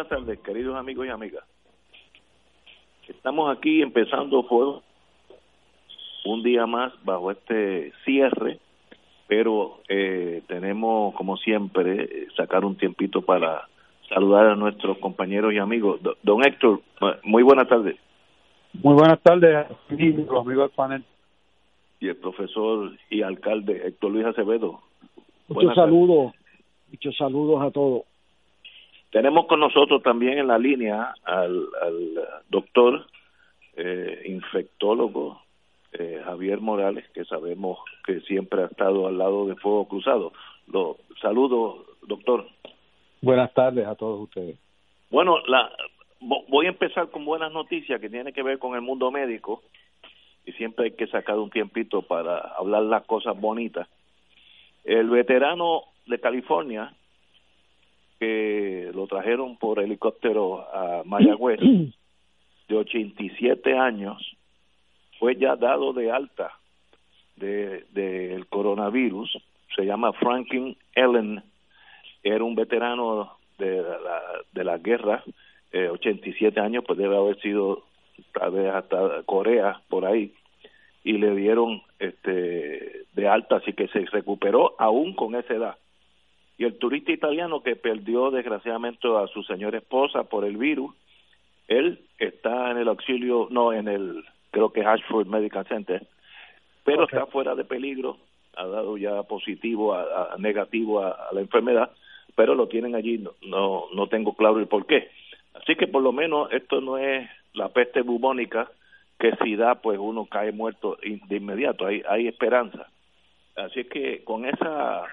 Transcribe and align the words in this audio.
Buenas 0.00 0.24
tardes, 0.24 0.40
queridos 0.40 0.76
amigos 0.76 1.06
y 1.06 1.10
amigas. 1.10 1.44
Estamos 3.06 3.54
aquí 3.54 3.82
empezando 3.82 4.44
fuego 4.44 4.82
un 6.24 6.42
día 6.42 6.66
más 6.66 6.94
bajo 7.04 7.30
este 7.30 7.92
cierre, 8.06 8.60
pero 9.28 9.80
eh, 9.90 10.42
tenemos, 10.46 11.14
como 11.16 11.36
siempre, 11.36 12.28
sacar 12.34 12.64
un 12.64 12.76
tiempito 12.76 13.20
para 13.20 13.68
saludar 14.08 14.46
a 14.46 14.56
nuestros 14.56 14.96
compañeros 15.00 15.52
y 15.52 15.58
amigos. 15.58 16.00
Don 16.22 16.46
Héctor, 16.46 16.80
muy 17.22 17.42
buenas 17.42 17.68
tardes. 17.68 17.98
Muy 18.72 18.94
buenas 18.94 19.20
tardes, 19.20 19.66
amigos, 19.90 20.46
amigos 20.46 20.70
del 20.70 20.76
panel. 20.76 21.04
Y 22.00 22.08
el 22.08 22.16
profesor 22.16 22.92
y 23.10 23.20
alcalde 23.20 23.86
Héctor 23.86 24.12
Luis 24.12 24.24
Acevedo. 24.24 24.80
Muchos 25.48 25.74
saludos, 25.74 26.32
muchos 26.90 27.14
saludos 27.18 27.60
a 27.60 27.70
todos. 27.70 28.04
Tenemos 29.10 29.46
con 29.46 29.60
nosotros 29.60 30.02
también 30.02 30.38
en 30.38 30.46
la 30.46 30.58
línea 30.58 31.14
al, 31.24 31.68
doctor 32.48 33.06
eh, 33.76 34.22
infectólogo 34.26 35.40
eh, 35.92 36.20
Javier 36.24 36.60
Morales, 36.60 37.08
que 37.12 37.24
sabemos 37.24 37.78
que 38.04 38.20
siempre 38.20 38.62
ha 38.62 38.66
estado 38.66 39.08
al 39.08 39.18
lado 39.18 39.46
de 39.46 39.56
Fuego 39.56 39.88
Cruzado. 39.88 40.32
Lo 40.68 40.98
saludo, 41.20 41.84
doctor. 42.06 42.46
Buenas 43.20 43.52
tardes 43.52 43.86
a 43.86 43.96
todos 43.96 44.20
ustedes. 44.20 44.56
Bueno, 45.10 45.38
la, 45.46 45.70
voy 46.20 46.66
a 46.66 46.70
empezar 46.70 47.10
con 47.10 47.24
buenas 47.24 47.52
noticias 47.52 48.00
que 48.00 48.08
tiene 48.08 48.32
que 48.32 48.42
ver 48.42 48.58
con 48.58 48.74
el 48.74 48.82
mundo 48.82 49.10
médico 49.10 49.62
y 50.46 50.52
siempre 50.52 50.86
hay 50.86 50.90
que 50.92 51.06
sacar 51.08 51.38
un 51.38 51.50
tiempito 51.50 52.02
para 52.02 52.38
hablar 52.38 52.82
las 52.84 53.04
cosas 53.04 53.38
bonitas. 53.38 53.88
El 54.84 55.10
veterano 55.10 55.82
de 56.06 56.18
California, 56.18 56.94
que 58.20 58.90
lo 58.94 59.06
trajeron 59.06 59.56
por 59.56 59.80
helicóptero 59.80 60.60
a 60.60 61.02
Mayagüez, 61.06 61.58
de 62.68 62.76
87 62.76 63.76
años, 63.76 64.36
fue 65.18 65.36
ya 65.36 65.56
dado 65.56 65.94
de 65.94 66.12
alta 66.12 66.52
del 67.36 67.86
de, 67.92 68.44
coronavirus. 68.50 69.38
Se 69.74 69.86
llama 69.86 70.12
Franklin 70.12 70.76
Ellen, 70.94 71.42
era 72.22 72.44
un 72.44 72.54
veterano 72.54 73.38
de 73.58 73.82
la, 73.82 74.22
de 74.52 74.64
la 74.64 74.76
guerra, 74.76 75.24
eh, 75.72 75.88
87 75.88 76.60
años, 76.60 76.84
pues 76.86 76.98
debe 76.98 77.16
haber 77.16 77.40
sido 77.40 77.84
tal 78.34 78.50
vez 78.50 78.70
hasta 78.70 79.22
Corea, 79.22 79.80
por 79.88 80.04
ahí, 80.04 80.34
y 81.04 81.12
le 81.14 81.34
dieron 81.34 81.80
este 81.98 83.06
de 83.14 83.28
alta, 83.28 83.56
así 83.56 83.72
que 83.72 83.88
se 83.88 84.00
recuperó 84.06 84.74
aún 84.78 85.14
con 85.14 85.34
esa 85.34 85.54
edad 85.54 85.76
y 86.60 86.66
el 86.66 86.76
turista 86.76 87.10
italiano 87.10 87.62
que 87.62 87.74
perdió 87.74 88.30
desgraciadamente 88.30 89.08
a 89.08 89.26
su 89.28 89.42
señora 89.44 89.78
esposa 89.78 90.24
por 90.24 90.44
el 90.44 90.58
virus, 90.58 90.94
él 91.68 92.00
está 92.18 92.70
en 92.70 92.76
el 92.76 92.88
auxilio, 92.88 93.48
no 93.50 93.72
en 93.72 93.88
el, 93.88 94.26
creo 94.50 94.70
que 94.70 94.84
Ashford 94.84 95.26
Medical 95.26 95.66
Center, 95.66 96.06
pero 96.84 97.04
está 97.04 97.24
fuera 97.24 97.54
de 97.54 97.64
peligro, 97.64 98.18
ha 98.56 98.66
dado 98.66 98.98
ya 98.98 99.22
positivo, 99.22 99.94
a, 99.94 100.36
negativo 100.36 101.02
a, 101.02 101.30
la 101.32 101.40
enfermedad, 101.40 101.92
pero 102.34 102.54
lo 102.54 102.68
tienen 102.68 102.94
allí, 102.94 103.24
no, 103.40 103.86
no, 103.94 104.06
tengo 104.08 104.34
claro 104.34 104.58
el 104.58 104.66
por 104.66 104.84
qué. 104.84 105.10
Así 105.54 105.76
que 105.76 105.86
por 105.86 106.02
lo 106.02 106.12
menos 106.12 106.52
esto 106.52 106.82
no 106.82 106.98
es 106.98 107.26
la 107.54 107.70
peste 107.70 108.02
bubónica 108.02 108.70
que 109.18 109.34
si 109.42 109.56
da 109.56 109.76
pues 109.76 109.98
uno 109.98 110.26
cae 110.26 110.52
muerto 110.52 110.98
de 111.00 111.36
inmediato, 111.36 111.86
hay, 111.86 112.02
hay 112.06 112.28
esperanza. 112.28 112.86
Así 113.56 113.84
que 113.84 114.22
con 114.24 114.44
esa 114.44 115.06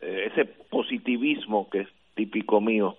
eh, 0.00 0.30
ese 0.30 0.44
positivismo 0.44 1.68
que 1.70 1.80
es 1.80 1.88
típico 2.14 2.60
mío, 2.60 2.96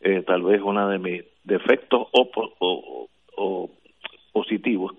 eh, 0.00 0.22
tal 0.26 0.42
vez 0.42 0.60
uno 0.62 0.88
de 0.88 0.98
mis 0.98 1.24
defectos 1.44 2.08
o, 2.12 3.70
positivos. 4.32 4.94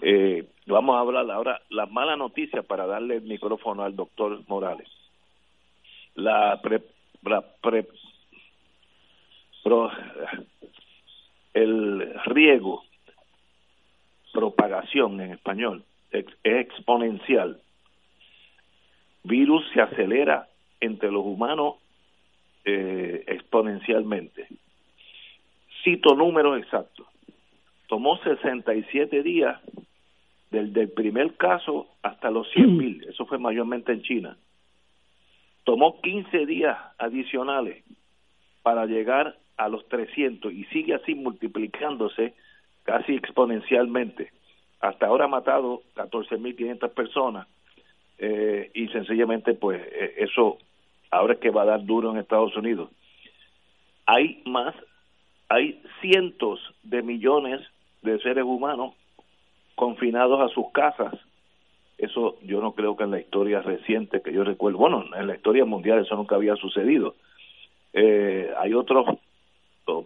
Eh, 0.00 0.46
vamos 0.66 0.96
a 0.96 1.00
hablar 1.00 1.30
ahora 1.30 1.60
la 1.70 1.86
mala 1.86 2.16
noticia 2.16 2.62
para 2.62 2.86
darle 2.86 3.16
el 3.16 3.22
micrófono 3.22 3.84
al 3.84 3.94
doctor 3.94 4.42
Morales. 4.48 4.88
La 6.14 6.60
pre, 6.62 6.82
la 7.22 7.42
pre, 7.62 7.86
el 11.54 12.14
riego, 12.24 12.84
propagación 14.32 15.20
en 15.20 15.32
español, 15.32 15.84
es 16.10 16.26
exponencial. 16.42 17.60
Virus 19.24 19.64
se 19.72 19.80
acelera 19.80 20.48
entre 20.82 21.10
los 21.10 21.24
humanos 21.24 21.76
eh, 22.64 23.24
exponencialmente. 23.28 24.48
Cito 25.82 26.14
números 26.14 26.58
exactos. 26.58 27.06
Tomó 27.88 28.18
67 28.18 29.22
días 29.22 29.60
del, 30.50 30.72
del 30.72 30.90
primer 30.90 31.36
caso 31.36 31.88
hasta 32.02 32.30
los 32.30 32.50
100 32.50 32.76
mil, 32.76 33.04
eso 33.08 33.26
fue 33.26 33.38
mayormente 33.38 33.92
en 33.92 34.02
China. 34.02 34.36
Tomó 35.64 36.00
15 36.00 36.46
días 36.46 36.76
adicionales 36.98 37.84
para 38.62 38.86
llegar 38.86 39.36
a 39.56 39.68
los 39.68 39.88
300 39.88 40.52
y 40.52 40.64
sigue 40.66 40.94
así 40.94 41.14
multiplicándose 41.14 42.34
casi 42.82 43.14
exponencialmente. 43.14 44.32
Hasta 44.80 45.06
ahora 45.06 45.26
ha 45.26 45.28
matado 45.28 45.82
14.500 45.94 46.90
personas 46.90 47.46
eh, 48.18 48.70
y 48.74 48.88
sencillamente 48.88 49.54
pues 49.54 49.80
eh, 49.80 50.14
eso 50.18 50.58
ahora 51.12 51.34
es 51.34 51.40
que 51.40 51.50
va 51.50 51.62
a 51.62 51.66
dar 51.66 51.84
duro 51.84 52.10
en 52.10 52.16
Estados 52.16 52.56
Unidos. 52.56 52.90
Hay 54.06 54.42
más, 54.46 54.74
hay 55.48 55.80
cientos 56.00 56.58
de 56.82 57.02
millones 57.02 57.60
de 58.02 58.18
seres 58.20 58.44
humanos 58.44 58.94
confinados 59.76 60.40
a 60.40 60.52
sus 60.52 60.72
casas. 60.72 61.14
Eso 61.98 62.38
yo 62.42 62.60
no 62.60 62.72
creo 62.72 62.96
que 62.96 63.04
en 63.04 63.12
la 63.12 63.20
historia 63.20 63.60
reciente 63.60 64.22
que 64.22 64.32
yo 64.32 64.42
recuerdo, 64.42 64.78
bueno, 64.78 65.04
en 65.14 65.26
la 65.26 65.36
historia 65.36 65.64
mundial 65.64 66.00
eso 66.00 66.16
nunca 66.16 66.34
había 66.34 66.56
sucedido. 66.56 67.14
Eh, 67.92 68.50
hay 68.58 68.74
otros 68.74 69.06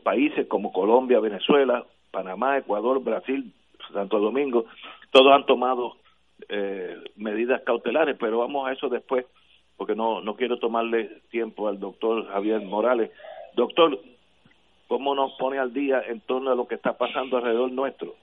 países 0.03 0.47
como 0.49 0.73
Colombia, 0.73 1.21
Venezuela, 1.21 1.87
Panamá, 2.11 2.59
Ecuador, 2.59 3.03
Brasil, 3.03 3.53
Santo 3.93 4.19
Domingo, 4.19 4.67
todos 5.13 5.33
han 5.33 5.47
tomado 5.47 5.97
eh, 6.49 6.97
medidas 7.17 7.63
cautelares, 7.63 8.17
pero 8.19 8.39
vamos 8.39 8.69
a 8.69 8.73
eso 8.73 8.89
después 8.89 9.25
porque 9.77 9.95
no, 9.95 10.21
no 10.21 10.37
quiero 10.37 10.59
tomarle 10.59 11.21
tiempo 11.31 11.69
al 11.69 11.79
doctor 11.79 12.27
Javier 12.29 12.63
Morales. 12.63 13.11
Doctor, 13.55 13.99
¿cómo 14.89 15.15
nos 15.15 15.33
pone 15.35 15.59
al 15.59 15.73
día 15.73 16.03
en 16.07 16.21
torno 16.21 16.51
a 16.51 16.55
lo 16.55 16.67
que 16.67 16.77
está 16.77 16.97
pasando 16.97 17.37
alrededor 17.37 17.71
nuestro? 17.73 18.15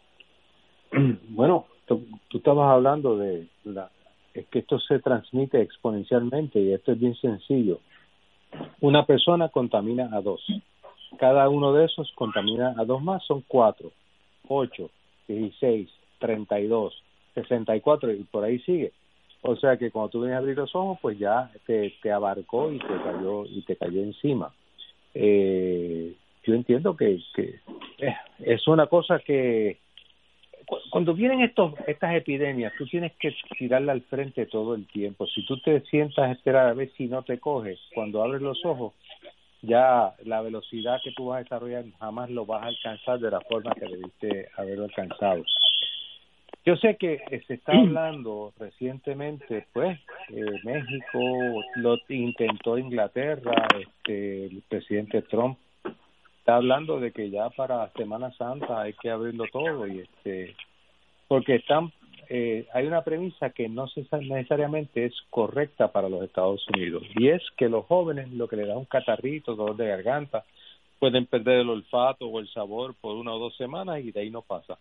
Bueno, 1.29 1.65
tú, 1.87 2.03
estabas 2.31 2.69
hablando 2.69 3.17
de 3.17 3.47
la, 3.63 3.89
es 4.33 4.45
que 4.47 4.59
esto 4.59 4.79
se 4.79 4.99
transmite 4.99 5.61
exponencialmente 5.61 6.59
y 6.59 6.71
esto 6.71 6.91
es 6.91 6.99
bien 6.99 7.15
sencillo. 7.15 7.79
Una 8.81 9.05
persona 9.05 9.49
contamina 9.49 10.09
a 10.13 10.21
dos. 10.21 10.45
Cada 11.17 11.49
uno 11.49 11.73
de 11.73 11.85
esos 11.85 12.11
contamina 12.13 12.75
a 12.77 12.85
dos 12.85 13.01
más, 13.01 13.23
son 13.25 13.43
cuatro, 13.47 13.91
ocho, 14.47 14.89
dieciséis, 15.27 15.89
treinta 16.19 16.59
y 16.59 16.67
dos, 16.67 16.93
sesenta 17.33 17.75
y 17.75 17.81
cuatro 17.81 18.11
y 18.11 18.23
por 18.23 18.43
ahí 18.43 18.59
sigue 18.59 18.93
o 19.43 19.55
sea 19.57 19.77
que 19.77 19.91
cuando 19.91 20.09
tú 20.09 20.21
vienes 20.21 20.35
a 20.35 20.39
abrir 20.39 20.57
los 20.57 20.73
ojos, 20.73 20.97
pues 21.01 21.19
ya 21.19 21.51
te, 21.65 21.93
te 22.01 22.11
abarcó 22.11 22.71
y 22.71 22.79
te 22.79 22.87
cayó 22.87 23.45
y 23.45 23.61
te 23.61 23.75
cayó 23.75 24.01
encima. 24.01 24.53
Eh, 25.13 26.13
yo 26.43 26.53
entiendo 26.53 26.95
que, 26.95 27.19
que 27.35 27.59
eh, 27.99 28.15
es 28.39 28.67
una 28.67 28.87
cosa 28.87 29.19
que 29.19 29.77
cuando 30.89 31.13
vienen 31.13 31.41
estos 31.41 31.73
estas 31.87 32.15
epidemias, 32.15 32.73
tú 32.77 32.85
tienes 32.85 33.11
que 33.19 33.35
tirarla 33.57 33.91
al 33.91 34.01
frente 34.03 34.45
todo 34.45 34.75
el 34.75 34.87
tiempo. 34.87 35.27
Si 35.27 35.45
tú 35.45 35.59
te 35.59 35.81
sientas 35.81 36.25
a 36.25 36.31
esperar 36.31 36.69
a 36.69 36.73
ver 36.73 36.91
si 36.97 37.07
no 37.07 37.21
te 37.23 37.39
coges, 37.39 37.79
cuando 37.93 38.23
abres 38.23 38.41
los 38.41 38.63
ojos, 38.65 38.93
ya 39.61 40.13
la 40.23 40.41
velocidad 40.41 41.01
que 41.03 41.11
tú 41.11 41.27
vas 41.27 41.37
a 41.37 41.43
desarrollar 41.43 41.85
jamás 41.99 42.29
lo 42.29 42.45
vas 42.45 42.63
a 42.63 42.67
alcanzar 42.67 43.19
de 43.19 43.31
la 43.31 43.41
forma 43.41 43.73
que 43.75 43.87
debiste 43.87 44.49
haberlo 44.57 44.85
alcanzado. 44.85 45.43
Yo 46.65 46.77
sé 46.77 46.95
que 46.97 47.21
eh, 47.29 47.43
se 47.47 47.55
está 47.55 47.71
hablando 47.77 48.53
recientemente, 48.57 49.67
pues, 49.73 49.99
eh, 50.29 50.45
México 50.63 51.19
lo 51.75 51.97
intentó 52.09 52.77
Inglaterra, 52.77 53.67
este, 53.79 54.45
el 54.45 54.63
presidente 54.69 55.21
Trump 55.23 55.57
está 56.43 56.57
hablando 56.57 56.99
de 56.99 57.13
que 57.13 57.29
ya 57.29 57.49
para 57.51 57.89
Semana 57.93 58.29
Santa 58.33 58.81
hay 58.81 58.91
que 58.93 59.09
abrirlo 59.09 59.45
todo 59.49 59.87
y 59.87 59.99
este 59.99 60.53
porque 61.29 61.55
están 61.55 61.93
eh, 62.27 62.67
hay 62.73 62.85
una 62.85 63.01
premisa 63.01 63.51
que 63.51 63.69
no 63.69 63.85
necesariamente 63.95 65.05
es 65.05 65.13
correcta 65.29 65.93
para 65.93 66.09
los 66.09 66.21
Estados 66.21 66.67
Unidos 66.67 67.03
y 67.15 67.29
es 67.29 67.41
que 67.55 67.69
los 67.69 67.85
jóvenes 67.85 68.29
lo 68.33 68.49
que 68.49 68.57
le 68.57 68.65
da 68.65 68.77
un 68.77 68.83
catarrito, 68.83 69.55
dolor 69.55 69.77
de 69.77 69.87
garganta, 69.87 70.43
pueden 70.99 71.27
perder 71.27 71.59
el 71.59 71.69
olfato 71.69 72.27
o 72.27 72.39
el 72.41 72.49
sabor 72.49 72.93
por 72.99 73.15
una 73.15 73.33
o 73.33 73.39
dos 73.39 73.55
semanas 73.55 74.01
y 74.03 74.11
de 74.11 74.19
ahí 74.19 74.29
no 74.29 74.41
pasa. 74.41 74.77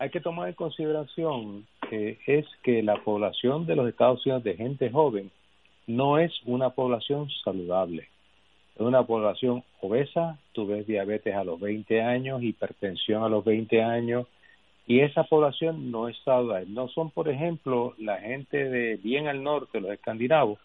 Hay 0.00 0.10
que 0.10 0.20
tomar 0.20 0.48
en 0.48 0.54
consideración 0.54 1.66
que 1.90 2.18
es 2.26 2.46
que 2.62 2.82
la 2.84 3.02
población 3.02 3.66
de 3.66 3.74
los 3.74 3.88
Estados 3.88 4.24
Unidos 4.24 4.44
de 4.44 4.54
gente 4.54 4.90
joven 4.90 5.30
no 5.88 6.18
es 6.18 6.32
una 6.44 6.70
población 6.70 7.28
saludable. 7.42 8.08
Es 8.76 8.82
una 8.82 9.04
población 9.04 9.64
obesa, 9.80 10.38
tú 10.52 10.68
ves 10.68 10.86
diabetes 10.86 11.34
a 11.34 11.42
los 11.42 11.58
20 11.58 12.00
años, 12.00 12.44
hipertensión 12.44 13.24
a 13.24 13.28
los 13.28 13.44
20 13.44 13.82
años, 13.82 14.26
y 14.86 15.00
esa 15.00 15.24
población 15.24 15.90
no 15.90 16.08
es 16.08 16.16
saludable. 16.24 16.66
No 16.68 16.86
son, 16.88 17.10
por 17.10 17.28
ejemplo, 17.28 17.94
la 17.98 18.18
gente 18.18 18.68
de 18.68 18.96
bien 18.98 19.26
al 19.26 19.42
norte, 19.42 19.80
los 19.80 19.90
escandinavos, 19.90 20.60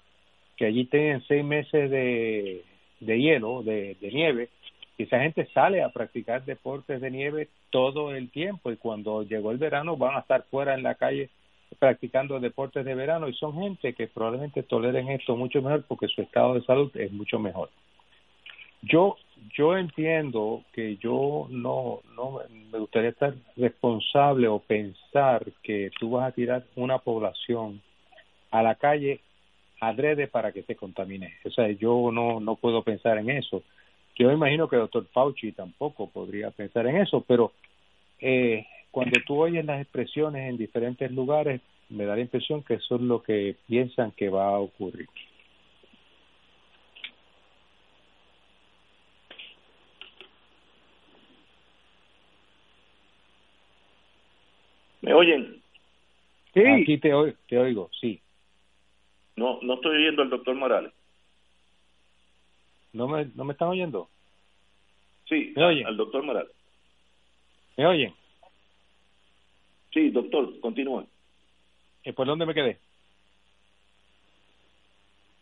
que 0.58 0.66
allí 0.66 0.86
tienen 0.86 1.24
seis 1.28 1.44
meses 1.44 1.90
de, 1.90 2.64
de 3.00 3.20
hielo, 3.20 3.64
de 3.64 3.98
nieve, 4.14 4.50
y 4.98 5.04
esa 5.04 5.20
gente 5.20 5.48
sale 5.54 5.82
a 5.82 5.90
practicar 5.90 6.46
deportes 6.46 7.02
de 7.02 7.12
nieve 7.12 7.50
todo 7.70 8.14
el 8.14 8.30
tiempo 8.30 8.72
y 8.72 8.78
cuando 8.78 9.24
llegó 9.24 9.52
el 9.52 9.58
verano 9.58 9.98
van 9.98 10.16
a 10.16 10.20
estar 10.20 10.44
fuera 10.52 10.76
en 10.76 10.84
la 10.84 10.96
calle 10.96 11.30
practicando 11.80 12.40
deportes 12.40 12.86
de 12.86 12.94
verano 12.94 13.28
y 13.28 13.34
son 13.34 13.54
gente 13.60 13.94
que 13.94 14.08
probablemente 14.08 14.62
toleren 14.64 15.10
esto 15.10 15.36
mucho 15.36 15.62
mejor 15.62 15.84
porque 15.88 16.08
su 16.08 16.22
estado 16.22 16.54
de 16.54 16.64
salud 16.64 16.92
es 16.96 17.12
mucho 17.12 17.40
mejor. 17.40 17.70
Yo 18.84 19.18
yo 19.56 19.78
entiendo 19.78 20.64
que 20.74 20.98
yo 20.98 21.48
no, 21.50 22.02
no 22.16 22.40
me 22.72 22.80
gustaría 22.80 23.10
estar 23.10 23.34
responsable 23.58 24.48
o 24.48 24.60
pensar 24.60 25.44
que 25.62 25.92
tú 26.00 26.12
vas 26.12 26.30
a 26.30 26.32
tirar 26.32 26.64
una 26.76 27.00
población 27.00 27.82
a 28.52 28.64
la 28.64 28.76
calle 28.76 29.20
adrede 29.82 30.28
para 30.28 30.52
que 30.52 30.64
se 30.64 30.76
contamine. 30.76 31.34
O 31.46 31.50
sea, 31.50 31.70
yo 31.72 32.12
no, 32.12 32.40
no 32.40 32.56
puedo 32.56 32.84
pensar 32.84 33.18
en 33.18 33.30
eso. 33.32 33.64
Yo 34.16 34.32
imagino 34.32 34.68
que 34.68 34.76
el 34.76 34.84
doctor 34.84 35.08
Fauci 35.12 35.52
tampoco 35.54 36.10
podría 36.10 36.52
pensar 36.52 36.86
en 36.88 36.98
eso, 36.98 37.24
pero 37.28 37.54
eh, 38.20 38.66
cuando 38.92 39.20
tú 39.26 39.42
oyes 39.42 39.66
las 39.66 39.82
expresiones 39.82 40.50
en 40.50 40.58
diferentes 40.58 41.12
lugares, 41.12 41.62
me 41.90 42.06
da 42.06 42.16
la 42.16 42.22
impresión 42.22 42.64
que 42.64 42.76
eso 42.76 42.96
es 42.96 43.02
lo 43.02 43.24
que 43.24 43.56
piensan 43.68 44.12
que 44.12 44.30
va 44.30 44.50
a 44.50 44.60
ocurrir. 44.60 45.08
¿Me 55.02 55.14
oyen? 55.14 55.62
Sí. 56.54 56.62
Aquí 56.62 56.98
te, 56.98 57.12
te 57.48 57.58
oigo, 57.58 57.90
sí. 58.00 58.22
No, 59.36 59.60
no 59.64 59.74
estoy 59.74 59.98
oyendo 59.98 60.22
al 60.22 60.30
doctor 60.30 60.56
Morales. 60.56 60.94
¿No 62.94 63.08
me, 63.08 63.26
¿No 63.36 63.44
me 63.44 63.54
están 63.54 63.70
oyendo? 63.70 64.10
Sí, 65.28 65.54
¿Me 65.56 65.64
oyen? 65.64 65.88
al 65.88 65.98
doctor 65.98 66.24
Morales. 66.24 66.52
¿Me 67.78 67.86
oyen? 67.88 68.14
Sí, 69.92 70.10
doctor, 70.10 70.60
continúa. 70.60 71.06
¿Y 72.04 72.12
por 72.12 72.28
dónde 72.28 72.46
me 72.46 72.54
quedé? 72.54 72.78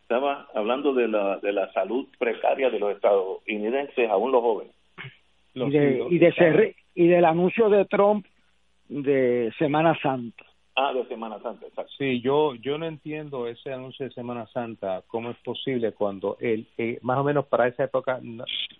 Estaba 0.03 0.47
hablando 0.53 0.93
de 0.93 1.07
la, 1.07 1.37
de 1.37 1.53
la 1.53 1.71
salud 1.73 2.07
precaria 2.19 2.69
de 2.69 2.79
los 2.79 2.93
estadounidenses, 2.95 4.09
aún 4.09 4.31
los 4.31 4.41
jóvenes. 4.41 4.73
y, 5.53 5.69
de, 5.69 6.07
y, 6.09 6.17
de 6.19 6.75
y 6.95 7.07
del 7.07 7.25
anuncio 7.25 7.69
de 7.69 7.85
Trump 7.85 8.25
de 8.89 9.53
Semana 9.57 9.97
Santa. 10.01 10.45
Ah, 10.75 10.93
de 10.93 11.05
Semana 11.07 11.39
Santa, 11.41 11.67
exacto. 11.67 11.91
Sí, 11.97 12.21
yo, 12.21 12.55
yo 12.55 12.77
no 12.77 12.85
entiendo 12.85 13.47
ese 13.47 13.73
anuncio 13.73 14.05
de 14.05 14.13
Semana 14.13 14.47
Santa, 14.47 15.03
cómo 15.07 15.29
es 15.29 15.37
posible 15.37 15.91
cuando 15.91 16.37
el, 16.39 16.65
eh, 16.77 16.97
más 17.01 17.17
o 17.17 17.23
menos 17.25 17.45
para 17.47 17.67
esa 17.67 17.83
época 17.83 18.21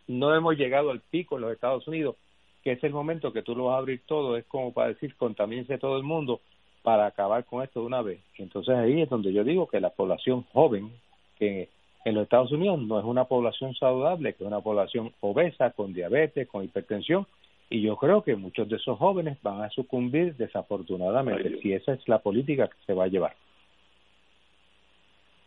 no, 0.07 0.35
hemos 0.35 0.55
llegado 0.55 0.91
al 0.91 1.01
pico 1.01 1.35
en 1.35 1.41
los 1.41 1.51
Estados 1.51 1.85
Unidos, 1.87 2.15
que 2.63 2.73
es 2.73 2.83
el 2.83 2.93
momento 2.93 3.33
que 3.33 3.41
tú 3.41 3.55
lo 3.55 3.65
vas 3.65 3.75
a 3.75 3.79
abrir 3.79 4.01
todo, 4.05 4.37
es 4.37 4.45
como 4.45 4.71
para 4.71 4.89
decir 4.89 5.15
contamínese 5.17 5.77
todo 5.79 5.97
el 5.97 6.03
mundo 6.03 6.39
para 6.81 7.05
acabar 7.05 7.43
con 7.43 7.61
esto 7.61 7.81
de 7.81 7.87
una 7.87 8.01
vez. 8.01 8.21
Entonces 8.37 8.73
ahí 8.73 9.01
es 9.01 9.09
donde 9.09 9.33
yo 9.33 9.43
digo 9.43 9.67
que 9.67 9.81
la 9.81 9.89
población 9.89 10.43
joven, 10.53 10.93
que 11.37 11.69
en 12.05 12.15
los 12.15 12.23
Estados 12.23 12.51
Unidos 12.53 12.79
no 12.79 12.99
es 12.99 13.05
una 13.05 13.25
población 13.25 13.75
saludable, 13.75 14.33
que 14.33 14.43
es 14.43 14.47
una 14.47 14.61
población 14.61 15.11
obesa, 15.19 15.71
con 15.71 15.93
diabetes, 15.93 16.47
con 16.47 16.63
hipertensión, 16.63 17.27
y 17.71 17.81
yo 17.81 17.95
creo 17.95 18.21
que 18.21 18.35
muchos 18.35 18.67
de 18.67 18.75
esos 18.75 18.99
jóvenes 18.99 19.41
van 19.41 19.61
a 19.61 19.69
sucumbir 19.69 20.35
desafortunadamente 20.35 21.57
si 21.61 21.71
esa 21.71 21.93
es 21.93 22.07
la 22.07 22.19
política 22.19 22.67
que 22.67 22.75
se 22.85 22.93
va 22.93 23.05
a 23.05 23.07
llevar. 23.07 23.33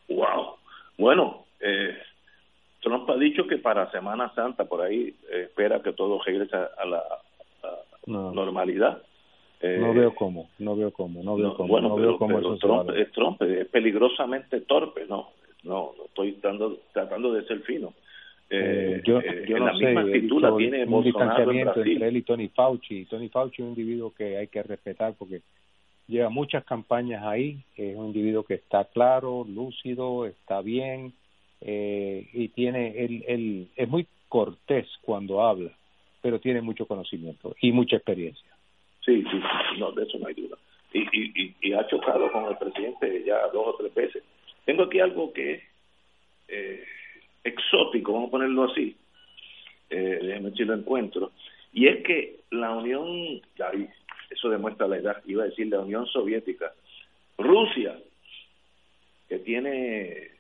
Wow. 0.09 0.57
Bueno, 0.97 1.45
eh, 1.61 1.95
Trump 2.81 3.09
ha 3.11 3.17
dicho 3.17 3.47
que 3.47 3.59
para 3.59 3.91
Semana 3.91 4.33
Santa 4.35 4.65
por 4.65 4.81
ahí 4.81 5.15
eh, 5.31 5.43
espera 5.43 5.83
que 5.83 5.93
todo 5.93 6.19
regrese 6.25 6.57
a 6.57 6.87
la 6.87 7.03
normalidad. 8.07 9.03
no 9.63 9.93
veo 9.93 10.09
eh, 10.09 10.15
cómo, 10.17 10.49
no 10.59 10.77
veo 10.77 10.93
cómo, 10.93 11.23
no 11.23 11.37
veo 11.37 11.55
cómo, 11.55 11.79
no 11.79 11.95
veo 11.95 12.17
cómo 12.17 12.39
eso 12.39 12.57
Trump, 12.57 12.91
es 12.97 13.13
Trump 13.13 13.43
es 13.43 13.69
peligrosamente 13.69 14.63
torpe, 14.63 15.05
no, 15.07 15.33
no, 15.63 15.93
no 15.99 16.05
estoy 16.07 16.33
tratando, 16.33 16.79
tratando 16.95 17.35
de 17.35 17.47
ser 17.47 17.61
fino. 17.61 17.93
Eh, 18.57 19.03
yo, 19.05 19.21
eh, 19.21 19.45
yo 19.49 19.59
no 19.59 19.77
sé, 19.77 19.95
tiene 20.59 20.85
un 20.85 21.05
distanciamiento 21.05 21.83
entre 21.83 22.09
él 22.09 22.17
y 22.17 22.23
Tony 22.23 22.49
Fauci. 22.49 23.05
Tony 23.07 23.29
Fauci 23.29 23.57
es 23.57 23.61
un 23.61 23.69
individuo 23.69 24.13
que 24.13 24.37
hay 24.37 24.49
que 24.49 24.63
respetar 24.63 25.15
porque 25.19 25.43
lleva 26.07 26.29
muchas 26.29 26.65
campañas 26.65 27.25
ahí, 27.25 27.65
es 27.77 27.97
un 27.97 28.07
individuo 28.07 28.45
que 28.45 28.55
está 28.55 28.85
claro, 28.85 29.45
lúcido, 29.49 30.27
está 30.27 30.61
bien 30.61 31.15
eh, 31.61 32.29
y 32.33 32.49
tiene, 32.49 33.05
él, 33.05 33.25
él 33.27 33.69
es 33.75 33.89
muy 33.89 34.07
cortés 34.29 34.87
cuando 35.03 35.43
habla, 35.43 35.71
pero 36.21 36.39
tiene 36.39 36.61
mucho 36.61 36.87
conocimiento 36.87 37.57
y 37.61 37.73
mucha 37.73 37.97
experiencia. 37.97 38.49
Sí, 39.01 39.23
sí, 39.31 39.41
no, 39.79 39.93
de 39.93 40.03
eso 40.03 40.19
no 40.19 40.27
hay 40.27 40.35
duda. 40.35 40.57
Y, 40.93 41.01
y, 41.01 41.55
y, 41.61 41.73
ha 41.73 41.87
chocado 41.89 42.31
con 42.31 42.45
el 42.47 42.57
presidente 42.57 43.25
ya 43.27 43.49
dos 43.53 43.67
o 43.67 43.75
tres 43.77 43.93
veces. 43.95 44.23
Tengo 44.65 44.85
aquí 44.85 45.01
algo 45.01 45.33
que 45.33 45.63
eh, 46.49 46.85
exótico, 47.45 48.13
vamos 48.13 48.29
a 48.29 48.33
ponerlo 48.33 48.65
así, 48.65 48.97
eh, 49.91 50.19
déjame 50.23 50.51
si 50.53 50.65
lo 50.65 50.75
encuentro, 50.75 51.33
y 51.73 51.87
es 51.87 52.03
que 52.03 52.41
la 52.51 52.73
Unión, 52.73 53.41
eso 54.31 54.49
demuestra 54.49 54.89
la 54.89 54.97
edad, 54.97 55.23
iba 55.27 55.45
a 55.45 55.47
decir 55.47 55.69
la 55.69 55.81
Unión 55.81 56.07
Soviética, 56.07 56.73
Rusia, 57.37 57.99
que 59.29 59.39
tiene 59.39 60.09
eh, 60.13 60.33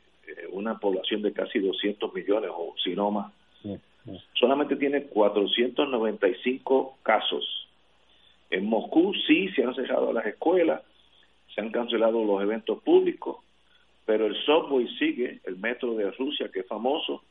una 0.52 0.78
población 0.78 1.22
de 1.22 1.32
casi 1.32 1.58
200 1.58 2.14
millones 2.14 2.50
o 2.52 2.74
si 2.82 2.94
no 2.94 3.10
más, 3.10 3.32
solamente 4.34 4.76
tiene 4.76 5.04
495 5.04 6.98
casos. 7.02 7.68
En 8.50 8.66
Moscú 8.66 9.14
sí 9.26 9.48
se 9.50 9.64
han 9.64 9.74
cerrado 9.74 10.12
las 10.12 10.26
escuelas, 10.26 10.82
se 11.54 11.60
han 11.60 11.70
cancelado 11.70 12.24
los 12.24 12.42
eventos 12.42 12.82
públicos, 12.82 13.38
pero 14.04 14.26
el 14.26 14.36
subway 14.44 14.86
sigue, 14.98 15.40
el 15.44 15.56
metro 15.56 15.94
de 15.94 16.10
Rusia 16.10 16.50
que 16.52 16.60
es 16.60 16.66
famoso, 16.66 17.22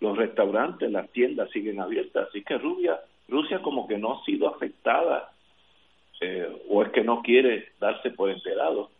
los 0.00 0.16
restaurantes, 0.16 0.90
las 0.90 1.08
tiendas 1.10 1.50
siguen 1.50 1.80
abiertas, 1.80 2.28
así 2.28 2.42
que 2.42 2.58
Rusia, 2.58 3.00
Rusia 3.28 3.62
como 3.62 3.86
que 3.86 3.98
no 3.98 4.14
ha 4.14 4.24
sido 4.24 4.48
afectada 4.48 5.32
eh, 6.20 6.48
o 6.68 6.82
es 6.82 6.90
que 6.90 7.02
no 7.02 7.22
quiere 7.22 7.68
darse 7.80 8.10
por 8.10 8.30
enterado, 8.30 8.90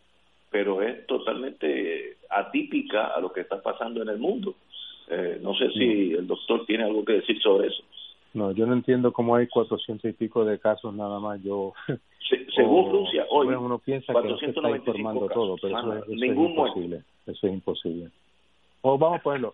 pero 0.49 0.81
es 0.81 1.05
totalmente 1.07 2.17
atípica 2.29 3.07
a 3.07 3.19
lo 3.19 3.31
que 3.31 3.41
está 3.41 3.61
pasando 3.61 4.01
en 4.01 4.09
el 4.09 4.17
mundo. 4.17 4.55
Eh, 5.09 5.39
no 5.41 5.53
sé 5.55 5.69
si 5.71 6.13
el 6.13 6.27
doctor 6.27 6.65
tiene 6.65 6.83
algo 6.83 7.03
que 7.03 7.13
decir 7.13 7.41
sobre 7.41 7.67
eso. 7.67 7.83
No, 8.33 8.51
yo 8.51 8.65
no 8.65 8.73
entiendo 8.73 9.13
cómo 9.13 9.35
hay 9.35 9.47
cuatrocientos 9.47 10.09
y 10.09 10.13
pico 10.13 10.43
de 10.43 10.59
casos 10.59 10.93
nada 10.93 11.19
más. 11.19 11.41
Yo 11.43 11.73
según 12.55 12.91
Rusia, 12.91 13.25
hoy 13.29 13.47
uno 13.47 13.77
piensa 13.77 14.11
que 14.13 14.27
no 14.27 14.37
se 14.37 14.47
está 14.47 14.69
informando 14.69 15.29
todo, 15.29 15.55
pero 15.61 15.79
eso, 15.79 16.05
es, 16.05 16.21
imposible. 16.23 17.03
Eso 17.27 17.47
es 17.47 17.53
imposible. 17.53 18.09
O 18.81 18.97
vamos 18.97 19.19
a 19.19 19.23
ponerlo 19.23 19.53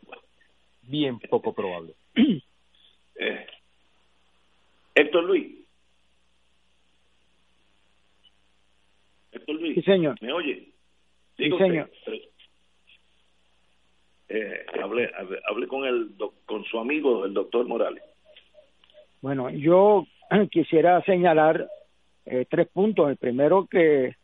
bien 0.83 1.19
poco 1.29 1.53
probable. 1.53 1.93
Eh, 3.21 3.45
Héctor 4.95 5.25
Luis. 5.25 5.57
Héctor 9.33 9.55
Luis. 9.55 9.75
Sí, 9.75 9.81
señor. 9.81 10.15
¿Me 10.21 10.31
oye? 10.31 10.69
sí, 11.35 11.49
señor. 11.57 11.91
Eh, 14.29 14.65
hablé, 14.81 15.11
hablé 15.49 15.67
con 15.67 15.83
el 15.83 16.15
con 16.45 16.63
su 16.63 16.79
amigo 16.79 17.25
el 17.25 17.33
doctor 17.33 17.67
Morales. 17.67 18.03
Bueno, 19.21 19.49
yo 19.49 20.05
quisiera 20.51 21.01
señalar 21.03 21.67
eh, 22.25 22.45
tres 22.49 22.67
puntos. 22.67 23.09
El 23.09 23.17
primero 23.17 23.65
que 23.65 24.15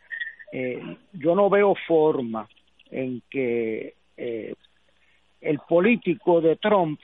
eh, 0.51 0.97
yo 1.13 1.35
no 1.35 1.49
veo 1.49 1.75
forma 1.87 2.47
en 2.91 3.21
que 3.29 3.93
eh, 4.17 4.53
el 5.41 5.59
político 5.59 6.41
de 6.41 6.55
Trump 6.55 6.99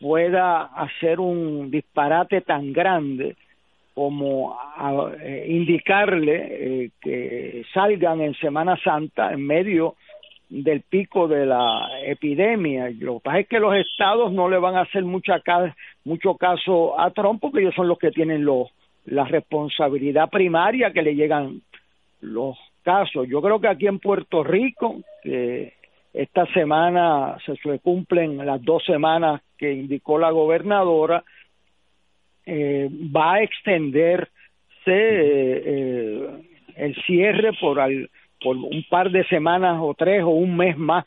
pueda 0.00 0.64
hacer 0.64 1.20
un 1.20 1.70
disparate 1.70 2.40
tan 2.42 2.72
grande 2.72 3.36
como 3.94 4.58
eh, 5.20 5.46
indicarle 5.48 6.34
eh, 6.84 6.90
que 7.00 7.64
salgan 7.72 8.20
en 8.20 8.34
Semana 8.34 8.76
Santa 8.82 9.32
en 9.32 9.46
medio 9.46 9.96
del 10.48 10.82
pico 10.82 11.26
de 11.28 11.46
la 11.46 11.88
epidemia. 12.04 12.90
Lo 12.98 13.14
que 13.14 13.24
pasa 13.24 13.38
es 13.40 13.48
que 13.48 13.60
los 13.60 13.74
estados 13.74 14.32
no 14.32 14.48
le 14.48 14.58
van 14.58 14.76
a 14.76 14.82
hacer 14.82 15.04
mucha 15.04 15.42
mucho 16.04 16.36
caso 16.36 16.98
a 16.98 17.10
Trump 17.10 17.40
porque 17.40 17.60
ellos 17.60 17.74
son 17.74 17.88
los 17.88 17.98
que 17.98 18.10
tienen 18.10 18.44
los, 18.44 18.68
la 19.06 19.24
responsabilidad 19.24 20.30
primaria 20.30 20.92
que 20.92 21.02
le 21.02 21.14
llegan 21.14 21.62
los 22.20 22.56
casos. 22.82 23.26
Yo 23.28 23.42
creo 23.42 23.60
que 23.60 23.68
aquí 23.68 23.86
en 23.86 23.98
Puerto 23.98 24.44
Rico, 24.44 25.00
que 25.22 25.74
esta 26.12 26.46
semana 26.52 27.36
se 27.44 27.78
cumplen 27.80 28.44
las 28.44 28.62
dos 28.62 28.84
semanas 28.84 29.42
que 29.58 29.72
indicó 29.72 30.18
la 30.18 30.30
gobernadora, 30.30 31.24
eh, 32.46 32.88
va 33.14 33.34
a 33.34 33.42
extenderse 33.42 34.28
eh, 34.86 36.28
el 36.76 36.94
cierre 37.04 37.52
por, 37.60 37.80
al, 37.80 38.08
por 38.42 38.56
un 38.56 38.84
par 38.88 39.10
de 39.10 39.24
semanas 39.24 39.78
o 39.80 39.94
tres 39.94 40.22
o 40.22 40.28
un 40.28 40.56
mes 40.56 40.76
más, 40.76 41.06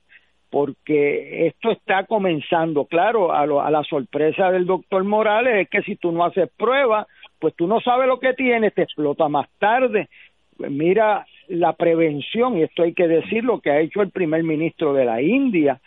porque 0.50 1.48
esto 1.48 1.72
está 1.72 2.06
comenzando. 2.06 2.86
Claro, 2.86 3.32
a, 3.32 3.42
a 3.42 3.72
la 3.72 3.84
sorpresa 3.84 4.52
del 4.52 4.66
doctor 4.66 5.04
Morales 5.04 5.62
es 5.62 5.70
que 5.70 5.82
si 5.84 5.96
tú 5.96 6.12
no 6.12 6.24
haces 6.24 6.50
pruebas, 6.58 7.08
pues 7.40 7.56
tú 7.56 7.68
no 7.68 7.80
sabes 7.82 8.08
lo 8.08 8.20
que 8.20 8.34
tienes, 8.34 8.74
te 8.74 8.84
explota 8.84 9.30
más 9.30 9.48
tarde. 9.60 10.10
Mira 10.58 11.26
la 11.48 11.74
prevención, 11.74 12.58
y 12.58 12.64
esto 12.64 12.84
hay 12.84 12.94
que 12.94 13.08
decirlo, 13.08 13.60
que 13.60 13.72
ha 13.72 13.80
hecho 13.80 14.02
el 14.02 14.12
primer 14.12 14.44
ministro 14.44 14.94
de 14.94 15.06
la 15.06 15.22
India, 15.22 15.80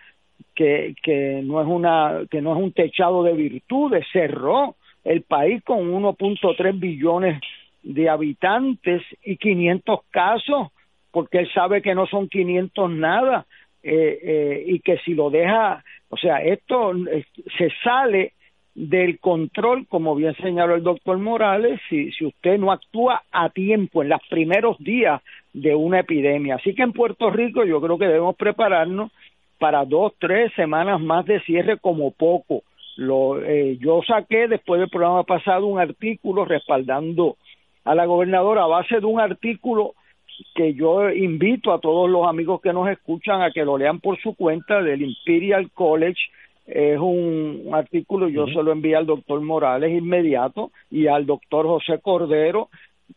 que, 0.54 0.94
que 1.02 1.40
no 1.44 1.61
es 1.61 1.66
una, 1.66 2.22
que 2.30 2.40
no 2.40 2.56
es 2.56 2.62
un 2.62 2.72
techado 2.72 3.22
de 3.22 3.32
virtudes, 3.32 4.04
cerró 4.12 4.76
el 5.04 5.22
país 5.22 5.62
con 5.64 5.90
1.3 5.90 6.78
billones 6.78 7.40
de 7.82 8.08
habitantes 8.08 9.02
y 9.25 9.37
500 9.37 10.00
casos, 10.11 10.68
porque 11.12 11.38
él 11.38 11.50
sabe 11.52 11.83
que 11.83 11.95
no 11.95 12.07
son 12.07 12.28
500 12.28 12.90
nada, 12.90 13.47
eh, 13.83 14.19
eh, 14.23 14.64
y 14.66 14.81
que 14.81 14.99
si 14.99 15.14
lo 15.14 15.31
deja, 15.31 15.85
o 16.09 16.16
sea, 16.16 16.38
esto 16.38 16.92
eh, 17.09 17.25
se 17.59 17.69
sale 17.85 18.33
del 18.75 19.19
control, 19.19 19.87
como 19.87 20.14
bien 20.14 20.35
señaló 20.37 20.75
el 20.75 20.83
doctor 20.83 21.19
Morales, 21.19 21.81
si, 21.88 22.11
si 22.12 22.25
usted 22.25 22.59
no 22.59 22.73
actúa 22.73 23.23
a 23.31 23.50
tiempo 23.50 24.02
en 24.02 24.09
los 24.09 24.21
primeros 24.31 24.78
días 24.78 25.21
de 25.52 25.75
una 25.75 26.00
epidemia. 26.00 26.57
Así 26.57 26.75
que 26.75 26.83
en 26.83 26.92
Puerto 26.92 27.31
Rico 27.31 27.64
yo 27.64 27.81
creo 27.81 27.99
que 27.99 28.07
debemos 28.07 28.37
prepararnos 28.37 29.11
para 29.59 29.85
dos, 29.85 30.14
tres 30.19 30.52
semanas 30.54 31.00
más 31.00 31.26
de 31.26 31.40
cierre 31.40 31.78
como 31.78 32.11
poco. 32.11 32.62
Lo, 32.97 33.42
eh, 33.42 33.78
yo 33.78 34.00
saqué 34.07 34.49
después 34.49 34.81
del 34.81 34.90
programa 34.90 35.25
pasado 35.25 35.66
un 35.66 35.78
artículo 35.78 36.45
respaldando 36.45 37.37
a 37.85 37.95
la 37.95 38.07
gobernadora 38.07 38.64
a 38.64 38.66
base 38.66 39.00
de 39.00 39.07
un 39.07 39.21
artículo 39.21 39.95
que 40.54 40.75
yo 40.75 41.11
invito 41.11 41.72
a 41.72 41.80
todos 41.80 42.08
los 42.08 42.26
amigos 42.26 42.61
que 42.61 42.72
nos 42.72 42.88
escuchan 42.88 43.42
a 43.42 43.50
que 43.50 43.64
lo 43.64 43.78
lean 43.78 44.00
por 44.00 44.20
su 44.20 44.34
cuenta 44.34 44.82
del 44.82 45.02
Imperial 45.02 45.70
College. 45.72 46.20
Es 46.66 46.99
un, 46.99 47.70
artículo, 47.72 48.28
yo 48.28 48.46
se 48.46 48.62
lo 48.62 48.72
envié 48.72 48.96
al 48.96 49.06
doctor 49.06 49.40
Morales 49.40 49.90
inmediato 49.90 50.70
y 50.90 51.06
al 51.06 51.26
doctor 51.26 51.66
José 51.66 51.99
Cordero, 52.00 52.68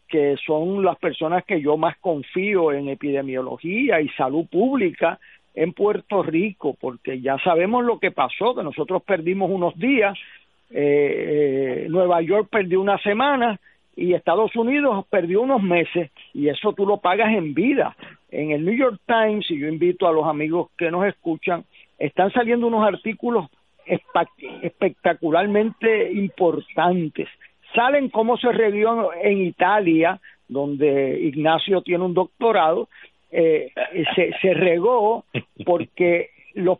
que 0.07 0.35
son 0.45 0.83
las 0.83 0.97
personas 0.97 1.45
que 1.45 1.61
yo 1.61 1.77
más 1.77 1.97
confío 1.97 2.71
en 2.71 2.89
epidemiología 2.89 4.01
y 4.01 4.09
salud 4.09 4.45
pública 4.47 5.19
en 5.53 5.73
Puerto 5.73 6.21
Rico, 6.21 6.75
porque 6.79 7.21
ya 7.21 7.37
sabemos 7.39 7.85
lo 7.85 7.99
que 7.99 8.11
pasó, 8.11 8.55
que 8.55 8.63
nosotros 8.63 9.03
perdimos 9.03 9.49
unos 9.49 9.77
días, 9.77 10.17
eh, 10.69 11.85
eh, 11.85 11.87
Nueva 11.89 12.21
York 12.21 12.49
perdió 12.51 12.81
una 12.81 12.97
semana 12.97 13.59
y 13.95 14.13
Estados 14.13 14.55
Unidos 14.55 15.05
perdió 15.09 15.41
unos 15.41 15.63
meses 15.63 16.11
y 16.33 16.49
eso 16.49 16.73
tú 16.73 16.85
lo 16.85 16.97
pagas 16.97 17.33
en 17.33 17.53
vida. 17.53 17.95
En 18.29 18.51
el 18.51 18.65
New 18.65 18.75
York 18.75 18.99
Times, 19.05 19.49
y 19.49 19.59
yo 19.59 19.67
invito 19.67 20.07
a 20.07 20.11
los 20.11 20.25
amigos 20.25 20.69
que 20.77 20.91
nos 20.91 21.05
escuchan, 21.05 21.63
están 21.97 22.31
saliendo 22.31 22.67
unos 22.67 22.85
artículos 22.85 23.47
espectacularmente 24.61 26.11
importantes. 26.11 27.29
Salen 27.73 28.09
cómo 28.09 28.37
se 28.37 28.51
regió 28.51 29.13
en 29.13 29.39
Italia, 29.39 30.19
donde 30.47 31.19
Ignacio 31.21 31.81
tiene 31.81 32.03
un 32.03 32.13
doctorado, 32.13 32.89
eh, 33.31 33.71
se, 34.15 34.33
se 34.41 34.53
regó 34.53 35.25
porque 35.65 36.29
los, 36.53 36.79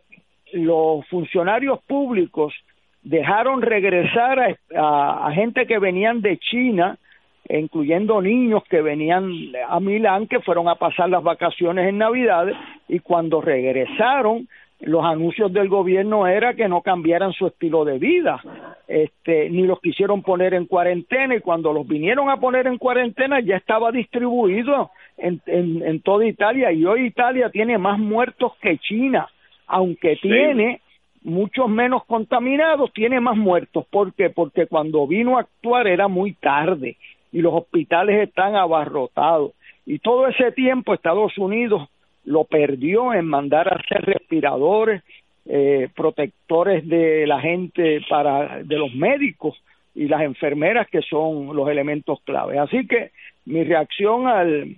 los 0.52 1.06
funcionarios 1.08 1.82
públicos 1.84 2.54
dejaron 3.02 3.62
regresar 3.62 4.56
a, 4.74 5.26
a, 5.26 5.32
gente 5.32 5.66
que 5.66 5.78
venían 5.78 6.22
de 6.22 6.38
China, 6.38 6.98
incluyendo 7.48 8.20
niños 8.20 8.62
que 8.68 8.82
venían 8.82 9.30
a 9.68 9.80
Milán, 9.80 10.26
que 10.26 10.40
fueron 10.40 10.68
a 10.68 10.74
pasar 10.76 11.08
las 11.08 11.22
vacaciones 11.22 11.88
en 11.88 11.98
Navidades, 11.98 12.56
y 12.88 12.98
cuando 13.00 13.40
regresaron 13.40 14.48
los 14.80 15.04
anuncios 15.04 15.52
del 15.52 15.68
gobierno 15.68 16.26
era 16.26 16.54
que 16.54 16.68
no 16.68 16.82
cambiaran 16.82 17.32
su 17.32 17.46
estilo 17.46 17.84
de 17.84 17.98
vida, 17.98 18.42
este, 18.86 19.48
ni 19.48 19.62
los 19.62 19.80
quisieron 19.80 20.22
poner 20.22 20.52
en 20.54 20.66
cuarentena 20.66 21.34
y 21.34 21.40
cuando 21.40 21.72
los 21.72 21.86
vinieron 21.86 22.28
a 22.28 22.36
poner 22.36 22.66
en 22.66 22.76
cuarentena 22.76 23.40
ya 23.40 23.56
estaba 23.56 23.90
distribuido 23.90 24.90
en, 25.16 25.40
en, 25.46 26.00
toda 26.02 26.26
Italia 26.26 26.72
y 26.72 26.84
hoy 26.84 27.06
Italia 27.06 27.48
tiene 27.50 27.78
más 27.78 27.98
muertos 27.98 28.52
que 28.60 28.76
China, 28.78 29.28
aunque 29.66 30.16
tiene 30.16 30.82
muchos 31.22 31.68
menos 31.70 32.04
contaminados, 32.04 32.92
tiene 32.92 33.18
más 33.18 33.36
muertos. 33.36 33.86
¿Por 33.90 34.12
qué? 34.12 34.28
Porque 34.28 34.66
cuando 34.66 35.06
vino 35.06 35.38
a 35.38 35.40
actuar 35.40 35.86
era 35.86 36.06
muy 36.06 36.34
tarde 36.34 36.96
y 37.32 37.40
los 37.40 37.54
hospitales 37.54 38.28
están 38.28 38.56
abarrotados. 38.56 39.52
Y 39.84 39.98
todo 39.98 40.26
ese 40.26 40.52
tiempo 40.52 40.94
Estados 40.94 41.36
Unidos 41.38 41.88
lo 42.24 42.44
perdió 42.44 43.14
en 43.14 43.26
mandar 43.26 43.68
a 43.68 43.76
hacer 43.76 44.04
respiradores, 44.04 45.02
eh, 45.46 45.88
protectores 45.94 46.86
de 46.88 47.26
la 47.26 47.40
gente 47.40 48.00
para 48.08 48.62
de 48.64 48.76
los 48.76 48.92
médicos 48.94 49.54
y 49.94 50.08
las 50.08 50.22
enfermeras 50.22 50.88
que 50.88 51.02
son 51.02 51.54
los 51.54 51.68
elementos 51.68 52.20
clave. 52.24 52.58
Así 52.58 52.86
que 52.86 53.12
mi 53.44 53.62
reacción 53.62 54.26
al 54.26 54.76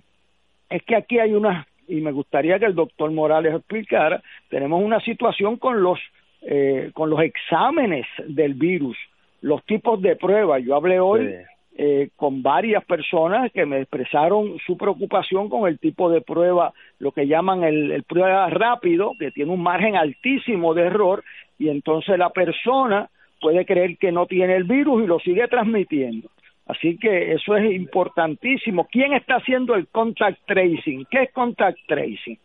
es 0.69 0.83
que 0.83 0.95
aquí 0.95 1.17
hay 1.19 1.33
una 1.33 1.67
y 1.87 2.01
me 2.01 2.11
gustaría 2.11 2.59
que 2.59 2.65
el 2.65 2.75
doctor 2.75 3.09
Morales 3.11 3.55
explicara, 3.55 4.21
tenemos 4.49 4.81
una 4.83 4.99
situación 5.01 5.57
con 5.57 5.81
los 5.81 5.99
eh, 6.41 6.91
con 6.93 7.09
los 7.09 7.19
exámenes 7.21 8.05
del 8.25 8.53
virus, 8.53 8.95
los 9.41 9.63
tipos 9.65 10.01
de 10.01 10.15
pruebas. 10.15 10.63
Yo 10.63 10.75
hablé 10.75 10.99
hoy 10.99 11.33
eh, 11.81 12.09
con 12.17 12.43
varias 12.43 12.83
personas 12.83 13.53
que 13.53 13.65
me 13.65 13.77
expresaron 13.77 14.57
su 14.67 14.75
preocupación 14.75 15.47
con 15.47 15.65
el 15.65 15.79
tipo 15.79 16.09
de 16.09 16.19
prueba, 16.19 16.73
lo 16.99 17.13
que 17.13 17.25
llaman 17.25 17.63
el, 17.63 17.93
el 17.93 18.03
prueba 18.03 18.49
rápido, 18.49 19.13
que 19.17 19.31
tiene 19.31 19.53
un 19.53 19.63
margen 19.63 19.95
altísimo 19.95 20.73
de 20.73 20.87
error, 20.87 21.23
y 21.57 21.69
entonces 21.69 22.19
la 22.19 22.31
persona 22.31 23.09
puede 23.39 23.65
creer 23.65 23.97
que 23.97 24.11
no 24.11 24.25
tiene 24.25 24.57
el 24.57 24.65
virus 24.65 25.05
y 25.05 25.07
lo 25.07 25.19
sigue 25.19 25.47
transmitiendo. 25.47 26.27
Así 26.67 26.97
que 26.97 27.31
eso 27.31 27.55
es 27.55 27.73
importantísimo. 27.73 28.85
¿Quién 28.91 29.13
está 29.13 29.35
haciendo 29.35 29.73
el 29.75 29.87
contact 29.87 30.39
tracing? 30.47 31.05
¿Qué 31.09 31.23
es 31.23 31.31
contact 31.31 31.79
tracing? 31.87 32.39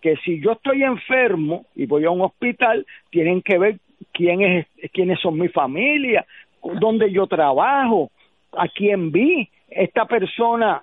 Que 0.00 0.14
si 0.18 0.40
yo 0.40 0.52
estoy 0.52 0.84
enfermo 0.84 1.66
y 1.74 1.86
voy 1.86 2.04
a 2.04 2.10
un 2.10 2.20
hospital, 2.20 2.86
tienen 3.10 3.42
que 3.42 3.58
ver 3.58 3.78
quién 4.12 4.40
es, 4.40 4.66
quiénes 4.92 5.18
son 5.18 5.36
mi 5.36 5.48
familia, 5.48 6.24
dónde 6.62 7.10
yo 7.10 7.26
trabajo, 7.26 8.12
a 8.58 8.68
quien 8.68 9.12
vi, 9.12 9.48
esta 9.70 10.06
persona 10.06 10.82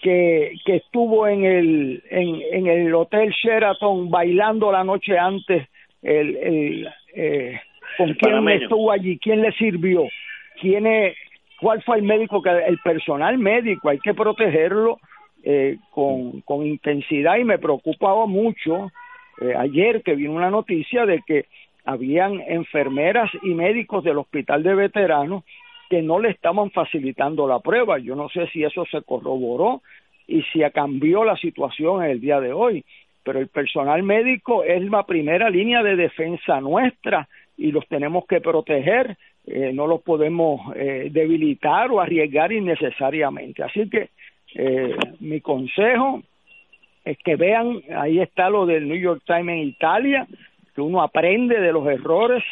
que, 0.00 0.54
que 0.64 0.76
estuvo 0.76 1.26
en 1.26 1.44
el, 1.44 2.02
en, 2.10 2.40
en 2.52 2.66
el 2.66 2.94
Hotel 2.94 3.30
Sheraton 3.30 4.10
bailando 4.10 4.72
la 4.72 4.84
noche 4.84 5.18
antes, 5.18 5.68
el, 6.02 6.36
el, 6.36 6.88
eh, 7.14 7.60
con 7.96 8.14
quién 8.14 8.48
estuvo 8.48 8.90
allí, 8.90 9.18
quién 9.18 9.42
le 9.42 9.52
sirvió, 9.52 10.06
quién 10.60 10.86
es, 10.86 11.16
cuál 11.60 11.82
fue 11.82 11.98
el 11.98 12.02
médico, 12.04 12.42
que 12.42 12.50
el 12.50 12.78
personal 12.78 13.36
médico, 13.38 13.90
hay 13.90 13.98
que 13.98 14.14
protegerlo 14.14 14.98
eh, 15.42 15.76
con, 15.90 16.40
con 16.42 16.66
intensidad 16.66 17.36
y 17.36 17.44
me 17.44 17.58
preocupaba 17.58 18.26
mucho 18.26 18.90
eh, 19.40 19.54
ayer 19.56 20.02
que 20.02 20.14
vino 20.14 20.32
una 20.32 20.50
noticia 20.50 21.04
de 21.06 21.20
que 21.26 21.46
habían 21.84 22.40
enfermeras 22.40 23.30
y 23.42 23.54
médicos 23.54 24.04
del 24.04 24.18
hospital 24.18 24.62
de 24.62 24.74
veteranos 24.74 25.44
que 25.90 26.00
no 26.02 26.20
le 26.20 26.30
estaban 26.30 26.70
facilitando 26.70 27.48
la 27.48 27.58
prueba. 27.58 27.98
Yo 27.98 28.14
no 28.14 28.28
sé 28.28 28.46
si 28.52 28.62
eso 28.62 28.86
se 28.86 29.02
corroboró 29.02 29.82
y 30.28 30.42
si 30.44 30.60
cambió 30.72 31.24
la 31.24 31.36
situación 31.36 32.04
en 32.04 32.12
el 32.12 32.20
día 32.20 32.40
de 32.40 32.52
hoy, 32.52 32.84
pero 33.24 33.40
el 33.40 33.48
personal 33.48 34.02
médico 34.04 34.62
es 34.62 34.82
la 34.88 35.02
primera 35.02 35.50
línea 35.50 35.82
de 35.82 35.96
defensa 35.96 36.60
nuestra 36.60 37.28
y 37.58 37.72
los 37.72 37.86
tenemos 37.88 38.24
que 38.26 38.40
proteger, 38.40 39.16
eh, 39.46 39.72
no 39.74 39.88
los 39.88 40.00
podemos 40.02 40.60
eh, 40.76 41.08
debilitar 41.10 41.90
o 41.90 42.00
arriesgar 42.00 42.52
innecesariamente. 42.52 43.64
Así 43.64 43.90
que 43.90 44.10
eh, 44.54 44.94
mi 45.18 45.40
consejo 45.40 46.22
es 47.04 47.18
que 47.18 47.34
vean, 47.34 47.82
ahí 47.96 48.20
está 48.20 48.48
lo 48.48 48.64
del 48.64 48.86
New 48.86 48.96
York 48.96 49.22
Times 49.26 49.54
en 49.54 49.68
Italia, 49.68 50.26
que 50.72 50.80
uno 50.80 51.02
aprende 51.02 51.60
de 51.60 51.72
los 51.72 51.86
errores 51.88 52.44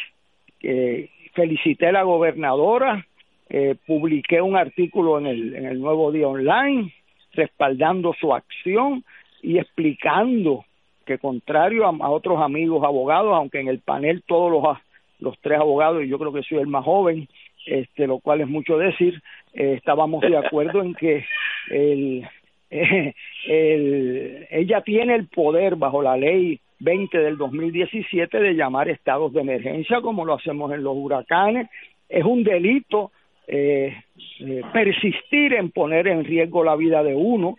que 0.59 1.09
felicité 1.33 1.87
a 1.87 1.93
la 1.93 2.03
gobernadora, 2.03 3.05
eh, 3.49 3.75
publiqué 3.85 4.41
un 4.41 4.55
artículo 4.55 5.17
en 5.17 5.25
el, 5.25 5.55
en 5.55 5.65
el 5.65 5.79
Nuevo 5.79 6.11
Día 6.11 6.27
Online 6.27 6.93
respaldando 7.33 8.13
su 8.19 8.33
acción 8.33 9.03
y 9.41 9.57
explicando 9.57 10.65
que 11.05 11.17
contrario 11.17 11.87
a, 11.87 12.09
otros 12.09 12.39
amigos 12.41 12.83
abogados, 12.83 13.33
aunque 13.33 13.59
en 13.59 13.67
el 13.67 13.79
panel 13.79 14.23
todos 14.27 14.51
los, 14.51 14.77
los 15.19 15.39
tres 15.39 15.59
abogados, 15.59 16.03
y 16.03 16.07
yo 16.07 16.19
creo 16.19 16.31
que 16.31 16.43
soy 16.43 16.59
el 16.59 16.67
más 16.67 16.85
joven, 16.85 17.27
este, 17.65 18.05
lo 18.05 18.19
cual 18.19 18.41
es 18.41 18.47
mucho 18.47 18.77
decir, 18.77 19.21
eh, 19.53 19.73
estábamos 19.77 20.21
de 20.21 20.37
acuerdo 20.37 20.83
en 20.83 20.93
que 20.93 21.25
el, 21.71 22.27
el, 23.47 24.47
ella 24.51 24.81
tiene 24.81 25.15
el 25.15 25.27
poder 25.27 25.75
bajo 25.75 26.03
la 26.03 26.15
ley 26.15 26.59
20 26.79 27.17
del 27.17 27.37
2017 27.37 28.39
de 28.39 28.53
llamar 28.53 28.89
estados 28.89 29.33
de 29.33 29.41
emergencia 29.41 30.01
como 30.01 30.25
lo 30.25 30.35
hacemos 30.35 30.71
en 30.71 30.83
los 30.83 30.95
huracanes. 30.95 31.69
Es 32.07 32.23
un 32.23 32.43
delito 32.43 33.11
eh, 33.51 33.97
eh, 34.41 34.61
persistir 34.71 35.53
en 35.53 35.71
poner 35.71 36.07
en 36.07 36.23
riesgo 36.23 36.63
la 36.63 36.75
vida 36.75 37.01
de 37.01 37.15
uno 37.15 37.55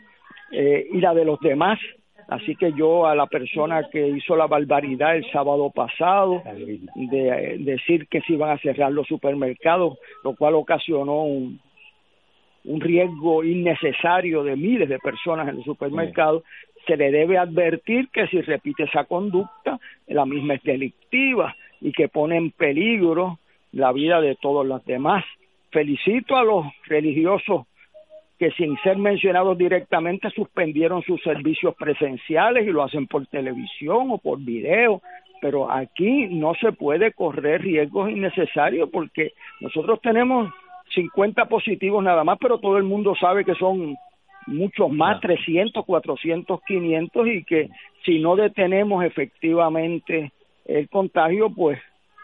eh, 0.52 0.86
y 0.92 1.00
la 1.00 1.14
de 1.14 1.24
los 1.24 1.40
demás. 1.40 1.80
Así 2.28 2.54
que 2.54 2.72
yo 2.74 3.06
a 3.06 3.16
la 3.16 3.26
persona 3.26 3.88
que 3.90 4.06
hizo 4.06 4.36
la 4.36 4.46
barbaridad 4.46 5.16
el 5.16 5.28
sábado 5.32 5.68
pasado 5.70 6.44
de 6.94 7.56
decir 7.58 8.06
que 8.06 8.20
se 8.20 8.34
iban 8.34 8.50
a 8.50 8.58
cerrar 8.58 8.92
los 8.92 9.08
supermercados, 9.08 9.98
lo 10.22 10.36
cual 10.36 10.54
ocasionó 10.54 11.24
un, 11.24 11.58
un 12.64 12.80
riesgo 12.80 13.42
innecesario 13.42 14.44
de 14.44 14.54
miles 14.54 14.88
de 14.88 15.00
personas 15.00 15.48
en 15.48 15.56
el 15.56 15.64
supermercado, 15.64 16.44
se 16.86 16.96
le 16.96 17.10
debe 17.10 17.36
advertir 17.36 18.08
que 18.10 18.28
si 18.28 18.40
repite 18.42 18.84
esa 18.84 19.06
conducta, 19.06 19.80
la 20.06 20.24
misma 20.24 20.54
es 20.54 20.62
delictiva 20.62 21.56
y 21.80 21.90
que 21.90 22.08
pone 22.08 22.36
en 22.36 22.52
peligro 22.52 23.40
la 23.72 23.92
vida 23.92 24.20
de 24.20 24.36
todos 24.36 24.64
los 24.64 24.84
demás. 24.84 25.24
Felicito 25.70 26.36
a 26.36 26.44
los 26.44 26.66
religiosos 26.86 27.66
que 28.38 28.50
sin 28.52 28.76
ser 28.78 28.96
mencionados 28.96 29.58
directamente 29.58 30.30
suspendieron 30.30 31.02
sus 31.02 31.22
servicios 31.22 31.74
presenciales 31.76 32.66
y 32.66 32.70
lo 32.70 32.82
hacen 32.82 33.06
por 33.06 33.26
televisión 33.26 34.10
o 34.10 34.18
por 34.18 34.38
video, 34.38 35.02
pero 35.42 35.70
aquí 35.70 36.26
no 36.30 36.54
se 36.54 36.72
puede 36.72 37.12
correr 37.12 37.60
riesgos 37.60 38.10
innecesarios 38.10 38.88
porque 38.90 39.32
nosotros 39.60 40.00
tenemos 40.00 40.50
50 40.94 41.44
positivos 41.46 42.02
nada 42.02 42.24
más, 42.24 42.38
pero 42.40 42.58
todo 42.58 42.78
el 42.78 42.84
mundo 42.84 43.14
sabe 43.14 43.44
que 43.44 43.54
son 43.54 43.94
muchos 44.46 44.90
más, 44.90 45.20
300, 45.20 45.84
400, 45.84 46.60
500 46.66 47.26
y 47.26 47.44
que 47.44 47.68
si 48.04 48.20
no 48.20 48.36
detenemos 48.36 49.04
efectivamente 49.04 50.32
el 50.64 50.88
contagio, 50.88 51.50
pues 51.50 51.78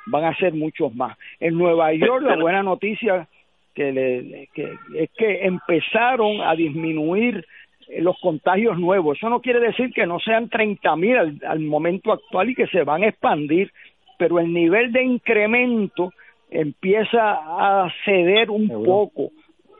van 0.06 0.24
a 0.24 0.36
ser 0.36 0.54
muchos 0.54 0.94
más. 0.94 1.16
En 1.40 1.58
Nueva 1.58 1.92
York 1.92 2.22
la 2.22 2.36
buena 2.36 2.62
noticia 2.62 3.28
que, 3.76 3.92
le, 3.92 4.48
que 4.54 4.74
es 4.94 5.10
que 5.16 5.44
empezaron 5.44 6.40
a 6.40 6.56
disminuir 6.56 7.46
los 7.98 8.18
contagios 8.20 8.78
nuevos. 8.78 9.18
Eso 9.18 9.28
no 9.28 9.40
quiere 9.40 9.60
decir 9.60 9.92
que 9.92 10.06
no 10.06 10.18
sean 10.18 10.48
30 10.48 10.96
mil 10.96 11.16
al, 11.16 11.40
al 11.46 11.60
momento 11.60 12.10
actual 12.10 12.50
y 12.50 12.54
que 12.54 12.66
se 12.66 12.82
van 12.82 13.04
a 13.04 13.08
expandir, 13.08 13.70
pero 14.18 14.40
el 14.40 14.52
nivel 14.52 14.90
de 14.92 15.04
incremento 15.04 16.10
empieza 16.50 17.20
a 17.20 17.92
ceder 18.04 18.50
un 18.50 18.68
poco. 18.84 19.30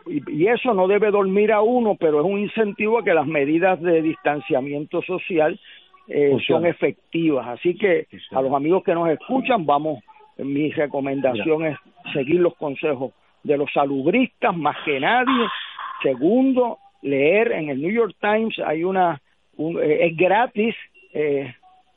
Y, 0.06 0.46
eso 0.46 0.72
no 0.74 0.86
debe 0.86 1.10
dormir 1.10 1.50
a 1.50 1.62
uno, 1.62 1.96
pero 1.98 2.20
es 2.20 2.26
un 2.26 2.38
incentivo 2.38 2.98
a 2.98 3.04
que 3.04 3.14
las 3.14 3.26
medidas 3.26 3.80
de 3.80 4.02
distanciamiento 4.02 5.02
social 5.02 5.58
eh, 6.06 6.36
son 6.46 6.66
efectivas. 6.66 7.48
Así 7.48 7.76
que 7.76 8.06
a 8.30 8.42
los 8.42 8.52
amigos 8.52 8.84
que 8.84 8.94
nos 8.94 9.08
escuchan, 9.08 9.66
vamos, 9.66 9.98
mi 10.36 10.70
recomendación 10.70 11.64
es 11.64 11.78
seguir 12.12 12.40
los 12.40 12.54
consejos 12.54 13.12
de 13.46 13.56
los 13.56 13.70
salubristas 13.72 14.56
más 14.56 14.76
que 14.84 15.00
nadie. 15.00 15.46
Segundo, 16.02 16.78
leer 17.02 17.52
en 17.52 17.70
el 17.70 17.80
New 17.80 17.92
York 17.92 18.14
Times 18.20 18.59
hay 18.59 18.85
una, 18.85 19.20
eh, 19.59 19.98
es 20.02 20.16
gratis, 20.16 20.74
eh, 21.12 21.54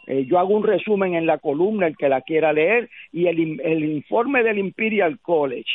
eh, 0.07 0.25
yo 0.25 0.39
hago 0.39 0.55
un 0.55 0.63
resumen 0.63 1.15
en 1.15 1.25
la 1.25 1.37
columna, 1.37 1.87
el 1.87 1.97
que 1.97 2.09
la 2.09 2.21
quiera 2.21 2.53
leer, 2.53 2.89
y 3.11 3.27
el, 3.27 3.59
el 3.61 3.83
informe 3.85 4.43
del 4.43 4.57
Imperial 4.57 5.19
College 5.21 5.69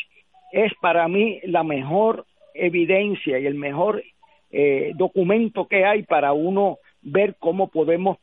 es 0.53 0.73
para 0.81 1.07
mí 1.09 1.41
la 1.45 1.63
mejor 1.63 2.25
evidencia 2.55 3.39
y 3.39 3.47
el 3.47 3.55
mejor 3.55 4.03
eh, 4.51 4.93
documento 4.95 5.67
que 5.67 5.85
hay 5.85 6.05
para 6.05 6.33
uno 6.33 6.79
ver 7.03 7.35
cómo 7.39 7.69
podemos 7.69 8.19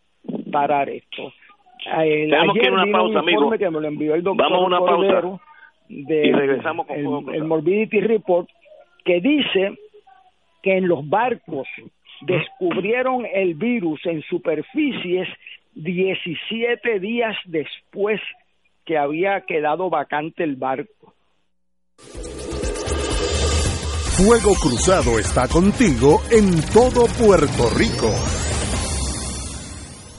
parar 0.51 0.89
esto. 0.89 1.33
Eh, 1.85 2.27
Tenemos 2.29 2.55
que 2.55 2.65
ir 2.65 2.71
una 2.71 2.91
pausa, 2.91 3.19
amigo. 3.19 3.51
Que 3.51 3.69
me 3.69 3.81
lo 3.81 3.87
envió 3.87 4.15
el 4.15 4.23
doctor 4.23 4.49
Vamos 4.49 4.63
a 4.63 4.67
una 4.67 4.79
pausa 4.79 5.41
de, 5.91 6.27
y 6.27 6.31
regresamos 6.31 6.87
con 6.87 6.97
el, 6.97 7.35
el 7.35 7.43
Morbidity 7.43 7.99
Report 7.99 8.49
que 9.03 9.19
dice 9.19 9.77
que 10.61 10.77
en 10.77 10.87
los 10.87 11.07
barcos 11.07 11.67
descubrieron 12.21 13.25
el 13.25 13.55
virus 13.55 13.99
en 14.05 14.21
superficies 14.23 15.27
17 15.73 16.99
días 16.99 17.35
después 17.45 18.21
que 18.85 18.97
había 18.97 19.41
quedado 19.41 19.89
vacante 19.89 20.43
el 20.43 20.55
barco. 20.55 21.13
Fuego 24.17 24.53
Cruzado 24.61 25.17
está 25.17 25.47
contigo 25.47 26.21
en 26.31 26.61
todo 26.73 27.07
Puerto 27.17 27.69
Rico. 27.75 28.40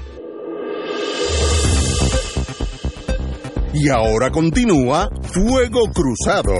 Y 3.73 3.89
ahora 3.89 4.29
continúa 4.29 5.09
Fuego 5.33 5.85
Cruzado. 5.93 6.53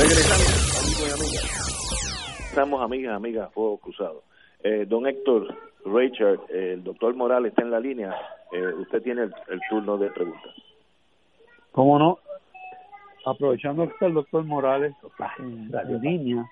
Regresamos, 0.00 0.46
amigos 0.80 1.08
y 1.08 1.12
amigas. 1.12 2.48
Estamos 2.48 2.82
amigas, 2.82 3.16
amigas, 3.16 3.52
Fuego 3.52 3.78
Cruzado. 3.78 4.22
Eh, 4.62 4.86
don 4.86 5.06
Héctor, 5.06 5.48
Richard, 5.84 6.40
eh, 6.48 6.74
el 6.74 6.84
doctor 6.84 7.14
Morales 7.14 7.50
está 7.50 7.62
en 7.62 7.70
la 7.70 7.80
línea. 7.80 8.14
Eh, 8.52 8.72
usted 8.80 9.02
tiene 9.02 9.24
el, 9.24 9.34
el 9.48 9.60
turno 9.68 9.98
de 9.98 10.10
preguntas. 10.10 10.54
¿Cómo 11.72 11.98
no? 11.98 12.18
Aprovechando 13.26 13.86
que 13.86 13.92
está 13.92 14.06
el 14.06 14.14
doctor 14.14 14.44
Morales 14.44 14.94
en 15.38 15.70
la 15.70 15.82
línea, 15.84 16.44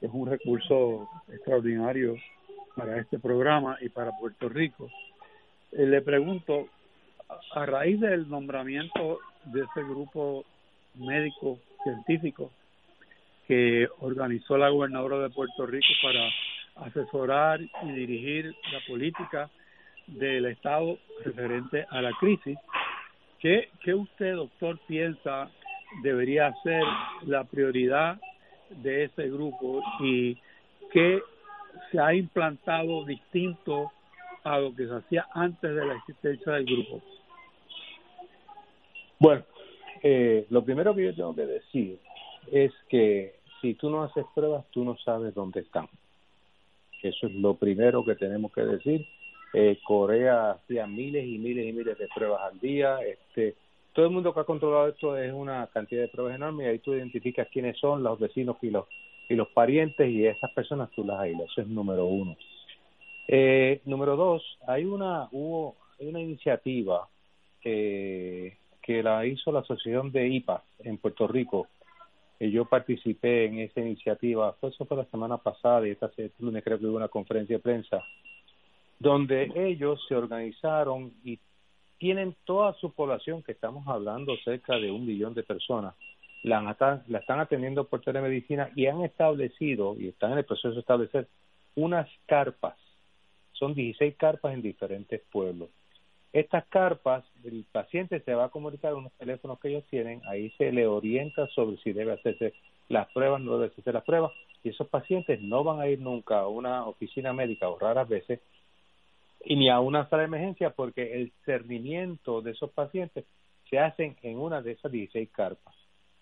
es 0.00 0.10
un 0.12 0.28
recurso 0.28 1.08
extraordinario 1.28 2.14
para 2.78 2.96
este 3.00 3.18
programa 3.18 3.76
y 3.80 3.88
para 3.88 4.12
Puerto 4.12 4.48
Rico. 4.48 4.88
Eh, 5.72 5.84
le 5.84 6.00
pregunto, 6.00 6.68
a 7.52 7.66
raíz 7.66 8.00
del 8.00 8.28
nombramiento 8.28 9.18
de 9.46 9.62
ese 9.62 9.82
grupo 9.82 10.44
médico 10.94 11.58
científico 11.82 12.52
que 13.48 13.88
organizó 13.98 14.56
la 14.56 14.68
gobernadora 14.68 15.18
de 15.18 15.30
Puerto 15.30 15.66
Rico 15.66 15.88
para 16.02 16.30
asesorar 16.86 17.60
y 17.60 17.92
dirigir 17.92 18.54
la 18.72 18.78
política 18.86 19.50
del 20.06 20.46
Estado 20.46 20.98
referente 21.24 21.84
a 21.90 22.00
la 22.00 22.12
crisis, 22.12 22.56
¿qué, 23.40 23.70
qué 23.82 23.92
usted, 23.92 24.36
doctor, 24.36 24.78
piensa 24.86 25.50
debería 26.02 26.54
ser 26.62 26.82
la 27.26 27.42
prioridad 27.44 28.20
de 28.70 29.04
ese 29.04 29.28
grupo 29.28 29.82
y 30.00 30.36
qué 30.92 31.20
se 31.90 31.98
ha 31.98 32.14
implantado 32.14 33.04
distinto 33.04 33.92
a 34.44 34.58
lo 34.58 34.74
que 34.74 34.86
se 34.86 34.94
hacía 34.94 35.26
antes 35.32 35.74
de 35.74 35.86
la 35.86 35.94
existencia 35.94 36.52
del 36.52 36.64
grupo? 36.64 37.02
Bueno, 39.18 39.44
eh, 40.02 40.46
lo 40.50 40.64
primero 40.64 40.94
que 40.94 41.04
yo 41.04 41.14
tengo 41.14 41.34
que 41.34 41.46
decir 41.46 41.98
es 42.50 42.72
que 42.88 43.36
si 43.60 43.74
tú 43.74 43.90
no 43.90 44.02
haces 44.02 44.24
pruebas, 44.34 44.64
tú 44.70 44.84
no 44.84 44.96
sabes 44.98 45.34
dónde 45.34 45.60
están. 45.60 45.88
Eso 47.02 47.26
es 47.26 47.34
lo 47.34 47.54
primero 47.54 48.04
que 48.04 48.14
tenemos 48.14 48.52
que 48.52 48.62
decir. 48.62 49.06
Eh, 49.54 49.78
Corea 49.84 50.52
hacía 50.52 50.86
miles 50.86 51.24
y 51.24 51.38
miles 51.38 51.66
y 51.66 51.72
miles 51.72 51.98
de 51.98 52.08
pruebas 52.14 52.42
al 52.42 52.58
día. 52.60 52.98
Este, 53.00 53.56
todo 53.92 54.06
el 54.06 54.12
mundo 54.12 54.32
que 54.32 54.40
ha 54.40 54.44
controlado 54.44 54.88
esto 54.88 55.16
es 55.16 55.32
una 55.32 55.66
cantidad 55.68 56.02
de 56.02 56.08
pruebas 56.08 56.36
enorme 56.36 56.64
y 56.64 56.66
ahí 56.68 56.78
tú 56.78 56.94
identificas 56.94 57.48
quiénes 57.52 57.78
son 57.78 58.02
los 58.02 58.18
vecinos 58.18 58.56
y 58.62 58.70
los 58.70 58.86
y 59.28 59.34
los 59.34 59.48
parientes 59.48 60.08
y 60.08 60.26
esas 60.26 60.50
personas 60.52 60.90
tú 60.90 61.04
las 61.04 61.20
aislas. 61.20 61.48
Eso 61.50 61.62
es 61.62 61.68
número 61.68 62.06
uno. 62.06 62.36
Eh, 63.26 63.82
número 63.84 64.16
dos, 64.16 64.42
hay 64.66 64.84
una 64.84 65.28
hubo 65.32 65.76
hay 66.00 66.08
una 66.08 66.20
iniciativa 66.20 67.08
que, 67.60 68.56
que 68.80 69.02
la 69.02 69.26
hizo 69.26 69.52
la 69.52 69.60
Asociación 69.60 70.12
de 70.12 70.28
IPA 70.28 70.62
en 70.80 70.98
Puerto 70.98 71.26
Rico. 71.26 71.68
Y 72.40 72.50
yo 72.52 72.64
participé 72.66 73.46
en 73.46 73.58
esa 73.58 73.80
iniciativa, 73.80 74.56
eso 74.62 74.84
fue 74.84 74.96
la 74.96 75.04
semana 75.06 75.38
pasada 75.38 75.86
y 75.86 75.90
esta 75.90 76.08
lunes 76.38 76.62
creo 76.62 76.78
que 76.78 76.86
hubo 76.86 76.96
una 76.96 77.08
conferencia 77.08 77.56
de 77.56 77.62
prensa, 77.62 78.00
donde 79.00 79.50
ellos 79.56 80.00
se 80.08 80.14
organizaron 80.14 81.12
y 81.24 81.40
tienen 81.98 82.36
toda 82.44 82.74
su 82.74 82.92
población, 82.92 83.42
que 83.42 83.52
estamos 83.52 83.86
hablando 83.88 84.36
cerca 84.44 84.76
de 84.76 84.90
un 84.90 85.04
millón 85.04 85.34
de 85.34 85.42
personas, 85.42 85.94
la, 86.42 87.02
la 87.06 87.18
están 87.18 87.40
atendiendo 87.40 87.84
por 87.88 88.00
telemedicina 88.00 88.70
y 88.74 88.86
han 88.86 89.02
establecido, 89.02 89.96
y 89.98 90.08
están 90.08 90.32
en 90.32 90.38
el 90.38 90.44
proceso 90.44 90.72
de 90.72 90.80
establecer, 90.80 91.28
unas 91.74 92.08
carpas. 92.26 92.76
Son 93.52 93.74
16 93.74 94.16
carpas 94.16 94.54
en 94.54 94.62
diferentes 94.62 95.20
pueblos. 95.32 95.70
Estas 96.32 96.66
carpas, 96.66 97.24
el 97.44 97.64
paciente 97.72 98.20
se 98.20 98.34
va 98.34 98.44
a 98.44 98.50
comunicar 98.50 98.92
a 98.92 98.96
unos 98.96 99.12
teléfonos 99.14 99.58
que 99.58 99.68
ellos 99.68 99.84
tienen, 99.90 100.20
ahí 100.26 100.50
se 100.50 100.70
le 100.72 100.86
orienta 100.86 101.46
sobre 101.48 101.78
si 101.78 101.92
debe 101.92 102.12
hacerse 102.12 102.54
las 102.88 103.10
pruebas, 103.12 103.40
no 103.40 103.54
debe 103.54 103.72
hacerse 103.72 103.92
las 103.92 104.04
pruebas, 104.04 104.32
y 104.62 104.68
esos 104.68 104.88
pacientes 104.88 105.40
no 105.40 105.64
van 105.64 105.80
a 105.80 105.88
ir 105.88 106.00
nunca 106.00 106.40
a 106.40 106.48
una 106.48 106.86
oficina 106.86 107.32
médica 107.32 107.68
o 107.68 107.78
raras 107.78 108.08
veces, 108.08 108.40
y 109.44 109.56
ni 109.56 109.70
a 109.70 109.80
una 109.80 110.08
sala 110.08 110.22
de 110.22 110.28
emergencia, 110.28 110.70
porque 110.70 111.14
el 111.14 111.32
cernimiento 111.44 112.42
de 112.42 112.50
esos 112.50 112.70
pacientes 112.70 113.24
se 113.70 113.78
hacen 113.78 114.16
en 114.22 114.38
una 114.38 114.60
de 114.60 114.72
esas 114.72 114.92
16 114.92 115.30
carpas 115.30 115.74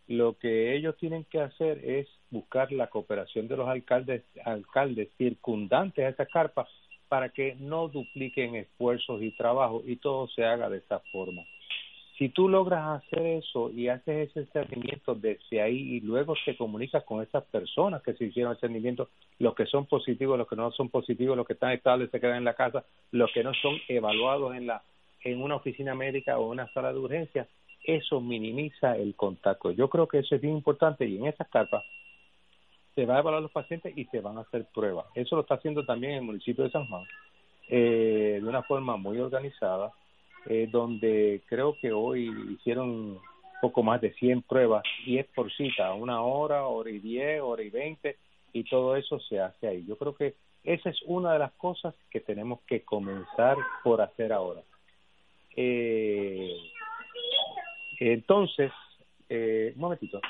lo 0.08 0.38
que 0.38 0.76
ellos 0.76 0.96
tienen 0.96 1.24
que 1.24 1.40
hacer 1.40 1.78
es 1.84 2.08
buscar 2.30 2.70
la 2.72 2.88
cooperación 2.88 3.48
de 3.48 3.56
los 3.56 3.68
alcaldes, 3.68 4.24
alcaldes 4.44 5.08
circundantes 5.16 6.04
a 6.04 6.08
esa 6.08 6.26
carpa 6.26 6.68
para 7.08 7.28
que 7.30 7.56
no 7.58 7.88
dupliquen 7.88 8.56
esfuerzos 8.56 9.22
y 9.22 9.30
trabajo 9.32 9.82
y 9.84 9.96
todo 9.96 10.28
se 10.28 10.44
haga 10.44 10.68
de 10.68 10.78
esa 10.78 11.00
forma. 11.12 11.42
Si 12.18 12.30
tú 12.30 12.48
logras 12.48 13.02
hacer 13.02 13.26
eso 13.26 13.70
y 13.70 13.88
haces 13.88 14.30
ese 14.34 14.46
seguimiento 14.50 15.14
desde 15.14 15.60
ahí 15.60 15.96
y 15.96 16.00
luego 16.00 16.34
te 16.46 16.56
comunicas 16.56 17.04
con 17.04 17.22
esas 17.22 17.44
personas 17.44 18.02
que 18.02 18.14
se 18.14 18.24
hicieron 18.24 18.52
el 18.52 18.58
seguimiento, 18.58 19.10
los 19.38 19.54
que 19.54 19.66
son 19.66 19.84
positivos, 19.84 20.38
los 20.38 20.48
que 20.48 20.56
no 20.56 20.72
son 20.72 20.88
positivos, 20.88 21.36
los 21.36 21.46
que 21.46 21.52
están 21.52 21.72
estables 21.72 22.10
se 22.10 22.18
quedan 22.18 22.38
en 22.38 22.44
la 22.44 22.54
casa, 22.54 22.84
los 23.10 23.30
que 23.32 23.44
no 23.44 23.52
son 23.54 23.76
evaluados 23.88 24.56
en 24.56 24.66
la 24.66 24.82
en 25.24 25.42
una 25.42 25.56
oficina 25.56 25.94
médica 25.94 26.38
o 26.38 26.50
una 26.50 26.72
sala 26.72 26.92
de 26.92 26.98
urgencia, 27.00 27.48
eso 27.86 28.20
minimiza 28.20 28.96
el 28.96 29.14
contacto. 29.14 29.70
Yo 29.70 29.88
creo 29.88 30.08
que 30.08 30.18
eso 30.18 30.34
es 30.34 30.40
bien 30.40 30.56
importante 30.56 31.06
y 31.06 31.16
en 31.16 31.26
esas 31.26 31.48
carpas 31.48 31.84
se 32.94 33.06
va 33.06 33.16
a 33.16 33.20
evaluar 33.20 33.42
los 33.42 33.52
pacientes 33.52 33.96
y 33.96 34.04
se 34.06 34.20
van 34.20 34.38
a 34.38 34.42
hacer 34.42 34.66
pruebas. 34.74 35.06
Eso 35.14 35.36
lo 35.36 35.42
está 35.42 35.54
haciendo 35.54 35.84
también 35.84 36.14
el 36.14 36.22
municipio 36.22 36.64
de 36.64 36.70
San 36.70 36.86
Juan 36.86 37.04
eh, 37.68 38.38
de 38.40 38.48
una 38.48 38.62
forma 38.62 38.96
muy 38.96 39.18
organizada, 39.18 39.92
eh, 40.46 40.68
donde 40.70 41.42
creo 41.46 41.76
que 41.80 41.92
hoy 41.92 42.30
hicieron 42.50 43.18
poco 43.60 43.82
más 43.82 44.00
de 44.00 44.12
100 44.14 44.42
pruebas 44.42 44.84
y 45.04 45.18
es 45.18 45.26
por 45.26 45.52
cita, 45.52 45.92
una 45.94 46.22
hora, 46.22 46.66
hora 46.66 46.90
y 46.90 46.98
diez, 46.98 47.40
hora 47.40 47.62
y 47.62 47.70
veinte 47.70 48.18
y 48.52 48.64
todo 48.64 48.96
eso 48.96 49.18
se 49.20 49.40
hace 49.40 49.66
ahí. 49.66 49.84
Yo 49.86 49.96
creo 49.96 50.14
que 50.14 50.34
esa 50.64 50.90
es 50.90 51.00
una 51.06 51.32
de 51.32 51.38
las 51.38 51.52
cosas 51.52 51.94
que 52.10 52.20
tenemos 52.20 52.60
que 52.66 52.82
comenzar 52.82 53.56
por 53.82 54.00
hacer 54.00 54.32
ahora. 54.32 54.62
Eh, 55.56 56.56
entonces, 57.98 58.72
eh, 59.28 59.72
un 59.74 59.80
momentito. 59.80 60.20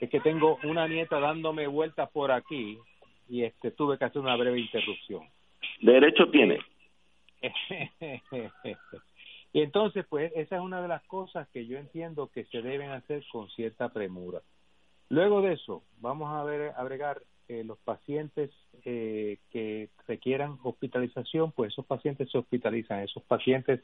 Es 0.00 0.10
que 0.10 0.20
tengo 0.20 0.58
una 0.64 0.88
nieta 0.88 1.20
dándome 1.20 1.66
vueltas 1.66 2.10
por 2.10 2.32
aquí 2.32 2.78
y 3.28 3.44
este 3.44 3.70
tuve 3.70 3.98
que 3.98 4.04
hacer 4.04 4.20
una 4.20 4.36
breve 4.36 4.60
interrupción. 4.60 5.22
Derecho 5.80 6.28
tiene. 6.30 6.58
y 9.52 9.60
entonces, 9.60 10.04
pues, 10.08 10.32
esa 10.34 10.56
es 10.56 10.62
una 10.62 10.82
de 10.82 10.88
las 10.88 11.02
cosas 11.04 11.48
que 11.48 11.66
yo 11.66 11.78
entiendo 11.78 12.30
que 12.32 12.44
se 12.46 12.62
deben 12.62 12.90
hacer 12.90 13.24
con 13.30 13.48
cierta 13.50 13.88
premura. 13.90 14.40
Luego 15.08 15.42
de 15.42 15.54
eso, 15.54 15.82
vamos 16.00 16.32
a 16.32 16.42
ver, 16.44 16.72
agregar 16.76 17.22
eh, 17.48 17.64
los 17.64 17.78
pacientes 17.78 18.50
eh, 18.84 19.38
que 19.50 19.90
requieran 20.06 20.58
hospitalización, 20.62 21.52
pues 21.52 21.72
esos 21.72 21.84
pacientes 21.84 22.30
se 22.30 22.38
hospitalizan, 22.38 23.00
esos 23.00 23.22
pacientes 23.24 23.80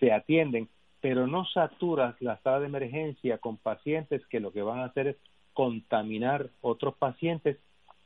se 0.00 0.10
atienden 0.10 0.68
pero 1.02 1.26
no 1.26 1.44
saturas 1.46 2.14
la 2.22 2.38
sala 2.38 2.60
de 2.60 2.66
emergencia 2.66 3.38
con 3.38 3.58
pacientes 3.58 4.24
que 4.28 4.40
lo 4.40 4.52
que 4.52 4.62
van 4.62 4.78
a 4.78 4.84
hacer 4.84 5.08
es 5.08 5.16
contaminar 5.52 6.48
otros 6.62 6.94
pacientes 6.94 7.58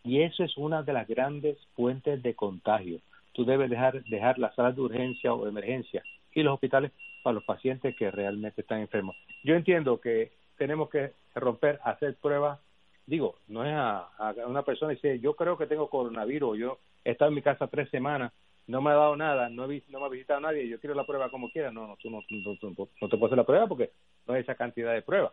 y 0.03 0.23
eso 0.23 0.43
es 0.43 0.57
una 0.57 0.83
de 0.83 0.95
las 0.95 1.07
grandes 1.07 1.59
fuentes 1.75 2.23
de 2.23 2.35
contagio. 2.35 3.01
Tú 3.35 3.45
debes 3.45 3.69
dejar, 3.69 4.03
dejar 4.05 4.39
las 4.39 4.55
salas 4.55 4.75
de 4.75 4.81
urgencia 4.81 5.35
o 5.35 5.47
emergencia 5.47 6.03
y 6.35 6.43
los 6.43 6.55
hospitales 6.55 6.91
para 7.23 7.35
los 7.35 7.45
pacientes 7.45 7.95
que 7.97 8.11
realmente 8.11 8.63
están 8.63 8.81
enfermos. 8.81 9.15
Yo 9.45 9.55
entiendo 9.57 10.01
que 10.01 10.33
tenemos 10.57 10.89
que 10.89 11.13
romper, 11.35 11.79
hacer 11.85 12.17
pruebas. 12.17 12.59
Digo, 13.05 13.37
no 13.47 13.65
es 13.67 13.75
a, 13.75 14.09
a 14.17 14.33
una 14.47 14.63
persona 14.63 14.93
y 14.93 14.97
dice, 14.97 15.21
yo 15.21 15.37
creo 15.37 15.59
que 15.59 15.67
tengo 15.67 15.91
coronavirus, 15.91 16.59
yo 16.59 16.79
he 17.05 17.11
estado 17.11 17.29
en 17.29 17.35
mi 17.35 17.43
casa 17.43 17.67
tres 17.67 17.91
semanas 17.91 18.33
no 18.67 18.81
me 18.81 18.91
ha 18.91 18.95
dado 18.95 19.17
nada, 19.17 19.49
no, 19.49 19.71
he, 19.71 19.83
no 19.89 20.01
me 20.01 20.07
ha 20.07 20.09
visitado 20.09 20.41
nadie, 20.41 20.69
yo 20.69 20.81
quiero 20.81 20.95
la 20.95 21.07
prueba 21.07 21.31
como 21.31 21.51
quiera, 21.51 21.71
no, 21.71 21.87
no, 21.87 21.97
tú 21.97 22.11
no, 22.11 22.23
no, 22.31 23.09
te 23.09 23.17
puedes 23.17 23.25
hacer 23.25 23.39
la 23.39 23.45
prueba 23.45 23.67
porque 23.67 23.93
no 24.27 24.35
hay 24.35 24.43
esa 24.43 24.55
cantidad 24.55 24.93
de 24.93 25.03
pruebas. 25.03 25.33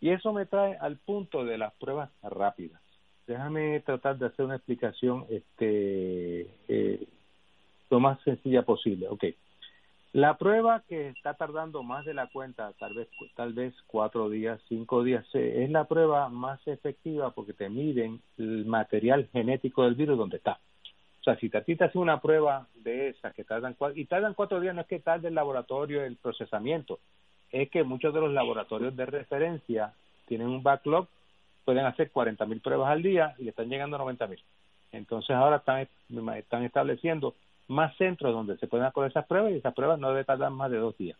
Y 0.00 0.10
eso 0.10 0.32
me 0.32 0.46
trae 0.46 0.76
al 0.76 0.96
punto 0.98 1.44
de 1.44 1.58
las 1.58 1.72
pruebas 1.74 2.10
rápidas. 2.22 2.80
déjame 3.26 3.80
tratar 3.80 4.16
de 4.18 4.26
hacer 4.26 4.44
una 4.44 4.56
explicación 4.56 5.26
este 5.28 6.48
eh, 6.68 7.06
lo 7.90 8.00
más 8.00 8.20
sencilla 8.22 8.62
posible. 8.62 9.08
Ok. 9.08 9.24
La 10.12 10.38
prueba 10.38 10.82
que 10.88 11.08
está 11.08 11.34
tardando 11.34 11.82
más 11.82 12.06
de 12.06 12.14
la 12.14 12.28
cuenta, 12.28 12.72
tal 12.78 12.94
vez, 12.94 13.08
tal 13.36 13.52
vez 13.52 13.74
cuatro 13.86 14.30
días, 14.30 14.58
cinco 14.68 15.04
días, 15.04 15.26
eh, 15.34 15.64
es 15.64 15.70
la 15.70 15.84
prueba 15.84 16.28
más 16.30 16.66
efectiva 16.66 17.30
porque 17.32 17.52
te 17.52 17.68
miden 17.68 18.20
el 18.38 18.64
material 18.64 19.28
genético 19.32 19.84
del 19.84 19.96
virus 19.96 20.16
donde 20.16 20.38
está. 20.38 20.58
O 21.20 21.24
sea, 21.24 21.36
si 21.36 21.50
a 21.54 21.62
ti 21.62 21.76
te 21.76 21.84
hacen 21.84 22.00
una 22.00 22.20
prueba 22.20 22.68
de 22.74 23.08
esas 23.08 23.34
que 23.34 23.44
tardan 23.44 23.74
cuatro, 23.74 24.00
y 24.00 24.04
tardan 24.06 24.34
cuatro 24.34 24.60
días, 24.60 24.74
no 24.74 24.82
es 24.82 24.86
que 24.86 25.00
tarde 25.00 25.28
el 25.28 25.34
laboratorio 25.34 26.04
el 26.04 26.16
procesamiento, 26.16 27.00
es 27.50 27.70
que 27.70 27.82
muchos 27.82 28.14
de 28.14 28.20
los 28.20 28.32
laboratorios 28.32 28.94
de 28.96 29.06
referencia 29.06 29.92
tienen 30.26 30.48
un 30.48 30.62
backlog, 30.62 31.08
pueden 31.64 31.86
hacer 31.86 32.10
40 32.10 32.46
mil 32.46 32.60
pruebas 32.60 32.90
al 32.90 33.02
día 33.02 33.34
y 33.38 33.44
le 33.44 33.50
están 33.50 33.68
llegando 33.68 33.96
a 33.96 34.00
90 34.00 34.26
mil. 34.26 34.42
Entonces 34.92 35.36
ahora 35.36 35.56
están, 35.56 35.86
están 36.36 36.64
estableciendo 36.64 37.34
más 37.66 37.94
centros 37.96 38.32
donde 38.32 38.56
se 38.56 38.66
pueden 38.66 38.86
hacer 38.86 39.04
esas 39.04 39.26
pruebas 39.26 39.52
y 39.52 39.56
esas 39.56 39.74
pruebas 39.74 39.98
no 39.98 40.08
deben 40.08 40.24
tardar 40.24 40.50
más 40.50 40.70
de 40.70 40.78
dos 40.78 40.96
días. 40.96 41.18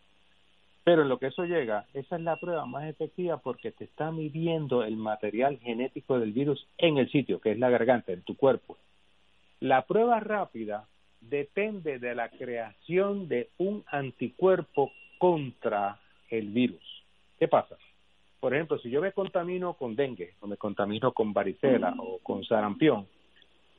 Pero 0.85 1.03
en 1.03 1.11
lo 1.11 1.19
que 1.19 1.27
eso 1.27 1.45
llega, 1.45 1.85
esa 1.93 2.17
es 2.17 2.23
la 2.23 2.37
prueba 2.37 2.65
más 2.65 2.89
efectiva 2.89 3.37
porque 3.37 3.73
te 3.73 3.85
está 3.85 4.11
midiendo 4.11 4.85
el 4.85 4.97
material 4.97 5.59
genético 5.59 6.19
del 6.19 6.33
virus 6.33 6.67
en 6.79 6.97
el 6.97 7.11
sitio, 7.11 7.41
que 7.41 7.53
es 7.53 7.59
la 7.59 7.69
garganta, 7.69 8.13
en 8.13 8.23
tu 8.23 8.35
cuerpo. 8.35 8.79
La 9.61 9.87
prueba 9.87 10.21
rápida 10.21 10.87
depende 11.21 11.99
de 11.99 12.15
la 12.15 12.29
creación 12.29 13.29
de 13.29 13.51
un 13.59 13.85
anticuerpo 13.89 14.93
contra 15.19 15.99
el 16.31 16.51
virus. 16.51 17.05
¿Qué 17.39 17.49
pasa? 17.49 17.77
Por 18.41 18.55
ejemplo, 18.55 18.79
si 18.79 18.89
yo 18.89 19.01
me 19.01 19.13
contamino 19.13 19.75
con 19.75 19.97
dengue 19.97 20.35
o 20.41 20.47
me 20.47 20.57
contamino 20.57 21.13
con 21.13 21.33
varicela 21.33 21.95
o 21.99 22.19
con 22.19 22.45
sarampión, 22.45 23.09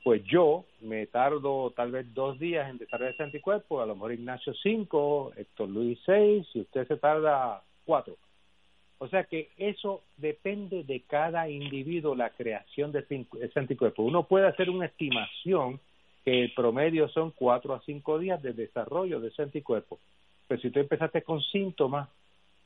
pues 0.04 0.22
yo 0.24 0.64
me 0.80 1.06
tardo 1.06 1.70
tal 1.70 1.92
vez 1.92 2.12
dos 2.12 2.38
días 2.38 2.68
en 2.68 2.78
desarrollar 2.78 3.14
ese 3.14 3.22
anticuerpo, 3.22 3.80
a 3.80 3.86
lo 3.86 3.94
mejor 3.94 4.12
Ignacio 4.12 4.52
cinco, 4.62 5.32
Héctor 5.36 5.68
Luis 5.68 5.98
seis, 6.04 6.46
y 6.54 6.60
usted 6.60 6.86
se 6.88 6.96
tarda 6.96 7.62
cuatro. 7.84 8.16
O 9.02 9.08
sea 9.08 9.24
que 9.24 9.48
eso 9.56 10.02
depende 10.18 10.84
de 10.84 11.00
cada 11.00 11.48
individuo 11.48 12.14
la 12.14 12.28
creación 12.28 12.92
de 12.92 13.06
ese 13.40 13.58
anticuerpo. 13.58 14.02
Uno 14.02 14.24
puede 14.24 14.46
hacer 14.46 14.68
una 14.68 14.86
estimación 14.86 15.80
que 16.22 16.42
el 16.42 16.52
promedio 16.52 17.08
son 17.08 17.30
cuatro 17.30 17.72
a 17.72 17.80
cinco 17.80 18.18
días 18.18 18.42
de 18.42 18.52
desarrollo 18.52 19.18
de 19.18 19.28
ese 19.28 19.40
anticuerpo. 19.40 19.98
Pero 20.46 20.60
si 20.60 20.70
tú 20.70 20.80
empezaste 20.80 21.22
con 21.22 21.40
síntomas 21.40 22.10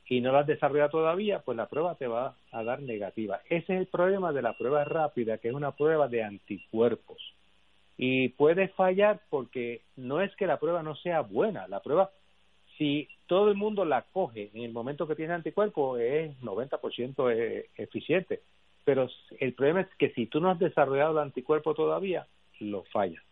y 0.09 0.19
no 0.19 0.33
lo 0.33 0.39
has 0.39 0.47
desarrollado 0.47 0.89
todavía, 0.89 1.39
pues 1.39 1.55
la 1.55 1.69
prueba 1.69 1.95
te 1.95 2.07
va 2.07 2.35
a 2.51 2.63
dar 2.65 2.81
negativa. 2.81 3.39
Ese 3.49 3.73
es 3.73 3.79
el 3.79 3.87
problema 3.87 4.33
de 4.33 4.41
la 4.41 4.57
prueba 4.57 4.83
rápida, 4.83 5.37
que 5.37 5.47
es 5.47 5.53
una 5.53 5.71
prueba 5.71 6.09
de 6.09 6.21
anticuerpos. 6.21 7.17
Y 7.95 8.27
puede 8.29 8.67
fallar 8.67 9.21
porque 9.29 9.83
no 9.95 10.19
es 10.19 10.35
que 10.35 10.47
la 10.47 10.59
prueba 10.59 10.83
no 10.83 10.95
sea 10.97 11.21
buena, 11.21 11.65
la 11.69 11.79
prueba, 11.79 12.11
si 12.77 13.07
todo 13.27 13.49
el 13.49 13.55
mundo 13.55 13.85
la 13.85 14.03
coge 14.03 14.51
en 14.53 14.63
el 14.63 14.71
momento 14.71 15.07
que 15.07 15.15
tiene 15.15 15.33
anticuerpos, 15.33 15.99
es 15.99 16.39
90% 16.41 17.31
e-, 17.31 17.69
eficiente. 17.75 18.41
Pero 18.83 19.09
el 19.39 19.53
problema 19.53 19.81
es 19.81 19.87
que 19.97 20.11
si 20.11 20.27
tú 20.27 20.39
no 20.39 20.49
has 20.49 20.59
desarrollado 20.59 21.13
el 21.13 21.19
anticuerpo 21.19 21.73
todavía, 21.73 22.27
lo 22.59 22.83
fallas. 22.83 23.23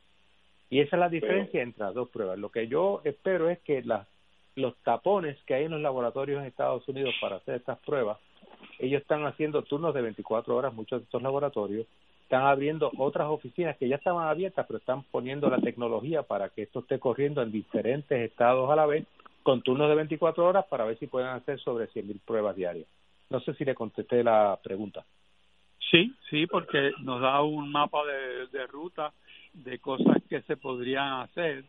Y 0.69 0.79
esa 0.79 0.95
es 0.95 0.99
la 0.99 1.09
diferencia 1.09 1.61
entre 1.61 1.83
las 1.85 1.93
dos 1.93 2.09
pruebas. 2.09 2.39
Lo 2.39 2.49
que 2.49 2.67
yo 2.67 3.01
espero 3.03 3.49
es 3.49 3.59
que 3.59 3.83
las 3.83 4.07
los 4.55 4.75
tapones 4.83 5.37
que 5.45 5.55
hay 5.55 5.65
en 5.65 5.71
los 5.71 5.81
laboratorios 5.81 6.39
en 6.39 6.45
Estados 6.45 6.87
Unidos 6.87 7.13
para 7.19 7.37
hacer 7.37 7.55
estas 7.55 7.79
pruebas, 7.79 8.19
ellos 8.79 9.01
están 9.01 9.25
haciendo 9.25 9.63
turnos 9.63 9.93
de 9.93 10.01
24 10.01 10.55
horas, 10.55 10.73
muchos 10.73 10.99
de 10.99 11.05
estos 11.05 11.21
laboratorios, 11.21 11.87
están 12.23 12.43
abriendo 12.43 12.91
otras 12.97 13.27
oficinas 13.27 13.77
que 13.77 13.87
ya 13.87 13.97
estaban 13.97 14.27
abiertas, 14.27 14.65
pero 14.67 14.79
están 14.79 15.03
poniendo 15.03 15.49
la 15.49 15.59
tecnología 15.59 16.23
para 16.23 16.49
que 16.49 16.63
esto 16.63 16.79
esté 16.79 16.99
corriendo 16.99 17.41
en 17.41 17.51
diferentes 17.51 18.19
estados 18.19 18.69
a 18.69 18.75
la 18.75 18.85
vez, 18.85 19.05
con 19.43 19.61
turnos 19.61 19.89
de 19.89 19.95
24 19.95 20.45
horas 20.45 20.65
para 20.69 20.85
ver 20.85 20.97
si 20.97 21.07
pueden 21.07 21.29
hacer 21.29 21.59
sobre 21.59 21.89
100.000 21.89 22.21
pruebas 22.25 22.55
diarias. 22.55 22.87
No 23.29 23.39
sé 23.41 23.53
si 23.55 23.65
le 23.65 23.75
contesté 23.75 24.23
la 24.23 24.59
pregunta. 24.63 25.05
Sí, 25.91 26.15
sí, 26.29 26.47
porque 26.47 26.91
nos 27.01 27.21
da 27.21 27.41
un 27.41 27.71
mapa 27.71 28.05
de, 28.05 28.47
de 28.47 28.65
ruta 28.67 29.13
de 29.53 29.79
cosas 29.79 30.17
que 30.29 30.41
se 30.43 30.57
podrían 30.57 31.21
hacer 31.21 31.65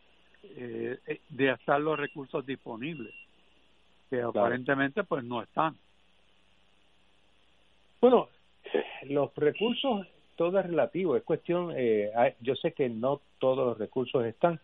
eh, 0.57 0.99
eh, 1.07 1.21
de 1.29 1.51
estar 1.51 1.79
los 1.79 1.97
recursos 1.97 2.45
disponibles, 2.45 3.13
que 4.09 4.21
aparentemente 4.21 5.03
pues 5.03 5.23
no 5.23 5.41
están. 5.41 5.75
Bueno, 7.99 8.29
los 9.03 9.33
recursos, 9.35 10.07
todo 10.35 10.59
es 10.59 10.65
relativo, 10.65 11.15
es 11.15 11.23
cuestión, 11.23 11.73
eh, 11.75 12.11
yo 12.41 12.55
sé 12.55 12.73
que 12.73 12.89
no 12.89 13.21
todos 13.39 13.65
los 13.65 13.77
recursos 13.77 14.23
están, 14.25 14.59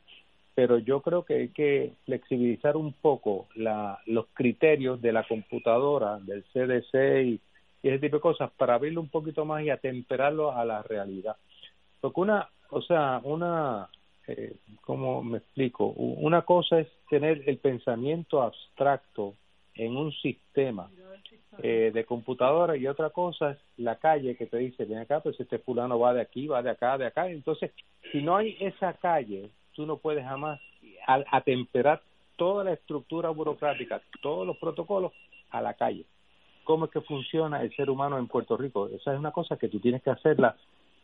pero 0.53 0.77
yo 0.77 1.01
creo 1.01 1.23
que 1.23 1.35
hay 1.35 1.49
que 1.49 1.93
flexibilizar 2.05 2.75
un 2.77 2.93
poco 2.93 3.47
la, 3.55 3.99
los 4.05 4.27
criterios 4.33 5.01
de 5.01 5.13
la 5.13 5.27
computadora, 5.27 6.19
del 6.19 6.43
CDC 6.53 7.25
y, 7.25 7.41
y 7.83 7.89
ese 7.89 7.99
tipo 7.99 8.17
de 8.17 8.21
cosas 8.21 8.51
para 8.57 8.75
abrirlo 8.75 9.01
un 9.01 9.09
poquito 9.09 9.45
más 9.45 9.63
y 9.63 9.69
atemperarlo 9.69 10.51
a 10.51 10.65
la 10.65 10.83
realidad. 10.83 11.35
Porque 11.99 12.19
una, 12.19 12.49
o 12.69 12.81
sea, 12.81 13.21
una 13.23 13.89
eh, 14.27 14.55
¿cómo 14.81 15.23
me 15.23 15.39
explico? 15.39 15.87
Una 15.87 16.43
cosa 16.43 16.79
es 16.79 16.87
tener 17.09 17.43
el 17.47 17.57
pensamiento 17.57 18.41
abstracto 18.41 19.35
en 19.73 19.95
un 19.95 20.11
sistema 20.11 20.89
eh, 21.61 21.91
de 21.93 22.05
computadora 22.05 22.77
y 22.77 22.87
otra 22.87 23.09
cosa 23.09 23.51
es 23.51 23.57
la 23.77 23.97
calle 23.97 24.35
que 24.35 24.45
te 24.45 24.57
dice, 24.57 24.85
ven 24.85 24.99
acá, 24.99 25.21
pues 25.21 25.39
este 25.39 25.59
fulano 25.59 25.99
va 25.99 26.13
de 26.13 26.21
aquí, 26.21 26.47
va 26.47 26.61
de 26.61 26.69
acá, 26.69 26.97
de 26.97 27.05
acá. 27.05 27.29
Entonces, 27.29 27.71
si 28.11 28.21
no 28.21 28.37
hay 28.37 28.57
esa 28.59 28.93
calle, 28.93 29.49
tú 29.73 29.85
no 29.85 29.97
puedes 29.97 30.23
jamás 30.23 30.59
atemperar 31.31 32.01
toda 32.35 32.63
la 32.63 32.73
estructura 32.73 33.29
burocrática, 33.29 34.01
todos 34.21 34.45
los 34.47 34.57
protocolos 34.57 35.11
a 35.49 35.61
la 35.61 35.73
calle. 35.73 36.05
¿Cómo 36.63 36.85
es 36.85 36.91
que 36.91 37.01
funciona 37.01 37.61
el 37.61 37.75
ser 37.75 37.89
humano 37.89 38.17
en 38.17 38.27
Puerto 38.27 38.57
Rico? 38.57 38.87
Esa 38.87 39.13
es 39.13 39.19
una 39.19 39.31
cosa 39.31 39.57
que 39.57 39.67
tú 39.67 39.79
tienes 39.79 40.01
que 40.03 40.09
hacerla, 40.09 40.55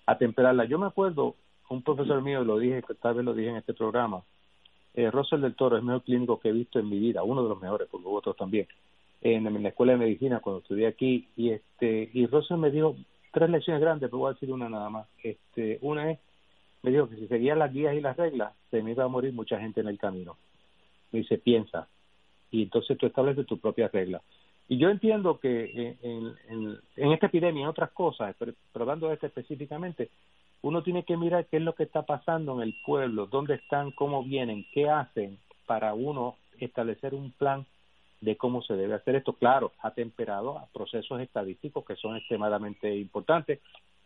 atemperarla. 0.06 0.66
Yo 0.66 0.80
me 0.80 0.88
acuerdo 0.88 1.36
un 1.70 1.82
profesor 1.82 2.22
mío, 2.22 2.44
lo 2.44 2.58
dije, 2.58 2.82
tal 3.02 3.16
vez 3.16 3.26
lo 3.26 3.34
dije 3.34 3.50
en 3.50 3.58
este 3.58 3.74
programa, 3.74 4.24
eh, 4.94 5.12
Rosel 5.12 5.42
del 5.42 5.56
Toro 5.56 5.76
es 5.76 5.82
el 5.82 5.86
mejor 5.86 6.04
clínico 6.04 6.40
que 6.40 6.50
he 6.50 6.54
visto 6.54 6.80
en 6.80 6.90
mi 6.90 6.98
vida, 6.98 7.24
uno 7.24 7.44
de 7.44 7.50
los 7.50 7.62
mejores, 7.62 7.88
porque 7.92 8.08
hubo 8.08 8.18
otros 8.18 8.36
también, 8.36 8.68
en, 9.22 9.62
la 9.62 9.70
escuela 9.70 9.94
de 9.94 10.00
medicina 10.00 10.40
cuando 10.40 10.62
estudié 10.62 10.88
aquí, 10.88 11.28
y 11.36 11.52
este 11.52 12.10
y 12.14 12.26
Rosel 12.28 12.58
me 12.58 12.72
dijo 12.72 12.96
tres 13.32 13.50
lecciones 13.50 13.82
grandes, 13.82 14.10
pero 14.10 14.20
voy 14.20 14.32
a 14.32 14.34
decir 14.34 14.52
una 14.52 14.70
nada 14.70 14.90
más. 14.90 15.08
Este, 15.22 15.78
una 15.82 16.12
es, 16.12 16.20
me 16.88 16.94
dijo 16.94 17.10
que 17.10 17.18
si 17.18 17.28
seguían 17.28 17.60
las 17.60 17.74
guías 17.74 17.96
y 17.96 18.00
las 18.00 18.16
reglas, 18.16 18.54
se 18.72 18.82
me 18.82 18.92
iba 18.92 19.04
a 19.04 19.10
morir 19.10 19.34
mucha 19.34 19.60
gente 19.60 19.82
en 19.82 19.90
el 19.90 19.98
camino. 19.98 20.38
Me 21.12 21.20
dice, 21.20 21.38
piensa, 21.38 21.90
y 22.50 22.64
entonces 22.64 22.98
tú 22.98 23.08
estableces 23.08 23.46
tus 23.46 23.60
propias 23.60 23.92
reglas. 23.92 24.22
Y 24.70 24.78
yo 24.78 24.90
entiendo 24.90 25.38
que 25.38 25.98
en, 26.02 26.34
en, 26.48 26.78
en 26.96 27.12
esta 27.12 27.26
epidemia 27.26 27.64
en 27.64 27.68
otras 27.68 27.92
cosas, 27.92 28.34
pero, 28.40 28.54
pero 28.72 28.84
hablando 28.84 29.10
de 29.10 29.16
esto 29.16 29.28
específicamente, 29.28 30.10
uno 30.62 30.82
tiene 30.82 31.04
que 31.04 31.18
mirar 31.18 31.46
qué 31.48 31.58
es 31.58 31.64
lo 31.64 31.76
que 31.76 31.84
está 31.84 32.04
pasando 32.04 32.56
en 32.56 32.62
el 32.62 32.74
pueblo, 32.86 33.26
dónde 33.26 33.56
están, 33.56 33.92
cómo 33.92 34.24
vienen, 34.24 34.66
qué 34.74 34.90
hacen 34.90 35.40
para 35.66 35.94
uno 35.94 36.38
establecer 36.58 37.14
un 37.14 37.32
plan 37.32 37.66
de 38.22 38.38
cómo 38.38 38.62
se 38.62 38.76
debe 38.76 38.94
hacer 38.94 39.16
esto. 39.16 39.34
Claro, 39.34 39.74
atemperado 39.82 40.58
a 40.58 40.68
procesos 40.68 41.20
estadísticos 41.20 41.84
que 41.86 41.98
son 41.98 42.16
extremadamente 42.16 42.96
importantes 42.96 43.60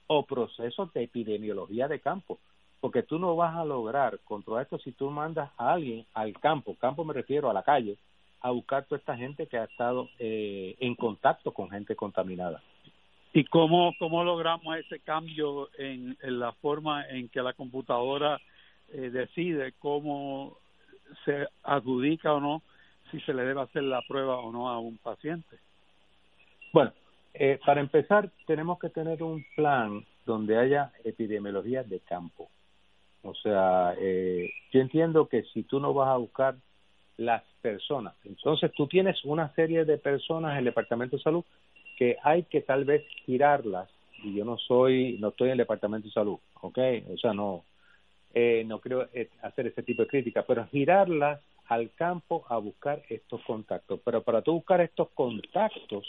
o 0.08 0.26
procesos 0.26 0.92
de 0.94 1.04
epidemiología 1.04 1.88
de 1.88 2.02
campo, 2.02 2.40
porque 2.82 3.04
tú 3.04 3.20
no 3.20 3.36
vas 3.36 3.56
a 3.56 3.64
lograr 3.64 4.20
controlar 4.26 4.64
esto 4.64 4.80
si 4.80 4.92
tú 4.92 5.10
mandas 5.12 5.52
a 5.58 5.74
alguien 5.74 6.06
al 6.14 6.34
campo, 6.40 6.76
campo 6.76 7.06
me 7.06 7.14
refiero 7.14 7.50
a 7.50 7.54
la 7.54 7.64
calle, 7.64 7.96
a 8.42 8.50
buscar 8.50 8.86
toda 8.86 8.98
esta 8.98 9.16
gente 9.16 9.46
que 9.46 9.58
ha 9.58 9.66
estado 9.66 10.10
eh, 10.18 10.76
en 10.80 10.96
contacto 10.96 11.54
con 11.54 11.70
gente 11.70 11.96
contaminada. 11.96 12.62
¿Y 13.34 13.46
cómo, 13.46 13.94
cómo 14.00 14.24
logramos 14.24 14.76
ese 14.78 15.00
cambio 15.00 15.70
en, 15.78 16.18
la 16.22 16.52
forma 16.54 17.08
en 17.08 17.30
que 17.30 17.42
la 17.42 17.54
computadora 17.54 18.42
eh, 18.90 19.10
decide 19.10 19.74
cómo 19.80 20.58
se 21.24 21.48
adjudica 21.64 22.34
o 22.34 22.40
no 22.42 22.64
si 23.12 23.22
se 23.22 23.34
le 23.34 23.44
debe 23.44 23.62
hacer 23.62 23.84
la 23.84 24.02
prueba 24.02 24.40
o 24.40 24.52
no 24.52 24.70
a 24.70 24.80
un 24.80 24.98
paciente? 24.98 25.60
Bueno, 26.74 26.92
eh, 27.34 27.60
para 27.64 27.80
empezar, 27.80 28.32
tenemos 28.48 28.80
que 28.80 28.90
tener 28.90 29.22
un 29.24 29.46
plan 29.56 30.04
donde 30.26 30.58
haya 30.58 30.92
epidemiología 31.04 31.84
de 31.84 32.00
campo. 32.00 32.50
O 33.24 33.34
sea, 33.36 33.96
eh, 34.00 34.52
yo 34.72 34.82
entiendo 34.82 35.28
que 35.28 35.44
si 35.54 35.64
tú 35.64 35.80
no 35.80 35.94
vas 35.94 36.10
a 36.10 36.18
buscar 36.18 36.56
las 37.18 37.44
personas, 37.62 38.16
entonces 38.26 38.72
tú 38.76 38.88
tienes 38.88 39.24
una 39.26 39.54
serie 39.54 39.86
de 39.86 39.98
personas 39.98 40.54
en 40.54 40.60
el 40.60 40.66
Departamento 40.66 41.18
de 41.18 41.24
Salud 41.24 41.44
que 41.98 42.18
hay 42.24 42.44
que 42.44 42.62
tal 42.62 42.84
vez 42.84 43.06
girarlas 43.26 43.88
y 44.24 44.34
yo 44.34 44.46
no 44.46 44.58
soy 44.58 45.18
no 45.20 45.30
estoy 45.30 45.50
en 45.50 45.52
el 45.54 45.58
departamento 45.60 46.08
de 46.08 46.14
salud 46.14 46.40
¿ok? 46.62 46.78
o 47.14 47.18
sea 47.18 47.34
no 47.34 47.64
eh, 48.34 48.64
no 48.66 48.80
creo 48.80 49.08
eh, 49.14 49.30
hacer 49.42 49.68
ese 49.68 49.84
tipo 49.84 50.04
de 50.04 50.08
crítica 50.08 50.44
pero 50.48 50.66
girarlas 50.68 51.42
al 51.68 51.92
campo 51.92 52.46
a 52.50 52.58
buscar 52.58 53.04
estos 53.10 53.42
contactos 53.44 54.00
pero 54.04 54.24
para 54.24 54.42
tú 54.42 54.54
buscar 54.54 54.82
estos 54.82 55.10
contactos 55.12 56.08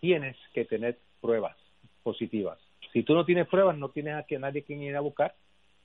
tienes 0.00 0.36
que 0.52 0.64
tener 0.64 0.98
pruebas 1.20 1.56
positivas 2.02 2.58
Si 2.92 3.02
tú 3.02 3.14
no 3.14 3.24
tienes 3.24 3.46
pruebas, 3.48 3.76
no 3.78 3.88
tienes 3.88 4.14
a 4.14 4.38
nadie 4.38 4.64
quien 4.64 4.82
ir 4.82 4.96
a 4.96 5.00
buscar. 5.00 5.34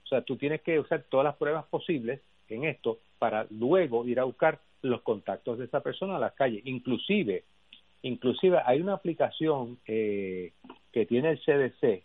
O 0.08 0.10
sea, 0.10 0.22
tú 0.22 0.38
tienes 0.38 0.62
que 0.62 0.80
usar 0.80 1.04
todas 1.10 1.26
las 1.26 1.36
pruebas 1.36 1.66
posibles 1.66 2.22
en 2.48 2.64
esto 2.64 3.00
para 3.20 3.46
luego 3.50 4.08
ir 4.08 4.22
a 4.22 4.24
buscar 4.24 4.62
los 4.82 5.02
contactos 5.02 5.58
de 5.58 5.66
esa 5.66 5.82
persona 5.82 6.16
a 6.16 6.20
la 6.20 6.30
calle. 6.30 6.62
Inclusive, 6.64 7.44
inclusive 8.04 8.58
hay 8.66 8.80
una 8.80 8.94
aplicación 8.94 9.80
eh, 9.86 10.54
que 10.94 11.06
tiene 11.06 11.32
el 11.32 11.40
CDC 11.42 12.04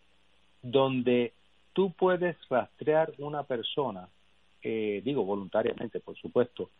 donde 0.63 1.33
tú 1.73 1.93
puedes 1.93 2.37
rastrear 2.49 3.13
una 3.19 3.45
persona, 3.45 4.09
eh, 4.63 5.01
digo 5.05 5.25
voluntariamente, 5.25 6.01
por 6.01 6.17
supuesto, 6.17 6.71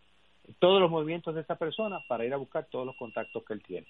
todos 0.59 0.81
los 0.81 0.91
movimientos 0.91 1.35
de 1.35 1.41
esa 1.41 1.55
persona 1.55 2.01
para 2.09 2.25
ir 2.25 2.33
a 2.33 2.37
buscar 2.37 2.65
todos 2.69 2.85
los 2.85 2.97
contactos 2.97 3.45
que 3.45 3.53
él 3.53 3.63
tiene. 3.63 3.87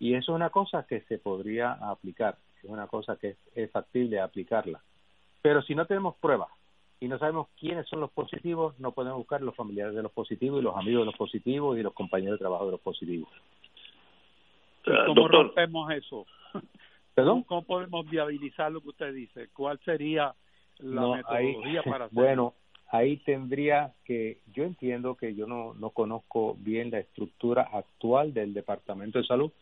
Y 0.00 0.14
eso 0.14 0.32
es 0.32 0.36
una 0.36 0.50
cosa 0.50 0.84
que 0.84 1.02
se 1.02 1.18
podría 1.18 1.74
aplicar, 1.74 2.38
es 2.60 2.68
una 2.68 2.88
cosa 2.88 3.16
que 3.16 3.36
es 3.54 3.70
factible 3.70 4.18
aplicarla. 4.18 4.82
Pero 5.46 5.62
si 5.62 5.76
no 5.76 5.86
tenemos 5.86 6.16
pruebas 6.16 6.48
y 6.98 7.06
no 7.06 7.20
sabemos 7.20 7.46
quiénes 7.56 7.86
son 7.86 8.00
los 8.00 8.10
positivos, 8.10 8.76
no 8.80 8.90
podemos 8.90 9.18
buscar 9.18 9.40
los 9.42 9.54
familiares 9.54 9.94
de 9.94 10.02
los 10.02 10.10
positivos 10.10 10.58
y 10.58 10.64
los 10.64 10.76
amigos 10.76 11.02
de 11.02 11.06
los 11.06 11.14
positivos 11.14 11.78
y 11.78 11.84
los 11.84 11.94
compañeros 11.94 12.32
de 12.36 12.42
trabajo 12.42 12.66
de 12.66 12.72
los 12.72 12.80
positivos. 12.80 13.28
¿Cómo 15.06 15.28
rompemos 15.28 15.88
eso? 15.92 16.26
¿Perdón? 17.14 17.44
¿Cómo 17.44 17.62
podemos 17.62 18.10
viabilizar 18.10 18.72
lo 18.72 18.80
que 18.80 18.88
usted 18.88 19.14
dice? 19.14 19.48
¿Cuál 19.52 19.78
sería 19.84 20.34
la 20.78 21.16
metodología 21.18 21.82
para 21.84 22.06
hacerlo? 22.06 22.22
Bueno, 22.22 22.54
ahí 22.90 23.18
tendría 23.18 23.92
que, 24.04 24.40
yo 24.52 24.64
entiendo 24.64 25.14
que 25.14 25.36
yo 25.36 25.46
no, 25.46 25.74
no 25.74 25.90
conozco 25.90 26.56
bien 26.58 26.90
la 26.90 26.98
estructura 26.98 27.68
actual 27.72 28.34
del 28.34 28.52
Departamento 28.52 29.20
de 29.20 29.26
Salud 29.26 29.52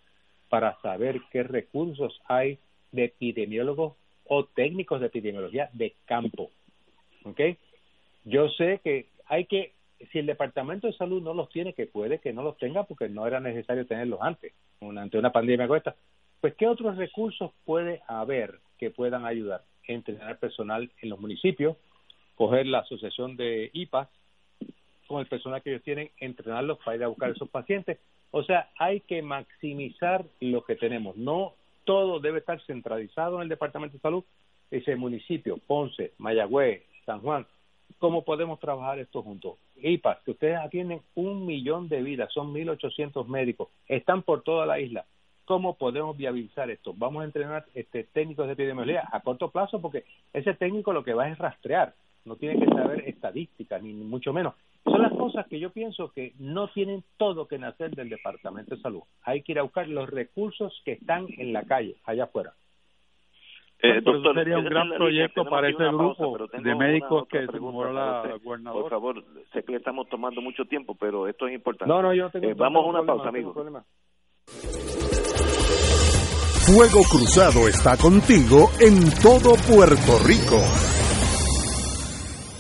para 0.49 0.81
saber 0.81 1.21
qué 1.31 1.43
recursos 1.43 2.23
hay 2.27 2.59
de 2.91 3.05
epidemiólogos 3.05 3.97
o 4.27 4.45
técnicos 4.45 5.01
de 5.01 5.07
epidemiología 5.07 5.71
de 5.73 5.95
campo. 6.07 6.51
¿Ok? 7.25 7.41
Yo 8.25 8.49
sé 8.51 8.81
que 8.83 9.09
hay 9.27 9.47
que, 9.47 9.73
si 10.13 10.19
el 10.19 10.27
Departamento 10.27 10.87
de 10.87 10.95
Salud 10.95 11.23
no 11.23 11.35
los 11.35 11.49
tiene, 11.51 11.75
que 11.75 11.87
puede 11.87 12.19
que 12.19 12.33
no 12.33 12.43
los 12.43 12.57
tenga 12.59 12.85
porque 12.85 13.09
no 13.09 13.27
era 13.27 13.41
necesario 13.41 13.87
tenerlos 13.87 14.21
antes, 14.23 14.53
ante 14.81 15.19
una 15.19 15.33
pandemia 15.33 15.67
como 15.67 15.77
esta, 15.77 15.97
pues 16.41 16.55
¿qué 16.55 16.67
otros 16.67 16.97
recursos 16.97 17.53
puede 17.65 18.03
haber 18.07 18.59
que 18.79 18.91
puedan 18.91 19.25
ayudar? 19.25 19.63
Entrenar 19.87 20.39
personal 20.39 20.91
en 21.01 21.09
los 21.11 21.21
municipios, 21.21 21.77
coger 22.35 22.67
la 22.67 22.81
asociación 22.81 23.37
de 23.37 23.71
IPAS 23.73 24.09
con 25.07 25.21
el 25.21 25.27
personal 25.27 25.63
que 25.63 25.71
ellos 25.71 25.83
tienen, 25.83 26.11
entrenarlos 26.19 26.79
para 26.79 26.97
ir 26.97 27.05
a 27.05 27.09
buscar 27.09 27.31
esos 27.31 27.49
pacientes. 27.49 27.99
O 28.31 28.43
sea, 28.43 28.71
hay 28.79 29.01
que 29.01 29.23
maximizar 29.23 30.25
lo 30.41 30.65
que 30.65 30.77
tenemos. 30.77 31.17
No 31.17 31.55
todo 31.85 32.21
debe 32.21 32.39
estar 32.39 32.61
centralizado 32.63 33.37
en 33.37 33.43
el 33.43 33.49
Departamento 33.49 33.97
de 33.97 34.03
Salud, 34.03 34.25
ese 34.71 34.97
municipio, 34.97 35.59
Ponce, 35.67 36.13
Mayagüez, 36.19 36.83
San 37.07 37.21
Juan. 37.21 37.47
¿Cómo 37.99 38.25
podemos 38.25 38.59
trabajar 38.59 38.99
esto 38.99 39.23
juntos? 39.23 39.59
IPAS, 39.77 40.19
que 40.25 40.33
ustedes 40.33 40.59
atienden 40.59 41.01
un 41.15 41.47
millón 41.47 41.89
de 41.89 42.03
vidas, 42.03 42.33
son 42.33 42.53
1.800 42.53 43.27
médicos, 43.27 43.69
están 43.87 44.23
por 44.23 44.43
toda 44.43 44.67
la 44.67 44.81
isla. 44.81 45.05
¿Cómo 45.45 45.77
podemos 45.77 46.17
viabilizar 46.17 46.71
esto? 46.71 46.95
Vamos 46.97 47.23
a 47.23 47.27
entrenar 47.27 47.67
este, 47.75 48.05
técnicos 48.05 48.47
de 48.47 48.55
epidemiología 48.55 49.07
a 49.13 49.21
corto 49.21 49.51
plazo 49.51 49.81
porque 49.81 50.05
ese 50.33 50.55
técnico 50.55 50.93
lo 50.93 51.05
que 51.05 51.13
va 51.13 51.29
es 51.29 51.37
rastrear, 51.37 51.95
no 52.25 52.37
tiene 52.37 52.59
que 52.59 52.73
saber 52.73 53.07
estadísticas, 53.07 53.83
ni 53.83 53.93
mucho 53.93 54.33
menos. 54.33 54.55
Son 54.85 55.01
las 55.01 55.13
cosas 55.13 55.47
que 55.49 55.59
yo 55.59 55.71
pienso 55.71 56.11
que 56.13 56.35
no 56.39 56.69
tienen 56.69 57.03
todo 57.17 57.47
que 57.49 57.59
nacer 57.59 57.91
del 57.93 58.11
Departamento 58.11 58.77
de 58.77 58.83
Salud. 58.83 59.03
Hay 59.23 59.43
que 59.43 59.53
ir 59.53 59.59
a 59.59 59.63
buscar 59.63 59.89
los 59.89 60.09
recursos 60.09 60.81
que 60.85 60.93
están 60.93 61.27
en 61.39 61.53
la 61.53 61.65
calle, 61.65 61.97
allá 62.05 62.25
afuera. 62.25 62.53
Eh, 63.81 64.01
doctor, 64.03 64.35
sería 64.35 64.59
un 64.59 64.65
gran 64.65 64.89
proyecto 64.97 65.45
para 65.45 65.69
ese 65.69 65.85
grupo 65.85 66.39
de 66.39 66.75
médicos 66.75 67.29
que 67.29 67.47
se 67.47 67.59
la 67.61 68.39
gobernadora. 68.43 68.83
Por 68.83 68.91
favor, 68.91 69.25
sé 69.53 69.63
que 69.63 69.73
le 69.73 69.79
estamos 69.79 70.09
tomando 70.09 70.41
mucho 70.41 70.65
tiempo, 70.65 70.95
pero 70.99 71.29
esto 71.29 71.47
es 71.47 71.55
importante. 71.55 71.93
No, 71.93 72.01
no, 72.01 72.15
yo 72.15 72.31
tengo, 72.31 72.49
eh, 72.49 72.55
Vamos 72.55 72.85
a 72.85 72.89
una 72.89 73.03
pausa, 73.03 73.29
amigo. 73.29 73.53
Fuego 76.67 77.01
Cruzado 77.11 77.69
está 77.69 77.97
contigo 77.99 78.71
en 78.81 79.11
todo 79.21 79.53
Puerto 79.69 80.19
Rico. 80.25 80.94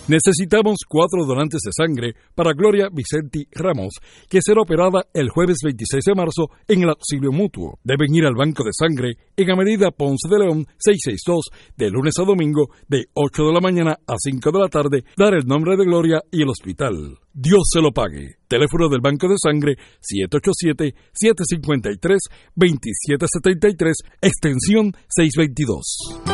Necesitamos 0.06 0.80
cuatro 0.86 1.24
donantes 1.24 1.60
de 1.64 1.70
sangre 1.72 2.14
para 2.34 2.52
Gloria 2.52 2.90
Vicenti 2.92 3.48
Ramos, 3.52 3.94
que 4.28 4.40
será 4.44 4.60
operada 4.60 5.06
el 5.14 5.30
jueves 5.30 5.60
26 5.64 6.04
de 6.04 6.14
marzo 6.14 6.50
en 6.68 6.82
el 6.82 6.90
auxilio 6.90 7.32
mutuo. 7.32 7.78
Deben 7.82 8.14
ir 8.14 8.26
al 8.26 8.34
banco 8.34 8.64
de 8.64 8.72
sangre 8.78 9.16
en 9.34 9.50
Avenida 9.50 9.90
Ponce 9.92 10.28
de 10.28 10.40
León 10.40 10.66
662 10.76 11.46
de 11.78 11.90
lunes 11.90 12.12
a 12.20 12.24
domingo 12.24 12.68
de 12.86 13.06
8 13.14 13.44
de 13.44 13.52
la 13.54 13.60
mañana 13.60 13.96
a 14.06 14.14
5 14.18 14.52
de 14.52 14.58
la 14.58 14.68
tarde, 14.68 15.04
dar 15.16 15.32
el 15.32 15.46
nombre 15.46 15.74
de 15.78 15.86
Gloria 15.86 16.20
y 16.30 16.42
el 16.42 16.50
hospital. 16.50 17.16
Dios 17.32 17.62
se 17.72 17.80
lo 17.80 17.90
pague. 17.90 18.36
Teléfono 18.46 18.90
del 18.90 19.00
Banco 19.00 19.26
de 19.26 19.36
Sangre 19.42 19.78
787-753-2773, 21.16 23.94
extensión 24.20 24.92
622. 25.08 26.33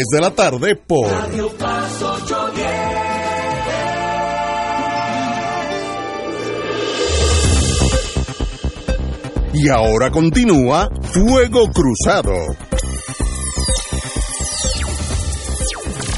de 0.09 0.21
la 0.21 0.31
tarde 0.33 0.75
por 0.75 1.09
Radio 1.09 1.49
Paz 1.57 2.01
810. 2.01 3.11
Y 9.53 9.69
ahora 9.69 10.09
continúa 10.09 10.87
Fuego 11.13 11.67
Cruzado. 11.67 12.33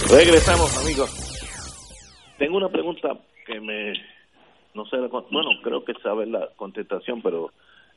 Regresamos, 0.10 0.78
amigos. 0.86 1.10
Tengo 2.38 2.58
una 2.58 2.70
pregunta 2.70 3.10
que 3.46 3.60
me 3.60 3.94
no 4.74 4.86
sé, 4.86 4.98
bueno, 4.98 5.50
creo 5.64 5.84
que 5.84 5.94
sabe 6.02 6.26
la 6.26 6.50
contestación, 6.56 7.22
pero 7.22 7.52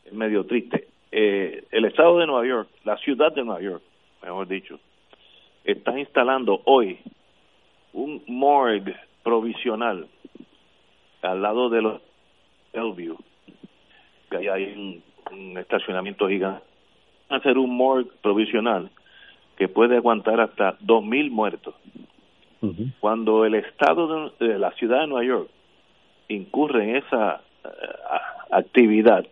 es 0.05 0.13
medio 0.13 0.45
triste. 0.45 0.89
Eh, 1.11 1.65
el 1.71 1.85
estado 1.87 2.19
de 2.19 2.27
Nueva 2.27 2.47
York, 2.47 2.69
la 2.85 2.97
ciudad 2.99 3.33
de 3.35 3.45
Nueva 3.45 3.63
York, 3.63 3.83
mejor 4.23 4.47
dicho, 4.49 4.79
está 5.67 5.99
instalando 5.99 6.63
hoy 6.65 6.99
un 7.93 8.23
morgue 8.27 8.95
provisional 9.23 10.07
al 11.23 11.43
lado 11.43 11.69
de 11.69 11.83
los 11.83 12.01
Bellevue, 12.73 13.17
que 14.31 14.37
ahí 14.37 14.49
hay 14.49 15.03
un, 15.33 15.59
estacionamiento 15.59 16.29
gigante. 16.29 16.63
Hacer 17.29 17.59
un 17.59 17.77
morgue 17.77 18.11
provisional 18.23 18.91
que 19.57 19.67
puede 19.67 19.97
aguantar 19.97 20.41
hasta 20.41 20.79
2.000 20.79 21.31
muertos. 21.31 21.75
Cuando 23.01 23.45
el 23.45 23.55
estado 23.55 24.31
de, 24.41 24.59
la 24.59 24.73
ciudad 24.73 25.03
de 25.03 25.07
Nueva 25.07 25.25
York 25.25 25.51
incurre 26.29 26.83
en 26.83 26.97
esa 26.97 27.41
eh, 27.65 27.69
actividad, 28.51 29.25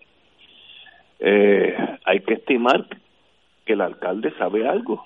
eh, 1.19 1.99
hay 2.05 2.21
que 2.21 2.35
estimar 2.35 2.87
que 3.65 3.73
el 3.73 3.81
alcalde 3.81 4.33
sabe 4.39 4.69
algo. 4.69 5.05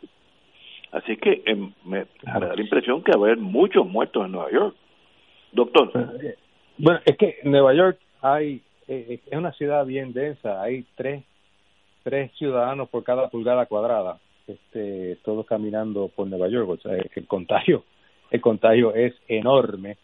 Así 0.93 1.16
que 1.16 1.43
em, 1.47 1.72
me, 1.84 2.07
da 2.22 2.55
la 2.55 2.61
impresión 2.61 3.03
que 3.03 3.12
va 3.12 3.26
a 3.26 3.30
haber 3.30 3.39
muchos 3.39 3.86
muertos 3.86 4.24
en 4.24 4.32
Nueva 4.32 4.51
York. 4.51 4.76
Doctor. 5.53 5.91
Bueno, 6.78 7.01
es 7.05 7.16
que 7.16 7.36
en 7.43 7.51
Nueva 7.51 7.74
York 7.74 7.99
hay, 8.22 8.62
eh, 8.86 9.07
eh, 9.09 9.20
es 9.26 9.39
una 9.39 9.53
ciudad 9.53 9.84
bien 9.84 10.12
densa, 10.12 10.62
hay 10.62 10.84
tres, 10.95 11.24
tres 12.03 12.30
ciudadanos 12.39 12.89
por 12.89 13.05
cada 13.05 13.28
pulgada 13.28 13.66
cuadrada, 13.66 14.18
este, 14.47 15.16
todos 15.24 15.47
caminando 15.47 16.09
por 16.09 16.26
Nueva 16.26 16.49
York, 16.49 16.68
o 16.68 16.76
sea, 16.76 16.93
el 16.95 17.26
contagio, 17.26 17.84
el 18.30 18.41
contagio 18.41 18.95
es 18.95 19.14
enorme. 19.28 19.99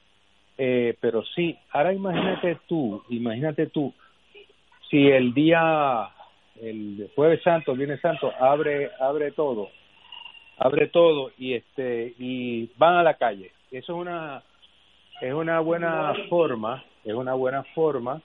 Eh, 0.56 0.96
pero 1.00 1.24
sí, 1.34 1.56
ahora 1.72 1.92
imagínate 1.92 2.58
tú, 2.68 3.02
imagínate 3.08 3.66
tú, 3.66 3.92
si 4.88 5.08
el 5.08 5.34
día, 5.34 6.08
el 6.60 7.10
jueves 7.14 7.42
santo, 7.42 7.74
viernes 7.74 8.00
santo, 8.00 8.32
abre, 8.38 8.90
abre 9.00 9.32
todo, 9.32 9.70
abre 10.58 10.88
todo 10.88 11.30
y 11.38 11.54
este, 11.54 12.14
y 12.18 12.70
van 12.76 12.96
a 12.96 13.02
la 13.02 13.14
calle. 13.14 13.52
Eso 13.70 13.92
es 13.92 13.98
una, 13.98 14.42
es 15.20 15.32
una 15.32 15.60
buena 15.60 16.14
forma, 16.28 16.84
es 17.04 17.14
una 17.14 17.34
buena 17.34 17.62
forma 17.74 18.20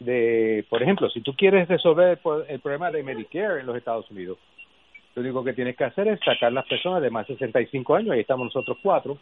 de, 0.00 0.64
por 0.68 0.82
ejemplo, 0.82 1.08
si 1.10 1.20
tú 1.20 1.34
quieres 1.34 1.68
resolver 1.68 2.18
el, 2.48 2.60
problema 2.60 2.90
de 2.90 3.02
Medicare 3.02 3.60
en 3.60 3.66
los 3.66 3.76
Estados 3.76 4.10
Unidos, 4.10 4.38
lo 5.14 5.22
único 5.22 5.42
que 5.42 5.52
tienes 5.52 5.76
que 5.76 5.84
hacer 5.84 6.06
es 6.06 6.20
sacar 6.20 6.52
las 6.52 6.64
personas 6.66 7.02
de 7.02 7.10
más 7.10 7.26
de 7.26 7.34
65 7.34 7.96
años, 7.96 8.12
ahí 8.12 8.20
estamos 8.20 8.44
nosotros 8.44 8.78
cuatro, 8.80 9.18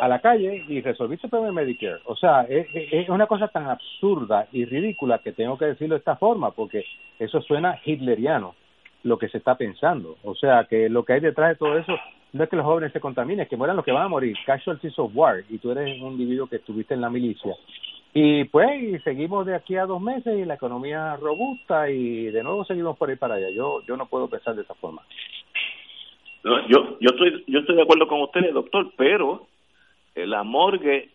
a 0.00 0.08
la 0.08 0.20
calle 0.20 0.64
y 0.68 0.80
resolver 0.80 1.18
el 1.22 1.28
problema 1.28 1.60
de 1.60 1.66
Medicare. 1.66 2.00
O 2.06 2.16
sea, 2.16 2.42
es, 2.42 2.66
es, 2.72 3.08
una 3.10 3.26
cosa 3.26 3.48
tan 3.48 3.68
absurda 3.68 4.48
y 4.52 4.64
ridícula 4.64 5.18
que 5.18 5.32
tengo 5.32 5.58
que 5.58 5.66
decirlo 5.66 5.96
de 5.96 5.98
esta 5.98 6.16
forma, 6.16 6.52
porque 6.52 6.84
eso 7.18 7.42
suena 7.42 7.78
hitleriano, 7.84 8.54
lo 9.04 9.18
que 9.18 9.28
se 9.28 9.38
está 9.38 9.56
pensando. 9.56 10.16
O 10.24 10.34
sea, 10.34 10.64
que 10.64 10.88
lo 10.88 11.04
que 11.04 11.12
hay 11.12 11.20
detrás 11.20 11.50
de 11.50 11.56
todo 11.56 11.78
eso 11.78 11.96
no 12.32 12.42
es 12.42 12.50
que 12.50 12.56
los 12.56 12.64
jóvenes 12.64 12.92
se 12.92 13.00
contaminen, 13.00 13.44
es 13.44 13.48
que 13.48 13.56
mueran 13.56 13.76
los 13.76 13.84
que 13.84 13.92
van 13.92 14.06
a 14.06 14.08
morir, 14.08 14.36
casualties 14.44 14.98
of 14.98 15.12
war, 15.14 15.44
y 15.48 15.58
tú 15.58 15.70
eres 15.70 16.00
un 16.00 16.12
individuo 16.12 16.48
que 16.48 16.56
estuviste 16.56 16.92
en 16.92 17.00
la 17.00 17.10
milicia. 17.10 17.54
Y 18.12 18.44
pues 18.44 19.02
seguimos 19.04 19.46
de 19.46 19.54
aquí 19.54 19.76
a 19.76 19.86
dos 19.86 20.00
meses 20.00 20.36
y 20.38 20.44
la 20.44 20.54
economía 20.54 21.16
robusta 21.16 21.90
y 21.90 22.26
de 22.26 22.42
nuevo 22.42 22.64
seguimos 22.64 22.96
por 22.96 23.10
ahí 23.10 23.16
para 23.16 23.34
allá. 23.34 23.50
Yo 23.50 23.82
yo 23.86 23.96
no 23.96 24.06
puedo 24.06 24.28
pensar 24.28 24.54
de 24.54 24.62
esa 24.62 24.74
forma. 24.74 25.02
yo 26.44 26.98
yo 27.00 27.10
estoy 27.10 27.44
yo 27.46 27.60
estoy 27.60 27.76
de 27.76 27.82
acuerdo 27.82 28.06
con 28.06 28.22
ustedes, 28.22 28.54
doctor, 28.54 28.92
pero 28.96 29.46
la 30.14 30.44
morgue 30.44 31.10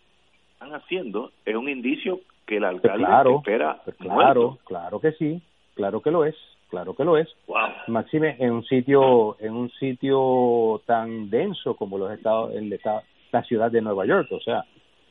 están 0.54 0.74
haciendo 0.74 1.32
es 1.46 1.56
un 1.56 1.70
indicio 1.70 2.20
que 2.46 2.58
el 2.58 2.66
alcalde 2.66 3.06
claro, 3.06 3.38
espera. 3.38 3.82
Claro, 3.98 4.58
claro 4.66 5.00
que 5.00 5.14
sí, 5.14 5.42
claro 5.76 6.02
que 6.02 6.12
lo 6.12 6.26
es 6.26 6.36
claro 6.70 6.96
que 6.96 7.04
lo 7.04 7.18
es. 7.18 7.28
Maxime, 7.88 8.36
en 8.40 8.52
un 8.52 8.64
sitio, 8.64 9.38
en 9.40 9.54
un 9.54 9.70
sitio 9.72 10.82
tan 10.86 11.30
denso 11.30 11.76
como 11.76 11.98
los 11.98 12.12
estados, 12.12 12.54
el 12.56 12.72
estado, 12.72 13.02
la 13.32 13.44
ciudad 13.44 13.72
de 13.72 13.82
Nueva 13.82 14.06
York, 14.06 14.32
o 14.32 14.40
sea, 14.40 14.64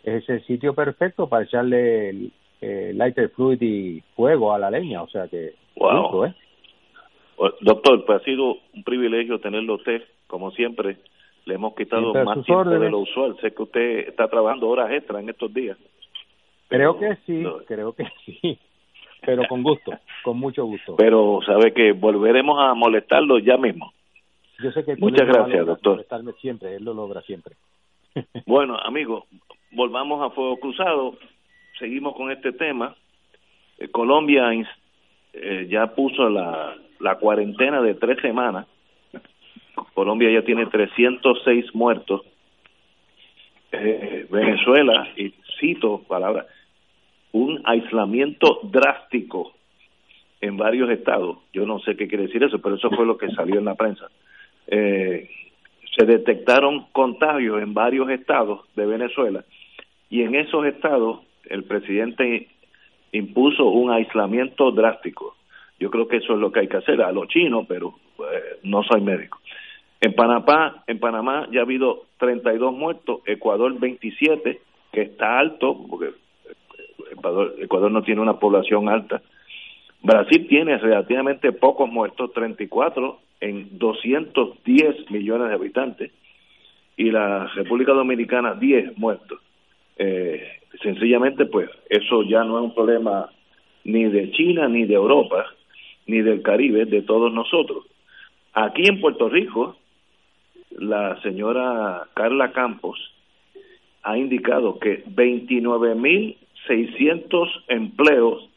es 0.02 0.28
el 0.28 0.44
sitio 0.46 0.74
perfecto 0.74 1.28
para 1.28 1.44
echarle 1.44 2.11
el, 2.11 2.32
lighter 2.96 3.28
fluid 3.30 3.62
y 3.62 4.02
fuego 4.16 4.52
a 4.52 4.59
la 4.59 4.70
leña, 4.70 5.02
o 5.02 5.09
sea 5.09 5.28
que, 5.28 5.54
wow. 5.76 6.24
¿eh? 6.24 6.34
Doctor, 7.61 8.04
pues 8.04 8.20
ha 8.20 8.24
sido 8.24 8.56
un 8.74 8.82
privilegio 8.82 9.38
tenerlo 9.38 9.74
usted, 9.74 10.02
como 10.26 10.50
siempre. 10.50 10.96
Le 11.44 11.54
hemos 11.54 11.74
quitado 11.76 12.12
más 12.12 12.44
tiempo 12.44 12.68
de 12.68 12.90
lo 12.90 12.98
usual. 12.98 13.36
Sé 13.40 13.52
que 13.52 13.62
usted 13.62 14.09
está 14.09 14.26
trabajando 14.26 14.68
horas 14.68 14.90
extra 14.90 15.20
en 15.20 15.28
estos 15.28 15.54
días. 15.54 15.78
Creo 16.66 16.98
que 16.98 17.16
sí, 17.26 17.44
creo 17.66 17.92
que 17.92 18.04
sí 18.26 18.59
pero 19.24 19.42
con 19.48 19.62
gusto, 19.62 19.92
con 20.22 20.38
mucho 20.38 20.64
gusto. 20.64 20.96
Pero 20.96 21.40
sabe 21.44 21.72
que 21.72 21.92
volveremos 21.92 22.58
a 22.60 22.74
molestarlo 22.74 23.38
ya 23.38 23.56
mismo. 23.56 23.92
Yo 24.62 24.72
sé 24.72 24.84
que 24.84 24.96
Muchas 24.96 25.26
gracias, 25.26 25.66
doctor. 25.66 25.92
Molestarme 25.94 26.32
siempre, 26.40 26.74
él 26.74 26.84
lo 26.84 26.94
logra 26.94 27.22
siempre. 27.22 27.54
bueno, 28.46 28.76
amigos, 28.78 29.24
volvamos 29.72 30.22
a 30.22 30.34
Fuego 30.34 30.56
Cruzado. 30.58 31.14
Seguimos 31.78 32.14
con 32.16 32.30
este 32.32 32.52
tema. 32.52 32.96
Eh, 33.78 33.88
Colombia 33.88 34.50
eh, 35.32 35.66
ya 35.70 35.94
puso 35.94 36.28
la, 36.28 36.76
la 36.98 37.16
cuarentena 37.16 37.80
de 37.80 37.94
tres 37.94 38.20
semanas. 38.20 38.66
Colombia 39.94 40.30
ya 40.30 40.44
tiene 40.44 40.66
306 40.66 41.74
muertos. 41.74 42.22
Eh, 43.70 44.26
Venezuela, 44.30 45.08
y 45.16 45.34
cito 45.60 46.02
palabras, 46.08 46.46
un 47.32 47.60
aislamiento 47.64 48.60
drástico 48.64 49.52
en 50.40 50.56
varios 50.56 50.90
estados. 50.90 51.38
Yo 51.52 51.66
no 51.66 51.78
sé 51.80 51.96
qué 51.96 52.08
quiere 52.08 52.26
decir 52.26 52.42
eso, 52.42 52.58
pero 52.60 52.76
eso 52.76 52.90
fue 52.90 53.06
lo 53.06 53.18
que 53.18 53.30
salió 53.30 53.58
en 53.58 53.64
la 53.64 53.74
prensa. 53.74 54.08
Eh, 54.66 55.28
se 55.96 56.06
detectaron 56.06 56.86
contagios 56.92 57.60
en 57.60 57.74
varios 57.74 58.08
estados 58.10 58.60
de 58.76 58.86
Venezuela 58.86 59.44
y 60.10 60.22
en 60.22 60.34
esos 60.34 60.64
estados 60.66 61.20
el 61.48 61.64
presidente 61.64 62.48
impuso 63.12 63.66
un 63.66 63.90
aislamiento 63.90 64.70
drástico. 64.70 65.34
Yo 65.80 65.90
creo 65.90 66.08
que 66.08 66.16
eso 66.18 66.34
es 66.34 66.38
lo 66.38 66.52
que 66.52 66.60
hay 66.60 66.68
que 66.68 66.76
hacer 66.76 67.00
a 67.02 67.12
los 67.12 67.28
chinos, 67.28 67.64
pero 67.68 67.94
eh, 68.18 68.58
no 68.64 68.82
soy 68.82 69.00
médico. 69.00 69.38
En 70.00 70.14
Panamá, 70.14 70.84
en 70.86 70.98
Panamá 70.98 71.48
ya 71.50 71.60
ha 71.60 71.62
habido 71.64 72.04
32 72.18 72.72
muertos, 72.72 73.20
Ecuador 73.26 73.78
27, 73.78 74.60
que 74.92 75.02
está 75.02 75.38
alto, 75.38 75.76
porque 75.88 76.10
Ecuador, 77.12 77.90
no 77.90 78.02
tiene 78.02 78.20
una 78.20 78.38
población 78.38 78.88
alta. 78.88 79.22
Brasil 80.02 80.46
tiene 80.48 80.78
relativamente 80.78 81.52
pocos 81.52 81.90
muertos, 81.90 82.32
34 82.32 83.18
en 83.40 83.78
210 83.78 85.11
millones 85.11 85.48
de 85.48 85.54
habitantes, 85.54 86.12
y 86.96 87.11
la 87.11 87.46
República 87.54 87.92
Dominicana 87.92 88.54
10 88.54 88.98
muertos. 88.98 89.40
Eh, 89.96 90.42
sencillamente, 90.82 91.46
pues 91.46 91.70
eso 91.88 92.22
ya 92.22 92.44
no 92.44 92.59
es 92.59 92.64
un 92.64 92.74
problema 92.74 93.30
ni 93.84 94.04
de 94.04 94.30
China, 94.32 94.68
ni 94.68 94.84
de 94.84 94.94
Europa, 94.94 95.46
ni 96.06 96.20
del 96.20 96.42
Caribe, 96.42 96.84
de 96.84 97.02
todos 97.02 97.32
nosotros. 97.32 97.84
Aquí 98.52 98.82
en 98.88 99.00
Puerto 99.00 99.28
Rico, 99.28 99.76
la 100.70 101.20
señora 101.22 102.06
Carla 102.14 102.52
Campos 102.52 102.98
ha 104.02 104.16
indicado 104.16 104.78
que 104.78 105.02
29 105.06 105.94
mil 105.94 106.36
600 106.66 107.64
empleos 107.68 108.48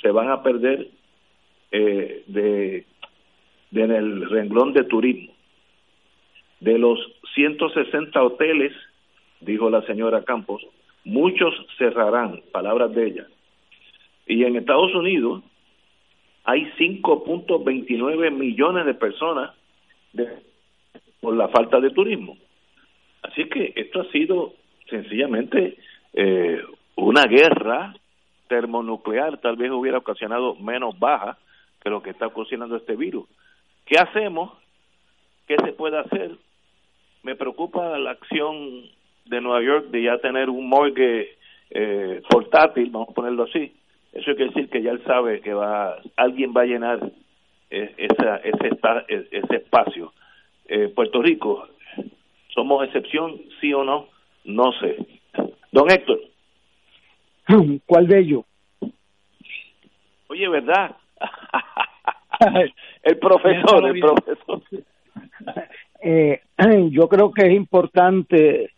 se 0.00 0.10
van 0.10 0.30
a 0.30 0.42
perder 0.42 0.88
eh, 1.70 2.24
de, 2.26 2.84
en 3.72 3.90
el 3.90 4.28
renglón 4.28 4.72
de 4.72 4.84
turismo. 4.84 5.32
De 6.60 6.78
los 6.78 6.98
160 7.34 8.22
hoteles, 8.22 8.72
dijo 9.40 9.70
la 9.70 9.82
señora 9.82 10.24
Campos, 10.24 10.62
muchos 11.04 11.54
cerrarán, 11.78 12.42
palabras 12.52 12.94
de 12.94 13.06
ella. 13.06 13.26
Y 14.26 14.44
en 14.44 14.56
Estados 14.56 14.94
Unidos 14.94 15.42
hay 16.44 16.66
5.29 16.78 18.30
millones 18.30 18.86
de 18.86 18.94
personas 18.94 19.52
por 21.20 21.36
la 21.36 21.48
falta 21.48 21.80
de 21.80 21.90
turismo. 21.90 22.36
Así 23.22 23.48
que 23.48 23.72
esto 23.76 24.00
ha 24.00 24.10
sido 24.10 24.54
sencillamente 24.90 25.76
eh, 26.12 26.60
una 26.96 27.24
guerra 27.24 27.94
termonuclear 28.48 29.38
tal 29.38 29.56
vez 29.56 29.70
hubiera 29.70 29.98
ocasionado 29.98 30.54
menos 30.56 30.98
baja 30.98 31.38
que 31.82 31.90
lo 31.90 32.02
que 32.02 32.10
está 32.10 32.26
ocasionando 32.26 32.76
este 32.76 32.96
virus. 32.96 33.26
¿Qué 33.86 33.98
hacemos? 33.98 34.52
¿Qué 35.46 35.56
se 35.64 35.72
puede 35.72 35.98
hacer? 35.98 36.32
Me 37.22 37.34
preocupa 37.34 37.98
la 37.98 38.10
acción 38.12 38.84
de 39.24 39.40
Nueva 39.40 39.62
York 39.62 39.86
de 39.86 40.02
ya 40.02 40.18
tener 40.18 40.50
un 40.50 40.68
morgue 40.68 41.36
eh, 41.70 42.22
portátil, 42.28 42.90
vamos 42.90 43.08
a 43.10 43.14
ponerlo 43.14 43.44
así. 43.44 43.72
Eso 44.12 44.34
quiere 44.34 44.52
decir 44.52 44.68
que 44.68 44.82
ya 44.82 44.90
él 44.90 45.02
sabe 45.04 45.40
que 45.40 45.54
va 45.54 45.96
alguien 46.16 46.52
va 46.54 46.62
a 46.62 46.66
llenar 46.66 47.00
eh, 47.70 47.94
esa, 47.96 48.36
ese, 48.36 48.70
ese 49.30 49.56
espacio. 49.56 50.12
Eh, 50.66 50.88
Puerto 50.94 51.22
Rico, 51.22 51.68
¿somos 52.48 52.84
excepción, 52.84 53.40
sí 53.60 53.72
o 53.72 53.82
no? 53.84 54.08
No 54.44 54.72
sé. 54.72 54.96
Don 55.70 55.90
Héctor. 55.90 56.20
¿Cuál 57.86 58.06
de 58.06 58.18
ellos? 58.20 58.44
Oye, 60.28 60.48
¿verdad? 60.48 60.96
el 63.02 63.18
profesor, 63.18 63.86
el 63.86 64.00
profesor. 64.00 64.62
Eh, 66.04 66.40
yo 66.90 67.08
creo 67.08 67.30
que 67.30 67.46
es 67.46 67.52
importante 67.52 68.72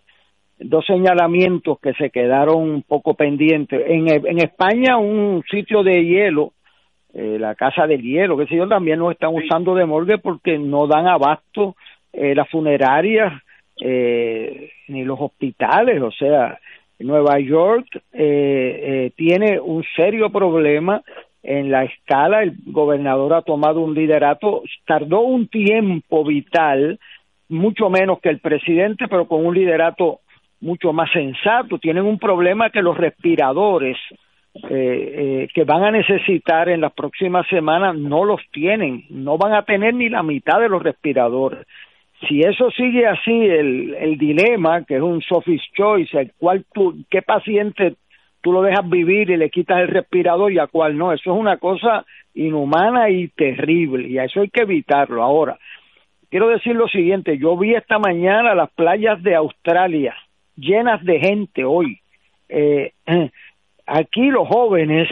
dos 0.58 0.84
señalamientos 0.84 1.78
que 1.80 1.94
se 1.94 2.10
quedaron 2.10 2.56
un 2.58 2.82
poco 2.82 3.14
pendientes. 3.14 3.82
En, 3.86 4.08
en 4.08 4.38
España, 4.38 4.98
un 4.98 5.42
sitio 5.50 5.82
de 5.82 6.04
hielo, 6.04 6.52
eh, 7.12 7.38
la 7.38 7.54
casa 7.54 7.86
del 7.86 8.02
hielo, 8.02 8.36
que 8.36 8.46
sé 8.46 8.56
yo, 8.56 8.68
también 8.68 8.98
lo 8.98 9.10
están 9.10 9.34
usando 9.34 9.74
de 9.74 9.86
morgue 9.86 10.18
porque 10.18 10.58
no 10.58 10.86
dan 10.86 11.06
abasto 11.06 11.76
eh, 12.12 12.34
las 12.34 12.48
funerarias 12.50 13.32
eh, 13.80 14.70
ni 14.88 15.04
los 15.04 15.20
hospitales, 15.20 16.00
o 16.02 16.10
sea, 16.10 16.58
Nueva 16.98 17.38
York 17.38 17.86
eh, 17.94 18.00
eh, 18.12 19.12
tiene 19.16 19.60
un 19.60 19.84
serio 19.96 20.30
problema 20.30 21.02
en 21.42 21.70
la 21.70 21.84
escala, 21.84 22.42
el 22.42 22.56
gobernador 22.64 23.34
ha 23.34 23.42
tomado 23.42 23.80
un 23.80 23.94
liderato, 23.94 24.62
tardó 24.86 25.20
un 25.20 25.48
tiempo 25.48 26.24
vital, 26.24 26.98
mucho 27.48 27.90
menos 27.90 28.18
que 28.20 28.30
el 28.30 28.40
presidente, 28.40 29.06
pero 29.08 29.28
con 29.28 29.44
un 29.44 29.54
liderato 29.54 30.20
mucho 30.60 30.94
más 30.94 31.10
sensato. 31.12 31.78
Tienen 31.78 32.04
un 32.04 32.18
problema 32.18 32.70
que 32.70 32.80
los 32.80 32.96
respiradores 32.96 33.98
eh, 34.54 34.62
eh, 34.70 35.48
que 35.52 35.64
van 35.64 35.84
a 35.84 35.90
necesitar 35.90 36.68
en 36.68 36.80
las 36.80 36.92
próximas 36.92 37.46
semanas 37.48 37.96
no 37.96 38.24
los 38.24 38.40
tienen, 38.52 39.04
no 39.10 39.36
van 39.36 39.52
a 39.52 39.64
tener 39.64 39.94
ni 39.94 40.08
la 40.08 40.22
mitad 40.22 40.60
de 40.60 40.68
los 40.68 40.82
respiradores. 40.82 41.66
Si 42.28 42.40
eso 42.40 42.70
sigue 42.70 43.06
así, 43.06 43.32
el, 43.32 43.94
el 43.94 44.18
dilema, 44.18 44.84
que 44.84 44.96
es 44.96 45.02
un 45.02 45.20
sophist 45.22 45.64
choice, 45.74 46.18
el 46.18 46.32
cual 46.38 46.64
tú, 46.72 47.04
qué 47.10 47.22
paciente 47.22 47.94
tú 48.40 48.52
lo 48.52 48.62
dejas 48.62 48.88
vivir 48.88 49.30
y 49.30 49.36
le 49.36 49.50
quitas 49.50 49.80
el 49.80 49.88
respirador 49.88 50.52
y 50.52 50.58
a 50.58 50.66
cuál 50.66 50.98
no, 50.98 51.12
eso 51.12 51.32
es 51.32 51.40
una 51.40 51.56
cosa 51.56 52.04
inhumana 52.34 53.08
y 53.08 53.28
terrible 53.28 54.08
y 54.08 54.18
a 54.18 54.24
eso 54.24 54.42
hay 54.42 54.50
que 54.50 54.62
evitarlo. 54.62 55.22
Ahora, 55.22 55.58
quiero 56.28 56.48
decir 56.48 56.76
lo 56.76 56.86
siguiente, 56.88 57.38
yo 57.38 57.56
vi 57.56 57.74
esta 57.74 57.98
mañana 57.98 58.54
las 58.54 58.70
playas 58.72 59.22
de 59.22 59.34
Australia 59.34 60.14
llenas 60.56 61.02
de 61.04 61.20
gente 61.20 61.64
hoy. 61.64 62.00
Eh, 62.48 62.92
aquí 63.86 64.30
los 64.30 64.48
jóvenes 64.48 65.08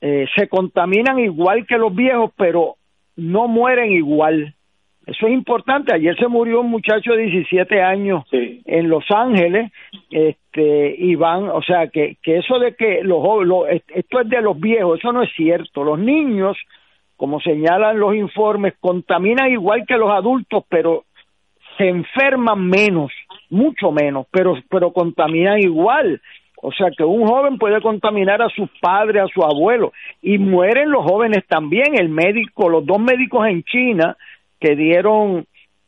eh, 0.00 0.26
se 0.34 0.48
contaminan 0.48 1.18
igual 1.18 1.66
que 1.66 1.78
los 1.78 1.94
viejos, 1.94 2.32
pero 2.36 2.76
no 3.16 3.48
mueren 3.48 3.92
igual. 3.92 4.54
Eso 5.10 5.26
es 5.26 5.32
importante. 5.32 5.92
Ayer 5.92 6.16
se 6.16 6.28
murió 6.28 6.60
un 6.60 6.70
muchacho 6.70 7.14
de 7.14 7.24
17 7.24 7.82
años 7.82 8.22
en 8.30 8.88
Los 8.88 9.04
Ángeles, 9.10 9.72
este, 10.08 10.94
y 10.96 11.16
van, 11.16 11.48
o 11.48 11.60
sea, 11.62 11.88
que, 11.88 12.16
que 12.22 12.36
eso 12.36 12.60
de 12.60 12.76
que 12.76 13.00
los 13.02 13.20
jóvenes, 13.20 13.82
esto 13.88 14.20
es 14.20 14.28
de 14.28 14.40
los 14.40 14.60
viejos, 14.60 15.00
eso 15.00 15.12
no 15.12 15.24
es 15.24 15.30
cierto. 15.34 15.82
Los 15.82 15.98
niños, 15.98 16.56
como 17.16 17.40
señalan 17.40 17.98
los 17.98 18.14
informes, 18.14 18.74
contaminan 18.78 19.50
igual 19.50 19.84
que 19.84 19.96
los 19.96 20.12
adultos, 20.12 20.62
pero 20.68 21.06
se 21.76 21.88
enferman 21.88 22.68
menos, 22.68 23.10
mucho 23.48 23.90
menos, 23.90 24.28
pero, 24.30 24.54
pero 24.70 24.92
contaminan 24.92 25.58
igual. 25.58 26.20
O 26.62 26.70
sea 26.70 26.90
que 26.96 27.02
un 27.02 27.26
joven 27.26 27.58
puede 27.58 27.80
contaminar 27.80 28.42
a 28.42 28.50
su 28.50 28.68
padre, 28.80 29.18
a 29.18 29.26
su 29.26 29.42
abuelo, 29.42 29.92
y 30.22 30.38
mueren 30.38 30.88
los 30.88 31.04
jóvenes 31.04 31.44
también. 31.48 31.98
El 31.98 32.10
médico, 32.10 32.68
los 32.68 32.86
dos 32.86 33.00
médicos 33.00 33.48
en 33.48 33.64
China 33.64 34.16
que 34.60 34.76
dieron 34.76 35.46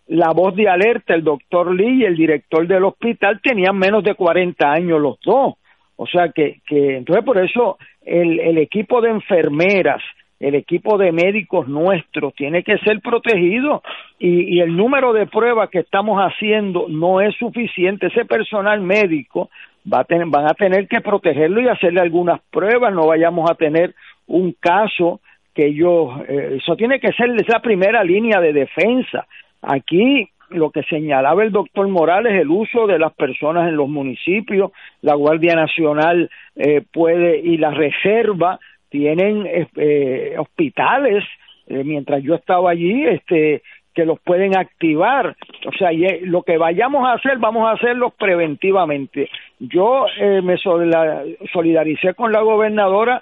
la 0.09 0.33
voz 0.33 0.55
de 0.57 0.69
alerta, 0.69 1.15
el 1.15 1.25
doctor 1.25 1.75
Lee 1.75 2.01
y 2.01 2.05
el 2.05 2.17
director 2.17 2.67
del 2.67 2.85
hospital, 2.85 3.41
tenían 3.43 3.77
menos 3.79 4.03
de 4.03 4.15
40 4.15 4.71
años 4.71 5.01
los 5.01 5.19
dos. 5.25 5.55
O 5.97 6.07
sea 6.07 6.31
que, 6.31 6.61
que 6.67 6.97
entonces 6.97 7.25
por 7.25 7.39
eso 7.39 7.79
el, 8.05 8.59
equipo 8.59 9.01
de 9.01 9.11
enfermeras, 9.11 10.03
el 10.41 10.57
equipo 10.57 10.99
de 10.99 11.13
médicos 11.13 11.69
nuestros 11.69 12.35
tiene 12.35 12.65
que 12.65 12.79
ser 12.79 13.01
protegido 13.01 13.83
y, 14.19 14.57
y, 14.57 14.61
el 14.61 14.77
número 14.77 15.13
de 15.13 15.27
pruebas 15.27 15.71
que 15.71 15.79
estamos 15.79 16.19
haciendo 16.19 16.87
no 16.89 17.21
es 17.21 17.37
suficiente. 17.37 18.09
Ese 18.09 18.25
personal 18.25 18.81
médico 18.81 19.51
va 19.91 20.01
a 20.01 20.05
tener, 20.05 20.27
van 20.27 20.47
a 20.47 20.55
tener 20.55 20.89
que 20.89 21.01
protegerlo 21.01 21.61
y 21.61 21.69
hacerle 21.69 22.01
algunas 22.01 22.41
pruebas, 22.51 22.93
no 22.93 23.07
vayamos 23.07 23.49
a 23.51 23.55
tener 23.55 23.95
un 24.27 24.53
caso 24.59 25.21
que 25.55 25.67
ellos, 25.67 26.11
eh, 26.29 26.59
eso 26.59 26.77
tiene 26.77 27.01
que 27.01 27.13
ser 27.13 27.31
esa 27.37 27.61
primera 27.61 28.03
línea 28.05 28.41
de 28.41 28.53
defensa. 28.53 29.27
Aquí 29.61 30.29
lo 30.51 30.71
que 30.71 30.83
señalaba 30.85 31.43
el 31.43 31.53
doctor 31.53 31.89
Morales, 31.89 32.35
el 32.41 32.51
uso 32.51 32.87
de 32.87 32.99
las 32.99 33.13
personas 33.15 33.69
en 33.69 33.77
los 33.77 33.89
municipios, 33.89 34.73
la 35.01 35.15
Guardia 35.15 35.55
Nacional 35.55 36.31
eh, 36.57 36.83
puede 36.93 37.39
y 37.39 37.57
la 37.57 37.71
Reserva 37.71 38.59
tienen 38.91 39.47
eh, 39.47 40.35
hospitales, 40.39 41.25
mientras 41.67 42.23
yo 42.23 42.35
estaba 42.35 42.71
allí, 42.71 43.07
este 43.07 43.63
que 43.95 44.05
los 44.05 44.21
pueden 44.21 44.57
activar. 44.57 45.37
O 45.67 45.73
sea, 45.79 45.91
lo 46.23 46.43
que 46.43 46.57
vayamos 46.59 47.07
a 47.07 47.13
hacer, 47.13 47.39
vamos 47.39 47.69
a 47.69 47.73
hacerlo 47.73 48.11
preventivamente. 48.11 49.29
Yo 49.59 50.07
me 50.43 50.57
solidaricé 50.57 52.15
con 52.15 52.33
la 52.33 52.41
gobernadora 52.41 53.21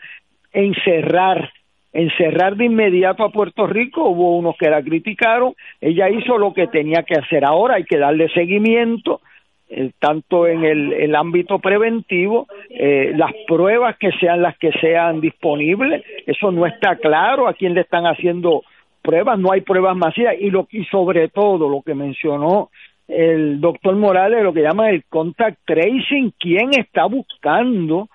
en 0.53 0.75
cerrar 0.85 1.51
encerrar 1.93 2.57
de 2.57 2.67
inmediato 2.67 3.25
a 3.25 3.31
Puerto 3.31 3.67
Rico, 3.67 4.09
hubo 4.09 4.37
unos 4.37 4.57
que 4.57 4.71
la 4.71 4.83
criticaron, 4.83 5.55
ella 5.81 6.09
hizo 6.09 6.39
lo 6.39 6.53
que 6.53 6.69
tenía 6.69 7.03
que 7.03 7.15
hacer 7.15 7.45
ahora, 7.45 7.77
hay 7.77 7.85
que 7.85 7.99
darle 7.99 8.29
seguimiento, 8.29 9.21
eh, 9.69 9.91
tanto 9.99 10.47
en 10.47 10.65
el, 10.65 11.15
ámbito 11.15 11.59
preventivo, 11.59 12.47
eh, 12.71 13.13
las 13.17 13.33
pruebas 13.47 13.97
que 13.99 14.11
sean 14.21 14.43
las 14.43 14.57
que 14.59 14.73
sean 14.81 15.21
disponibles, 15.21 16.05
eso 16.27 16.51
no 16.51 16.67
está 16.67 16.97
claro 16.97 17.49
a 17.49 17.55
quién 17.55 17.75
le 17.75 17.83
están 17.83 18.05
haciendo 18.05 18.63
pruebas, 19.03 19.39
no 19.39 19.53
hay 19.53 19.63
pruebas 19.63 19.97
masivas 19.97 20.35
y, 20.39 20.51
lo, 20.51 20.69
y 20.71 20.85
sobre 20.87 21.29
todo 21.29 21.69
lo 21.69 21.83
que 21.83 21.95
mencionó 21.95 22.71
el 23.09 23.61
doctor 23.61 23.97
Morales, 23.97 24.43
lo 24.43 24.53
que 24.53 24.63
llama 24.63 24.91
el 24.91 25.05
contact 25.09 25.59
tracing, 25.65 26.33
quién 26.39 26.71
está 26.75 27.07
buscando 27.07 28.09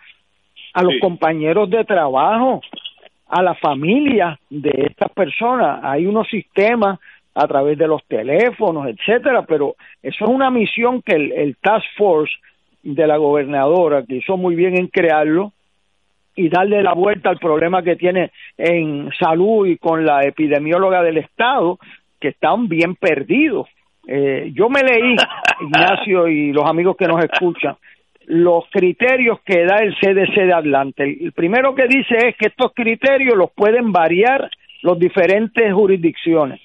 a 0.74 0.84
los 0.84 0.94
compañeros 1.02 1.70
de 1.70 1.84
trabajo, 1.86 2.62
a 3.28 3.42
la 3.42 3.56
familia 3.56 4.40
de 4.50 4.88
estas 4.90 5.12
personas. 5.12 5.80
Hay 5.84 6.06
unos 6.06 6.28
sistemas 6.30 7.00
a 7.34 7.48
través 7.48 7.78
de 7.78 7.88
los 7.88 8.04
teléfonos, 8.06 8.88
etcétera, 8.88 9.44
pero 9.46 9.76
eso 10.02 10.26
es 10.26 10.32
una 10.32 10.50
misión 10.50 11.02
que 11.02 11.16
el, 11.16 11.58
Task 11.62 11.86
Force 11.98 12.34
de 12.82 13.06
la 13.06 13.18
gobernadora, 13.18 14.04
que 14.04 14.18
hizo 14.18 14.38
muy 14.38 14.56
bien 14.56 14.78
en 14.78 14.88
crearlo, 14.88 15.52
y 16.38 16.50
darle 16.50 16.84
la 16.84 16.94
vuelta 16.94 17.30
al 17.30 17.38
problema 17.38 17.82
que 17.82 17.96
tiene 17.96 18.32
en 18.58 19.10
salud 19.18 19.68
y 19.68 19.78
con 19.78 20.06
la 20.06 20.22
epidemióloga 20.24 21.02
del 21.02 21.18
Estado, 21.18 21.80
que 22.20 22.30
están 22.30 22.68
bien 22.68 22.96
perdidos. 22.96 23.68
Eh, 24.08 24.52
yo 24.54 24.70
me 24.70 24.82
leí, 24.82 25.16
Ignacio 25.62 26.28
y 26.28 26.52
los 26.52 26.66
amigos 26.66 26.96
que 26.98 27.08
nos 27.08 27.24
escuchan, 27.24 27.76
los 28.28 28.66
criterios 28.72 29.40
que 29.46 29.66
da 29.66 29.78
el 29.78 29.96
CDC 29.96 30.36
de 30.46 30.54
Atlanta. 30.54 31.04
El 31.04 31.32
primero 31.34 31.76
que 31.76 31.88
dice 31.88 32.16
es 32.28 32.36
que 32.38 32.48
estos 32.48 32.74
criterios 32.74 33.36
los 33.36 33.52
pueden 33.52 33.92
variar 33.92 34.50
los 34.82 35.00
diferentes 35.00 35.74
jurisdicciones 35.74 36.60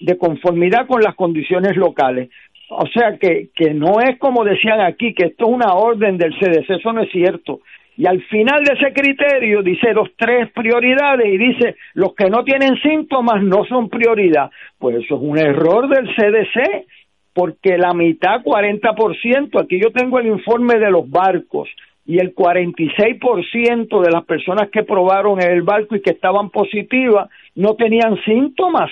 de 0.00 0.18
conformidad 0.18 0.86
con 0.86 1.00
las 1.02 1.14
condiciones 1.14 1.76
locales. 1.76 2.30
O 2.68 2.86
sea 2.88 3.16
que, 3.18 3.48
que 3.54 3.72
no 3.72 4.00
es 4.00 4.18
como 4.18 4.44
decían 4.44 4.80
aquí, 4.80 5.14
que 5.14 5.26
esto 5.26 5.46
es 5.46 5.50
una 5.52 5.74
orden 5.74 6.18
del 6.18 6.34
CDC, 6.34 6.70
eso 6.70 6.92
no 6.92 7.02
es 7.02 7.10
cierto. 7.10 7.60
Y 7.96 8.06
al 8.06 8.22
final 8.24 8.62
de 8.62 8.74
ese 8.74 8.92
criterio 8.92 9.62
dice 9.62 9.94
los 9.94 10.10
tres 10.16 10.50
prioridades 10.52 11.26
y 11.26 11.38
dice 11.38 11.76
los 11.94 12.14
que 12.14 12.28
no 12.28 12.44
tienen 12.44 12.76
síntomas 12.82 13.42
no 13.42 13.64
son 13.64 13.88
prioridad. 13.88 14.50
Pues 14.78 14.96
eso 14.96 15.16
es 15.16 15.22
un 15.22 15.38
error 15.38 15.88
del 15.88 16.06
CDC 16.14 16.86
porque 17.36 17.76
la 17.76 17.92
mitad, 17.92 18.42
40%, 18.42 19.62
aquí 19.62 19.78
yo 19.78 19.92
tengo 19.92 20.18
el 20.18 20.28
informe 20.28 20.78
de 20.78 20.90
los 20.90 21.08
barcos, 21.10 21.68
y 22.06 22.18
el 22.18 22.34
46% 22.34 24.00
de 24.00 24.10
las 24.10 24.24
personas 24.24 24.70
que 24.70 24.84
probaron 24.84 25.42
el 25.42 25.60
barco 25.62 25.96
y 25.96 26.00
que 26.00 26.12
estaban 26.12 26.48
positivas 26.48 27.28
no 27.54 27.74
tenían 27.74 28.16
síntomas. 28.24 28.90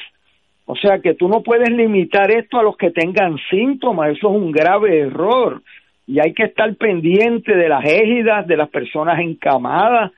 O 0.67 0.77
sea 0.77 0.99
que 0.99 1.15
tú 1.15 1.29
no 1.29 1.43
puedes 1.43 1.71
limitar 1.71 2.31
esto 2.31 2.59
a 2.59 2.63
los 2.63 2.77
que 2.77 2.91
tengan 2.91 3.39
síntomas, 3.49 4.11
eso 4.11 4.29
es 4.29 4.37
un 4.37 4.53
grave 4.53 4.99
error. 4.99 5.63
Y 6.07 6.19
hay 6.19 6.35
que 6.35 6.45
estar 6.45 6.75
pendiente 6.75 7.57
de 7.57 7.69
las 7.69 7.85
égidas, 7.87 8.47
de 8.47 8.59
las 8.59 8.69
personas 8.69 9.21
encamadas, 9.21 10.13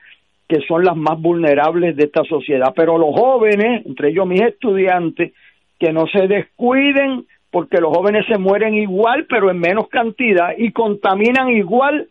que 0.49 0.59
son 0.67 0.83
las 0.83 0.97
más 0.97 1.17
vulnerables 1.21 1.95
de 1.95 2.05
esta 2.05 2.23
sociedad. 2.25 2.73
Pero 2.75 2.97
los 2.97 3.13
jóvenes, 3.15 3.85
entre 3.85 4.09
ellos 4.09 4.27
mis 4.27 4.41
estudiantes, 4.41 5.31
que 5.79 5.93
no 5.93 6.07
se 6.07 6.27
descuiden 6.27 7.25
porque 7.57 7.81
los 7.81 7.91
jóvenes 7.97 8.23
se 8.27 8.37
mueren 8.37 8.75
igual, 8.75 9.25
pero 9.27 9.49
en 9.49 9.57
menos 9.57 9.87
cantidad 9.87 10.53
y 10.55 10.71
contaminan 10.71 11.49
igual 11.49 12.07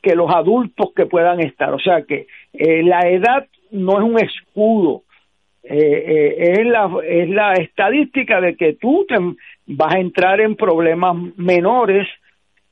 que 0.00 0.16
los 0.16 0.34
adultos 0.34 0.94
que 0.96 1.04
puedan 1.04 1.38
estar. 1.40 1.74
O 1.74 1.78
sea 1.78 2.00
que 2.00 2.26
eh, 2.54 2.82
la 2.82 3.00
edad 3.00 3.46
no 3.72 3.98
es 3.98 4.04
un 4.04 4.18
escudo, 4.18 5.02
eh, 5.64 5.76
eh, 5.76 6.52
es, 6.60 6.66
la, 6.66 6.90
es 7.06 7.28
la 7.28 7.52
estadística 7.52 8.40
de 8.40 8.56
que 8.56 8.72
tú 8.72 9.04
te 9.06 9.16
vas 9.66 9.94
a 9.94 9.98
entrar 9.98 10.40
en 10.40 10.56
problemas 10.56 11.14
menores 11.36 12.08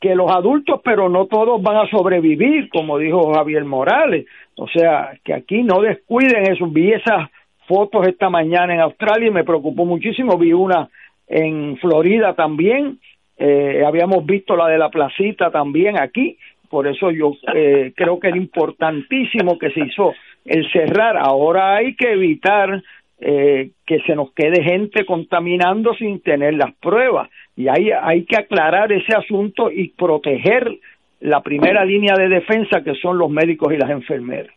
que 0.00 0.14
los 0.14 0.30
adultos, 0.30 0.80
pero 0.82 1.10
no 1.10 1.26
todos 1.26 1.60
van 1.60 1.76
a 1.76 1.90
sobrevivir, 1.90 2.70
como 2.70 2.96
dijo 2.96 3.34
Javier 3.34 3.66
Morales. 3.66 4.24
O 4.56 4.66
sea, 4.66 5.12
que 5.22 5.34
aquí 5.34 5.62
no 5.62 5.82
descuiden 5.82 6.50
eso. 6.50 6.68
Vi 6.68 6.90
esas 6.90 7.28
fotos 7.68 8.08
esta 8.08 8.30
mañana 8.30 8.72
en 8.72 8.80
Australia 8.80 9.28
y 9.28 9.30
me 9.30 9.44
preocupó 9.44 9.84
muchísimo. 9.84 10.38
Vi 10.38 10.54
una 10.54 10.88
en 11.26 11.76
Florida 11.78 12.34
también, 12.34 12.98
eh, 13.36 13.82
habíamos 13.86 14.24
visto 14.24 14.56
la 14.56 14.68
de 14.68 14.78
la 14.78 14.90
placita 14.90 15.50
también 15.50 15.98
aquí, 15.98 16.38
por 16.68 16.86
eso 16.86 17.10
yo 17.10 17.32
eh, 17.54 17.92
creo 17.94 18.18
que 18.18 18.28
era 18.28 18.36
importantísimo 18.36 19.58
que 19.58 19.70
se 19.70 19.80
hizo 19.80 20.12
el 20.44 20.70
cerrar. 20.72 21.16
Ahora 21.16 21.76
hay 21.76 21.94
que 21.94 22.12
evitar 22.12 22.82
eh, 23.20 23.70
que 23.86 24.00
se 24.00 24.14
nos 24.14 24.32
quede 24.32 24.62
gente 24.62 25.04
contaminando 25.04 25.94
sin 25.94 26.20
tener 26.20 26.54
las 26.54 26.74
pruebas 26.74 27.30
y 27.56 27.68
hay, 27.68 27.90
hay 27.90 28.24
que 28.24 28.36
aclarar 28.36 28.92
ese 28.92 29.14
asunto 29.16 29.70
y 29.70 29.88
proteger 29.90 30.78
la 31.20 31.40
primera 31.42 31.84
línea 31.84 32.14
de 32.16 32.28
defensa 32.28 32.82
que 32.82 32.94
son 32.96 33.18
los 33.18 33.30
médicos 33.30 33.72
y 33.72 33.78
las 33.78 33.90
enfermeras. 33.90 34.52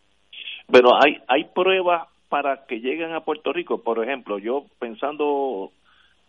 Pero 0.72 0.90
hay, 1.02 1.18
hay 1.28 1.46
pruebas 1.46 2.08
para 2.30 2.66
que 2.68 2.80
lleguen 2.80 3.14
a 3.14 3.22
Puerto 3.22 3.54
Rico. 3.54 3.84
Por 3.84 4.04
ejemplo, 4.04 4.38
yo 4.40 4.66
pensando 4.80 5.72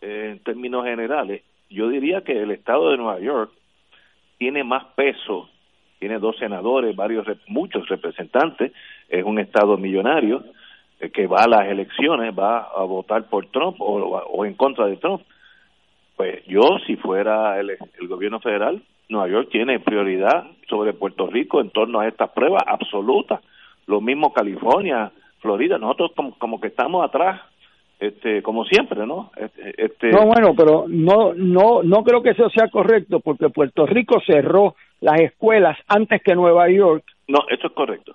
en 0.01 0.39
términos 0.41 0.85
generales, 0.85 1.43
yo 1.71 1.89
diría 1.89 2.23
que 2.23 2.41
el 2.41 2.51
estado 2.51 2.91
de 2.91 2.97
Nueva 2.97 3.21
York 3.21 3.51
tiene 4.39 4.65
más 4.65 4.85
peso, 4.95 5.49
tiene 5.99 6.19
dos 6.19 6.37
senadores, 6.39 6.95
varios, 6.95 7.27
muchos 7.49 7.89
representantes, 7.89 8.73
es 9.09 9.25
un 9.25 9.39
estado 9.39 9.77
millonario 9.77 10.45
eh, 11.01 11.11
que 11.11 11.27
va 11.27 11.43
a 11.43 11.49
las 11.49 11.67
elecciones, 11.69 12.37
va 12.39 12.61
a 12.61 12.83
votar 12.85 13.29
por 13.29 13.47
Trump 13.47 13.77
o, 13.81 14.45
en 14.45 14.55
contra 14.55 14.87
de 14.87 14.97
Trump. 14.97 15.23
Pues 16.17 16.45
yo, 16.47 16.63
si 16.87 16.97
fuera 16.97 17.59
el, 17.61 17.71
el 17.71 18.09
gobierno 18.09 18.41
federal, 18.41 18.83
Nueva 19.09 19.29
York 19.29 19.49
tiene 19.51 19.81
prioridad 19.81 20.47
sobre 20.69 20.93
Puerto 20.93 21.27
Rico 21.27 21.61
en 21.61 21.71
torno 21.71 22.01
a 22.01 22.09
estas 22.09 22.31
pruebas 22.31 22.63
absolutas. 22.67 23.41
Lo 23.87 24.01
mismo 24.01 24.33
California, 24.33 25.11
Florida, 25.41 25.79
nosotros 25.79 26.13
como, 26.15 26.39
como 26.39 26.61
que 26.61 26.69
estamos 26.69 27.05
atrás 27.05 27.41
este 27.99 28.43
como 28.43 28.65
siempre 28.65 29.05
no 29.07 29.33
este, 29.37 29.75
este, 29.85 30.11
no 30.11 30.27
bueno 30.27 30.55
pero 30.57 30.85
no 30.87 31.35
no 31.35 31.83
no 31.83 32.05
creo 32.05 32.23
que 32.23 32.31
eso 32.31 32.49
sea 32.51 32.69
correcto 32.69 33.21
porque 33.21 33.49
Puerto 33.49 33.87
Rico 33.87 34.21
cerró 34.25 34.77
las 35.01 35.21
escuelas 35.21 35.79
antes 35.87 36.23
que 36.23 36.35
Nueva 36.35 36.69
York. 36.69 37.05
No 37.29 37.41
eso 37.49 37.69
es 37.69 37.73
correcto. 37.73 38.15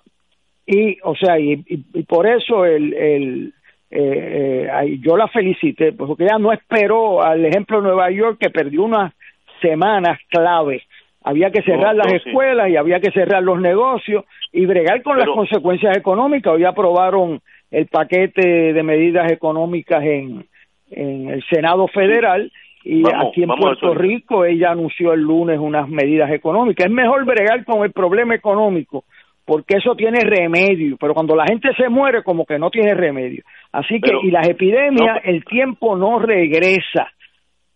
Y 0.66 0.98
o 1.02 1.14
sea 1.14 1.38
y, 1.38 1.64
y, 1.66 2.02
por 2.04 2.26
eso 2.26 2.64
el, 2.64 2.94
el 2.94 3.54
eh, 3.90 4.68
eh, 4.70 4.98
yo 5.00 5.16
la 5.16 5.28
felicité 5.28 5.92
pues, 5.92 6.08
porque 6.08 6.24
ella 6.24 6.38
no 6.38 6.52
esperó 6.52 7.22
al 7.22 7.44
ejemplo 7.44 7.78
de 7.78 7.88
Nueva 7.88 8.10
York 8.10 8.38
que 8.40 8.50
perdió 8.50 8.82
unas 8.82 9.12
semanas 9.60 10.18
clave. 10.28 10.82
Había 11.22 11.50
que 11.50 11.62
cerrar 11.62 11.94
las 11.94 12.12
escuelas 12.12 12.68
y 12.68 12.76
había 12.76 13.00
que 13.00 13.10
cerrar 13.10 13.42
los 13.42 13.58
negocios 13.58 14.24
y 14.52 14.66
bregar 14.66 15.02
con 15.02 15.16
las 15.16 15.28
consecuencias 15.28 15.96
económicas. 15.96 16.52
Hoy 16.52 16.64
aprobaron 16.64 17.40
el 17.74 17.86
paquete 17.86 18.72
de 18.72 18.82
medidas 18.82 19.30
económicas 19.32 20.02
en, 20.02 20.46
en 20.90 21.28
el 21.28 21.44
Senado 21.50 21.88
Federal 21.88 22.50
y 22.84 23.02
aquí 23.06 23.42
en 23.42 23.48
Puerto 23.48 23.94
Rico 23.94 24.44
ella 24.44 24.70
anunció 24.70 25.12
el 25.12 25.20
lunes 25.20 25.58
unas 25.58 25.88
medidas 25.88 26.30
económicas. 26.30 26.86
Es 26.86 26.92
mejor 26.92 27.24
bregar 27.24 27.64
con 27.64 27.82
el 27.82 27.92
problema 27.92 28.34
económico 28.34 29.04
porque 29.44 29.76
eso 29.78 29.94
tiene 29.94 30.20
remedio, 30.20 30.96
pero 30.98 31.14
cuando 31.14 31.34
la 31.34 31.44
gente 31.46 31.70
se 31.76 31.88
muere 31.88 32.22
como 32.22 32.46
que 32.46 32.58
no 32.58 32.70
tiene 32.70 32.94
remedio. 32.94 33.42
Así 33.72 34.00
que, 34.00 34.10
y 34.22 34.30
las 34.30 34.48
epidemias, 34.48 35.20
el 35.24 35.44
tiempo 35.44 35.96
no 35.96 36.18
regresa. 36.18 37.10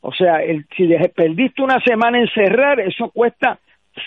O 0.01 0.13
sea, 0.13 0.43
el, 0.43 0.65
si 0.77 0.89
perdiste 1.15 1.63
una 1.63 1.81
semana 1.85 2.21
en 2.21 2.29
cerrar, 2.29 2.81
eso 2.81 3.11
cuesta 3.11 3.59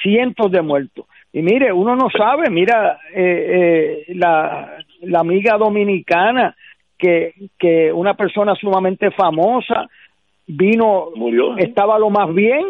cientos 0.02 0.52
de 0.52 0.62
muertos. 0.62 1.06
Y 1.34 1.42
mire, 1.42 1.72
uno 1.72 1.96
no 1.96 2.10
sabe, 2.10 2.50
mira, 2.50 3.00
eh, 3.14 4.06
eh, 4.08 4.14
la, 4.16 4.78
la 5.02 5.20
amiga 5.20 5.58
dominicana, 5.58 6.56
que, 6.98 7.34
que 7.58 7.92
una 7.92 8.16
persona 8.16 8.54
sumamente 8.56 9.12
famosa, 9.12 9.88
vino, 10.46 11.08
Murió, 11.16 11.58
estaba 11.58 11.98
lo 11.98 12.10
más 12.10 12.34
bien, 12.34 12.66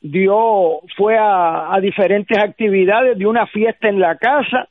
dio, 0.00 0.80
fue 0.96 1.16
a, 1.18 1.74
a 1.74 1.80
diferentes 1.80 2.36
actividades, 2.38 3.18
dio 3.18 3.28
una 3.28 3.46
fiesta 3.46 3.88
en 3.88 4.00
la 4.00 4.16
casa, 4.16 4.68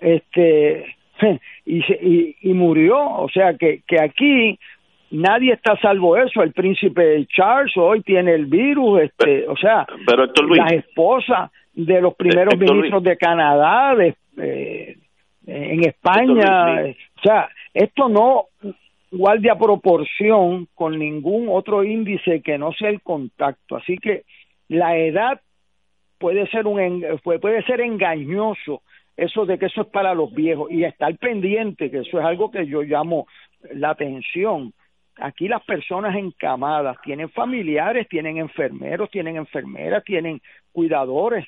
este, 0.00 0.96
y, 1.66 1.78
y, 1.78 2.36
y 2.40 2.54
murió, 2.54 2.98
o 2.98 3.28
sea 3.28 3.54
que, 3.54 3.82
que 3.86 4.02
aquí 4.02 4.58
nadie 5.12 5.52
está 5.52 5.76
salvo 5.76 6.16
eso. 6.16 6.42
El 6.42 6.52
príncipe 6.52 7.26
Charles 7.26 7.76
hoy 7.76 8.02
tiene 8.02 8.34
el 8.34 8.46
virus, 8.46 9.02
este, 9.02 9.46
o 9.46 9.56
sea, 9.56 9.86
pero 10.06 10.26
la 10.48 10.68
esposa 10.68 11.50
de 11.74 12.00
los 12.00 12.14
primeros 12.14 12.58
ministros 12.58 13.02
de 13.02 13.16
Canadá, 13.16 13.94
de, 13.94 14.16
eh, 14.38 14.96
en 15.46 15.84
España, 15.84 16.94
o 17.16 17.22
sea, 17.22 17.48
esto 17.74 18.08
no 18.08 18.46
guarda 19.10 19.58
proporción 19.58 20.68
con 20.74 20.98
ningún 20.98 21.48
otro 21.48 21.84
índice 21.84 22.40
que 22.40 22.58
no 22.58 22.72
sea 22.72 22.88
el 22.88 23.02
contacto. 23.02 23.76
Así 23.76 23.98
que 23.98 24.24
la 24.68 24.96
edad 24.96 25.40
puede 26.18 26.46
ser 26.48 26.66
un 26.66 27.04
puede 27.22 27.62
ser 27.64 27.80
engañoso 27.80 28.82
eso 29.16 29.44
de 29.44 29.58
que 29.58 29.66
eso 29.66 29.82
es 29.82 29.88
para 29.88 30.14
los 30.14 30.32
viejos 30.32 30.70
y 30.70 30.84
estar 30.84 31.14
pendiente 31.18 31.90
que 31.90 31.98
eso 31.98 32.18
es 32.18 32.24
algo 32.24 32.50
que 32.50 32.66
yo 32.66 32.82
llamo 32.82 33.26
la 33.74 33.90
atención. 33.90 34.72
Aquí 35.16 35.46
las 35.46 35.62
personas 35.64 36.16
encamadas 36.16 36.96
tienen 37.02 37.28
familiares, 37.28 38.08
tienen 38.08 38.38
enfermeros, 38.38 39.10
tienen 39.10 39.36
enfermeras, 39.36 40.02
tienen 40.04 40.40
cuidadores. 40.72 41.46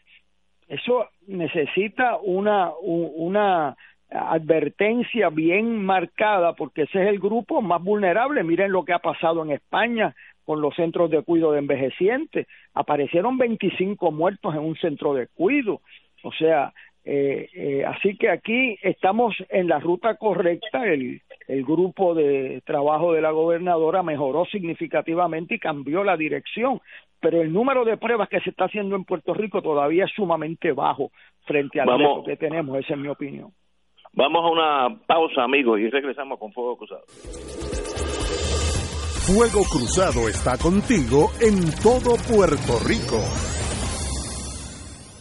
Eso 0.68 1.08
necesita 1.26 2.16
una, 2.16 2.70
una 2.80 3.76
advertencia 4.10 5.28
bien 5.28 5.84
marcada 5.84 6.54
porque 6.54 6.82
ese 6.82 7.02
es 7.02 7.08
el 7.08 7.18
grupo 7.18 7.60
más 7.60 7.82
vulnerable. 7.82 8.42
Miren 8.44 8.72
lo 8.72 8.84
que 8.84 8.92
ha 8.92 8.98
pasado 9.00 9.42
en 9.42 9.50
España 9.50 10.14
con 10.44 10.60
los 10.60 10.74
centros 10.74 11.10
de 11.10 11.22
cuidado 11.22 11.52
de 11.52 11.58
envejecientes. 11.58 12.46
Aparecieron 12.74 13.38
25 13.38 14.12
muertos 14.12 14.54
en 14.54 14.60
un 14.60 14.76
centro 14.76 15.14
de 15.14 15.26
cuidado. 15.28 15.80
O 16.22 16.32
sea, 16.32 16.72
eh, 17.04 17.48
eh, 17.54 17.84
así 17.84 18.16
que 18.16 18.30
aquí 18.30 18.78
estamos 18.82 19.34
en 19.48 19.68
la 19.68 19.78
ruta 19.78 20.16
correcta. 20.16 20.86
El, 20.86 21.20
el 21.48 21.64
grupo 21.64 22.14
de 22.14 22.62
trabajo 22.64 23.12
de 23.12 23.20
la 23.20 23.30
gobernadora 23.30 24.02
mejoró 24.02 24.46
significativamente 24.46 25.56
y 25.56 25.58
cambió 25.58 26.04
la 26.04 26.16
dirección, 26.16 26.80
pero 27.24 27.40
el 27.40 27.50
número 27.50 27.86
de 27.86 27.96
pruebas 27.96 28.28
que 28.28 28.38
se 28.40 28.50
está 28.50 28.66
haciendo 28.66 28.96
en 28.96 29.04
Puerto 29.04 29.32
Rico 29.32 29.62
todavía 29.62 30.04
es 30.04 30.10
sumamente 30.14 30.72
bajo 30.72 31.10
frente 31.46 31.80
al 31.80 31.98
reto 31.98 32.22
que 32.22 32.36
tenemos, 32.36 32.76
esa 32.78 32.92
es 32.92 33.00
mi 33.00 33.08
opinión. 33.08 33.50
Vamos 34.12 34.44
a 34.44 34.48
una 34.50 34.98
pausa, 35.06 35.42
amigos, 35.42 35.80
y 35.80 35.88
regresamos 35.88 36.38
con 36.38 36.52
Fuego 36.52 36.76
Cruzado. 36.76 37.04
Fuego 39.24 39.64
Cruzado 39.72 40.28
está 40.28 40.58
contigo 40.58 41.30
en 41.40 41.64
todo 41.82 42.14
Puerto 42.28 42.76
Rico. 42.86 43.53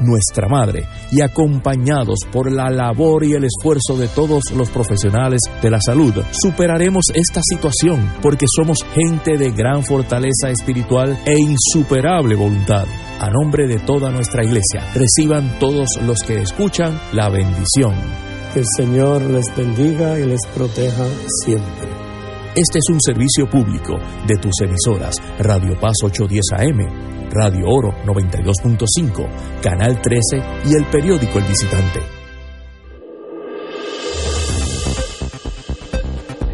nuestra 0.00 0.48
Madre, 0.48 0.86
y 1.12 1.22
acompañados 1.22 2.20
por 2.32 2.50
la 2.50 2.70
labor 2.70 3.24
y 3.24 3.34
el 3.34 3.44
esfuerzo 3.44 3.96
de 3.98 4.08
todos 4.08 4.50
los 4.56 4.70
profesionales 4.70 5.40
de 5.62 5.70
la 5.70 5.78
salud, 5.80 6.14
superaremos 6.30 7.06
esta 7.14 7.40
situación 7.42 8.10
porque 8.22 8.46
somos 8.54 8.78
gente 8.94 9.38
de 9.38 9.50
gran 9.50 9.84
fortaleza 9.84 10.50
espiritual 10.50 11.18
e 11.26 11.34
insuperable 11.38 12.34
voluntad. 12.34 12.86
A 13.20 13.28
nombre 13.30 13.66
de 13.66 13.78
toda 13.78 14.10
nuestra 14.10 14.44
iglesia, 14.44 14.86
reciban 14.94 15.58
todos 15.58 15.88
los 16.06 16.20
que 16.20 16.40
escuchan 16.40 16.98
la 17.12 17.28
bendición. 17.28 17.94
Que 18.54 18.60
el 18.60 18.66
Señor 18.76 19.22
les 19.22 19.54
bendiga 19.54 20.18
y 20.18 20.26
les 20.26 20.40
proteja 20.54 21.04
siempre. 21.44 21.99
Este 22.56 22.78
es 22.78 22.90
un 22.90 23.00
servicio 23.00 23.48
público 23.48 23.96
de 24.26 24.34
tus 24.36 24.60
emisoras 24.62 25.22
Radio 25.38 25.78
Paz 25.78 25.94
810 26.02 26.42
AM 26.58 27.30
Radio 27.30 27.68
Oro 27.68 27.90
92.5, 28.04 29.62
Canal 29.62 30.02
13 30.02 30.42
y 30.66 30.74
el 30.74 30.84
periódico 30.90 31.38
El 31.38 31.44
Visitante. 31.44 32.00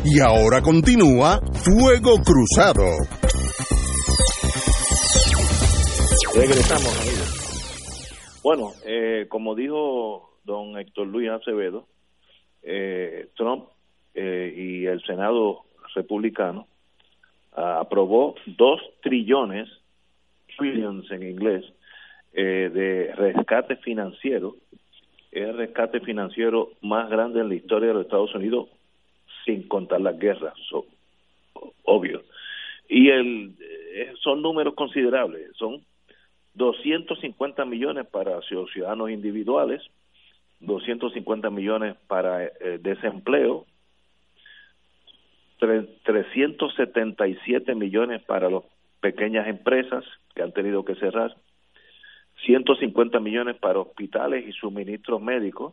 Y 0.05 0.20
ahora 0.20 0.61
continúa 0.61 1.40
Fuego 1.55 2.16
Cruzado. 2.22 2.84
Regresamos, 6.34 7.01
amigos. 7.01 8.40
Bueno, 8.44 8.72
eh, 8.84 9.26
como 9.30 9.55
dijo 9.55 10.38
don 10.44 10.78
Héctor 10.78 11.07
Luis 11.07 11.30
Acevedo, 11.30 11.86
eh, 12.62 13.30
Trump 13.34 13.70
eh, 14.14 14.53
y 14.55 14.84
el 14.84 15.03
Senado 15.07 15.66
republicano 15.97 16.68
aprobó 17.53 18.36
dos 18.47 18.80
trillones 19.03 19.68
trillions 20.57 21.11
en 21.11 21.22
inglés, 21.22 21.64
eh, 22.32 22.70
de 22.72 23.14
rescate 23.14 23.76
financiero, 23.76 24.57
el 25.32 25.57
rescate 25.57 26.01
financiero 26.01 26.72
más 26.80 27.09
grande 27.11 27.40
en 27.40 27.49
la 27.49 27.55
historia 27.55 27.88
de 27.88 27.94
los 27.94 28.05
Estados 28.05 28.34
Unidos, 28.34 28.68
sin 29.44 29.68
contar 29.68 30.01
las 30.01 30.18
guerras, 30.18 30.55
obvio. 31.84 32.22
Y 32.88 33.09
el, 33.09 33.55
eh, 33.61 34.12
son 34.22 34.42
números 34.42 34.74
considerables, 34.74 35.51
son 35.57 35.82
250 36.55 37.64
millones 37.64 38.07
para 38.07 38.40
ciudadanos 38.42 39.11
individuales, 39.11 39.82
250 40.61 41.51
millones 41.51 41.97
para 42.07 42.44
eh, 42.44 42.78
desempleo, 42.80 43.66
377 45.59 47.75
millones 47.75 48.23
para 48.23 48.49
las 48.51 48.63
pequeñas 49.01 49.49
empresas, 49.49 50.05
que 50.35 50.43
han 50.43 50.53
tenido 50.53 50.85
que 50.85 50.97
cerrar, 50.97 51.35
150 52.45 53.19
millones 53.21 53.57
para 53.57 53.81
hospitales 53.81 54.47
y 54.47 54.53
suministros 54.53 55.23
médicos. 55.23 55.73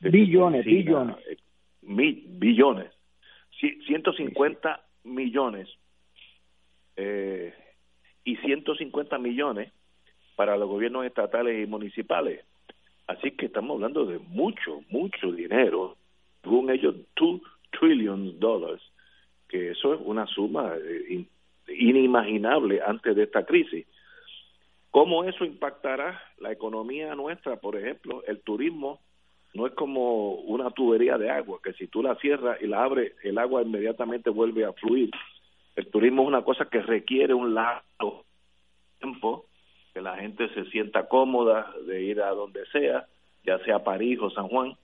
Billones, 0.00 0.64
billones. 0.64 1.16
Eh, 1.28 1.36
billones. 1.82 2.92
150 3.60 4.80
millones 5.04 5.68
eh, 6.96 7.54
y 8.24 8.36
150 8.36 9.18
millones 9.18 9.72
para 10.36 10.56
los 10.56 10.68
gobiernos 10.68 11.06
estatales 11.06 11.62
y 11.62 11.70
municipales. 11.70 12.44
Así 13.06 13.32
que 13.32 13.46
estamos 13.46 13.74
hablando 13.74 14.06
de 14.06 14.18
mucho, 14.18 14.82
mucho 14.88 15.32
dinero. 15.32 15.96
Según 16.42 16.70
ellos, 16.70 16.96
2 17.16 17.40
trillion 17.78 18.38
dólares, 18.38 18.80
que 19.52 19.72
eso 19.72 19.92
es 19.92 20.00
una 20.02 20.26
suma 20.26 20.72
eh, 20.82 21.26
inimaginable 21.68 22.80
antes 22.84 23.14
de 23.14 23.24
esta 23.24 23.44
crisis. 23.44 23.86
¿Cómo 24.90 25.24
eso 25.24 25.44
impactará 25.44 26.20
la 26.38 26.50
economía 26.50 27.14
nuestra? 27.14 27.56
Por 27.56 27.76
ejemplo, 27.76 28.24
el 28.26 28.40
turismo 28.40 29.00
no 29.52 29.66
es 29.66 29.74
como 29.74 30.36
una 30.36 30.70
tubería 30.70 31.18
de 31.18 31.30
agua, 31.30 31.60
que 31.62 31.74
si 31.74 31.86
tú 31.86 32.02
la 32.02 32.14
cierras 32.16 32.62
y 32.62 32.66
la 32.66 32.82
abres, 32.82 33.12
el 33.22 33.36
agua 33.36 33.60
inmediatamente 33.60 34.30
vuelve 34.30 34.64
a 34.64 34.72
fluir. 34.72 35.10
El 35.76 35.86
turismo 35.88 36.22
es 36.22 36.28
una 36.28 36.44
cosa 36.44 36.64
que 36.70 36.80
requiere 36.80 37.34
un 37.34 37.54
largo 37.54 38.24
tiempo, 38.98 39.44
que 39.92 40.00
la 40.00 40.16
gente 40.16 40.48
se 40.54 40.64
sienta 40.70 41.08
cómoda 41.08 41.74
de 41.86 42.02
ir 42.02 42.22
a 42.22 42.30
donde 42.30 42.64
sea, 42.72 43.06
ya 43.44 43.58
sea 43.64 43.84
París 43.84 44.18
o 44.22 44.30
San 44.30 44.48
Juan. 44.48 44.74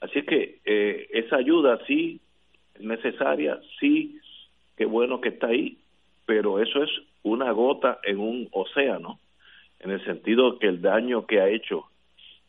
Así 0.00 0.22
que 0.22 0.60
eh, 0.64 1.08
esa 1.10 1.36
ayuda 1.36 1.80
sí 1.88 2.20
es 2.20 2.25
necesaria, 2.80 3.60
sí, 3.80 4.18
qué 4.76 4.84
bueno 4.84 5.20
que 5.20 5.30
está 5.30 5.48
ahí, 5.48 5.78
pero 6.26 6.60
eso 6.60 6.82
es 6.82 6.90
una 7.22 7.50
gota 7.52 7.98
en 8.02 8.18
un 8.18 8.48
océano, 8.52 9.18
en 9.80 9.90
el 9.90 10.04
sentido 10.04 10.58
que 10.58 10.68
el 10.68 10.80
daño 10.82 11.26
que 11.26 11.40
ha 11.40 11.48
hecho 11.48 11.86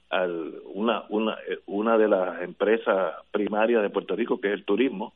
al, 0.09 0.53
una, 0.73 1.03
una, 1.09 1.37
una 1.65 1.97
de 1.97 2.07
las 2.07 2.41
empresas 2.41 3.15
primarias 3.31 3.81
de 3.81 3.89
Puerto 3.89 4.15
Rico, 4.15 4.39
que 4.39 4.47
es 4.47 4.53
el 4.53 4.65
turismo, 4.65 5.13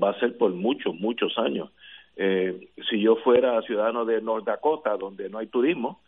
va 0.00 0.10
a 0.10 0.20
ser 0.20 0.36
por 0.36 0.52
muchos, 0.52 0.94
muchos 0.94 1.38
años. 1.38 1.70
Eh, 2.16 2.68
si 2.88 3.00
yo 3.00 3.16
fuera 3.16 3.60
ciudadano 3.62 4.04
de 4.04 4.20
North 4.20 4.44
Dakota, 4.44 4.96
donde 4.96 5.28
no 5.28 5.38
hay 5.38 5.46
turismo, 5.46 6.00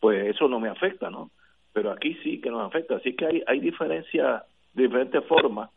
pues 0.00 0.26
eso 0.34 0.48
no 0.48 0.58
me 0.58 0.68
afecta, 0.68 1.10
¿no? 1.10 1.30
Pero 1.72 1.90
aquí 1.90 2.14
sí 2.22 2.40
que 2.40 2.50
nos 2.50 2.66
afecta. 2.66 2.96
Así 2.96 3.14
que 3.14 3.26
hay, 3.26 3.42
hay 3.46 3.60
diferencias, 3.60 4.42
diferentes 4.74 5.24
formas 5.24 5.70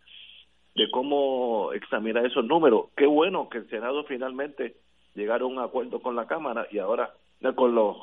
de 0.76 0.90
cómo 0.92 1.72
examinar 1.74 2.26
esos 2.26 2.46
números. 2.46 2.88
Qué 2.96 3.06
bueno 3.06 3.50
que 3.50 3.60
el 3.60 3.70
Senado 3.70 4.04
finalmente 4.04 4.76
llegaron 5.16 5.54
a 5.54 5.62
un 5.62 5.68
acuerdo 5.68 6.02
con 6.02 6.16
la 6.16 6.28
Cámara 6.28 6.68
y 6.72 6.80
ahora 6.80 7.14
con 7.56 7.76
los 7.76 7.98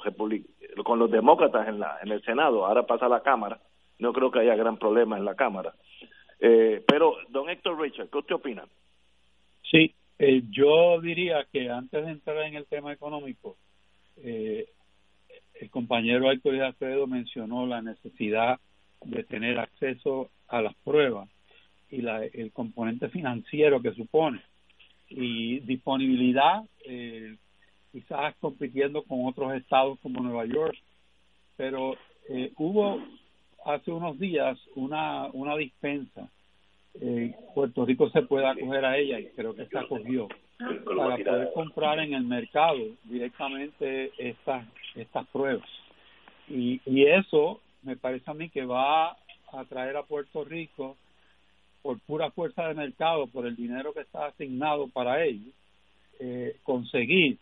con 0.84 0.98
los 0.98 1.10
demócratas 1.10 1.68
en 1.68 1.80
la 1.80 1.98
en 2.02 2.12
el 2.12 2.22
Senado, 2.22 2.64
ahora 2.64 2.86
pasa 2.86 3.06
a 3.06 3.10
la 3.10 3.22
Cámara. 3.22 3.60
No 3.98 4.12
creo 4.12 4.30
que 4.30 4.40
haya 4.40 4.56
gran 4.56 4.78
problema 4.78 5.16
en 5.16 5.24
la 5.24 5.34
Cámara. 5.34 5.74
Eh, 6.40 6.82
pero, 6.88 7.16
don 7.28 7.48
Héctor 7.48 7.80
Richard, 7.80 8.08
¿qué 8.08 8.18
usted 8.18 8.34
opina? 8.34 8.66
Sí, 9.70 9.94
eh, 10.18 10.42
yo 10.50 11.00
diría 11.00 11.46
que 11.52 11.70
antes 11.70 12.04
de 12.04 12.10
entrar 12.10 12.38
en 12.38 12.56
el 12.56 12.66
tema 12.66 12.92
económico, 12.92 13.56
eh, 14.16 14.66
el 15.54 15.70
compañero 15.70 16.32
Héctor 16.32 16.60
Acevedo 16.62 17.06
mencionó 17.06 17.64
la 17.66 17.80
necesidad 17.80 18.58
de 19.04 19.22
tener 19.22 19.60
acceso 19.60 20.30
a 20.48 20.62
las 20.62 20.74
pruebas 20.82 21.28
y 21.92 22.00
la, 22.00 22.24
el 22.24 22.50
componente 22.52 23.08
financiero 23.10 23.80
que 23.80 23.92
supone 23.92 24.40
y 25.08 25.60
disponibilidad, 25.60 26.62
eh, 26.86 27.36
quizás 27.92 28.34
compitiendo 28.40 29.02
con 29.04 29.26
otros 29.26 29.54
estados 29.54 29.98
como 30.00 30.22
Nueva 30.22 30.46
York, 30.46 30.74
pero 31.56 31.94
eh, 32.30 32.50
hubo 32.56 32.98
hace 33.66 33.90
unos 33.90 34.18
días 34.18 34.58
una, 34.74 35.26
una 35.32 35.54
dispensa. 35.56 36.30
Eh, 37.00 37.34
Puerto 37.54 37.84
Rico 37.84 38.08
se 38.10 38.22
puede 38.22 38.46
acoger 38.46 38.84
a 38.84 38.96
ella 38.96 39.20
y 39.20 39.26
creo 39.28 39.54
que 39.54 39.66
se 39.66 39.78
acogió 39.78 40.28
para 40.96 41.16
poder 41.16 41.50
comprar 41.54 41.98
en 42.00 42.14
el 42.14 42.24
mercado 42.24 42.78
directamente 43.04 44.12
estas 44.18 44.66
estas 44.94 45.26
pruebas 45.28 45.66
y, 46.48 46.82
y 46.84 47.06
eso 47.06 47.62
me 47.82 47.96
parece 47.96 48.30
a 48.30 48.34
mí 48.34 48.50
que 48.50 48.66
va 48.66 49.16
a 49.52 49.64
traer 49.70 49.96
a 49.96 50.02
Puerto 50.02 50.44
Rico 50.44 50.98
por 51.82 51.98
pura 52.00 52.30
fuerza 52.30 52.68
de 52.68 52.74
mercado, 52.74 53.26
por 53.26 53.46
el 53.46 53.56
dinero 53.56 53.92
que 53.92 54.00
está 54.00 54.26
asignado 54.26 54.88
para 54.88 55.24
ellos, 55.24 55.52
eh, 56.20 56.56
conseguir 56.62 57.38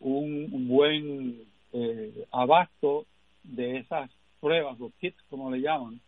un, 0.00 0.68
buen 0.68 1.42
eh, 1.72 2.26
abasto 2.32 3.06
de 3.44 3.78
esas 3.78 4.10
pruebas, 4.40 4.78
los 4.78 4.92
kits 4.94 5.20
como 5.30 5.50
le 5.50 5.60
llaman, 5.60 6.00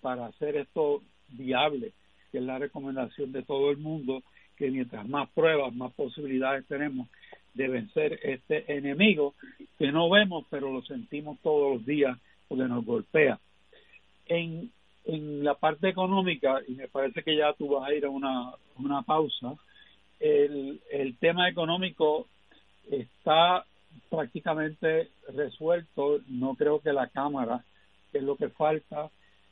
para 0.00 0.26
hacer 0.26 0.56
esto 0.56 1.02
viable, 1.28 1.92
que 2.30 2.38
es 2.38 2.44
la 2.44 2.58
recomendación 2.58 3.32
de 3.32 3.42
todo 3.42 3.70
el 3.70 3.78
mundo, 3.78 4.22
que 4.56 4.70
mientras 4.70 5.06
más 5.08 5.28
pruebas, 5.30 5.74
más 5.74 5.92
posibilidades 5.92 6.66
tenemos 6.66 7.08
de 7.54 7.68
vencer 7.68 8.18
este 8.22 8.72
enemigo 8.72 9.34
que 9.78 9.92
no 9.92 10.08
vemos, 10.08 10.46
pero 10.50 10.72
lo 10.72 10.82
sentimos 10.82 11.38
todos 11.42 11.74
los 11.74 11.86
días 11.86 12.18
porque 12.48 12.64
nos 12.64 12.84
golpea. 12.84 13.38
En, 14.26 14.70
en 15.04 15.42
la 15.44 15.54
parte 15.54 15.88
económica, 15.88 16.60
y 16.66 16.72
me 16.72 16.88
parece 16.88 17.22
que 17.22 17.36
ya 17.36 17.52
tú 17.54 17.68
vas 17.68 17.88
a 17.88 17.94
ir 17.94 18.04
a 18.04 18.10
una, 18.10 18.52
una 18.76 19.02
pausa, 19.02 19.54
el, 20.20 20.80
el 20.90 21.16
tema 21.18 21.48
económico 21.48 22.28
está 22.90 23.64
prácticamente 24.08 25.10
resuelto. 25.34 26.20
No 26.28 26.54
creo 26.54 26.80
que 26.80 26.92
la 26.92 27.08
Cámara, 27.08 27.64
que 28.10 28.18
es 28.18 28.24
lo 28.24 28.36
que 28.36 28.48
falta, 28.50 29.10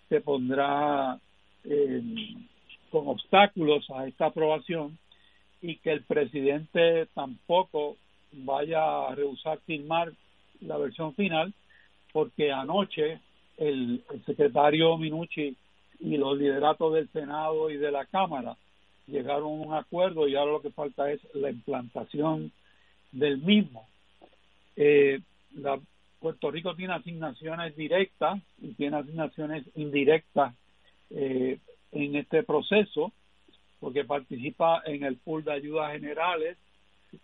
se 0.09 0.21
pondrá 0.21 1.19
eh, 1.65 2.03
con 2.91 3.09
obstáculos 3.09 3.89
a 3.91 4.07
esta 4.07 4.27
aprobación 4.27 4.99
y 5.63 5.77
que 5.77 5.93
el 5.93 6.05
presidente 6.05 7.07
tampoco 7.15 7.97
vaya 8.33 9.09
a 9.09 9.15
rehusar 9.15 9.59
firmar 9.67 10.13
la 10.61 10.77
versión 10.79 11.15
final, 11.15 11.53
porque 12.13 12.53
anoche 12.53 13.21
el, 13.61 14.03
secretario 14.25 14.97
Minucci 14.97 15.55
y 16.01 16.17
los 16.17 16.37
lideratos 16.37 16.95
del 16.95 17.09
Senado 17.11 17.71
y 17.71 17.77
de 17.77 17.93
la 17.93 18.07
Cámara 18.07 18.57
llegaron 19.07 19.45
a 19.45 19.67
un 19.67 19.75
acuerdo 19.75 20.27
y 20.27 20.35
ahora 20.35 20.53
lo 20.53 20.63
que 20.63 20.71
falta 20.71 21.11
es 21.13 21.21
la 21.35 21.51
implantación 21.51 22.51
del 23.13 23.39
mismo. 23.39 23.87
Eh, 24.77 25.21
la, 25.55 25.79
Puerto 26.19 26.51
Rico 26.51 26.75
tiene 26.75 26.95
asignaciones 26.95 27.77
directas 27.77 28.41
y 28.61 28.69
tiene 28.75 28.97
asignaciones 28.97 29.65
indirectas 29.75 30.55
eh, 31.11 31.59
en 31.93 32.17
este 32.17 32.43
proceso 32.43 33.13
porque 33.79 34.05
participa 34.05 34.83
en 34.85 35.05
el 35.05 35.17
pool 35.17 35.45
de 35.45 35.53
ayudas 35.53 35.93
generales, 35.93 36.59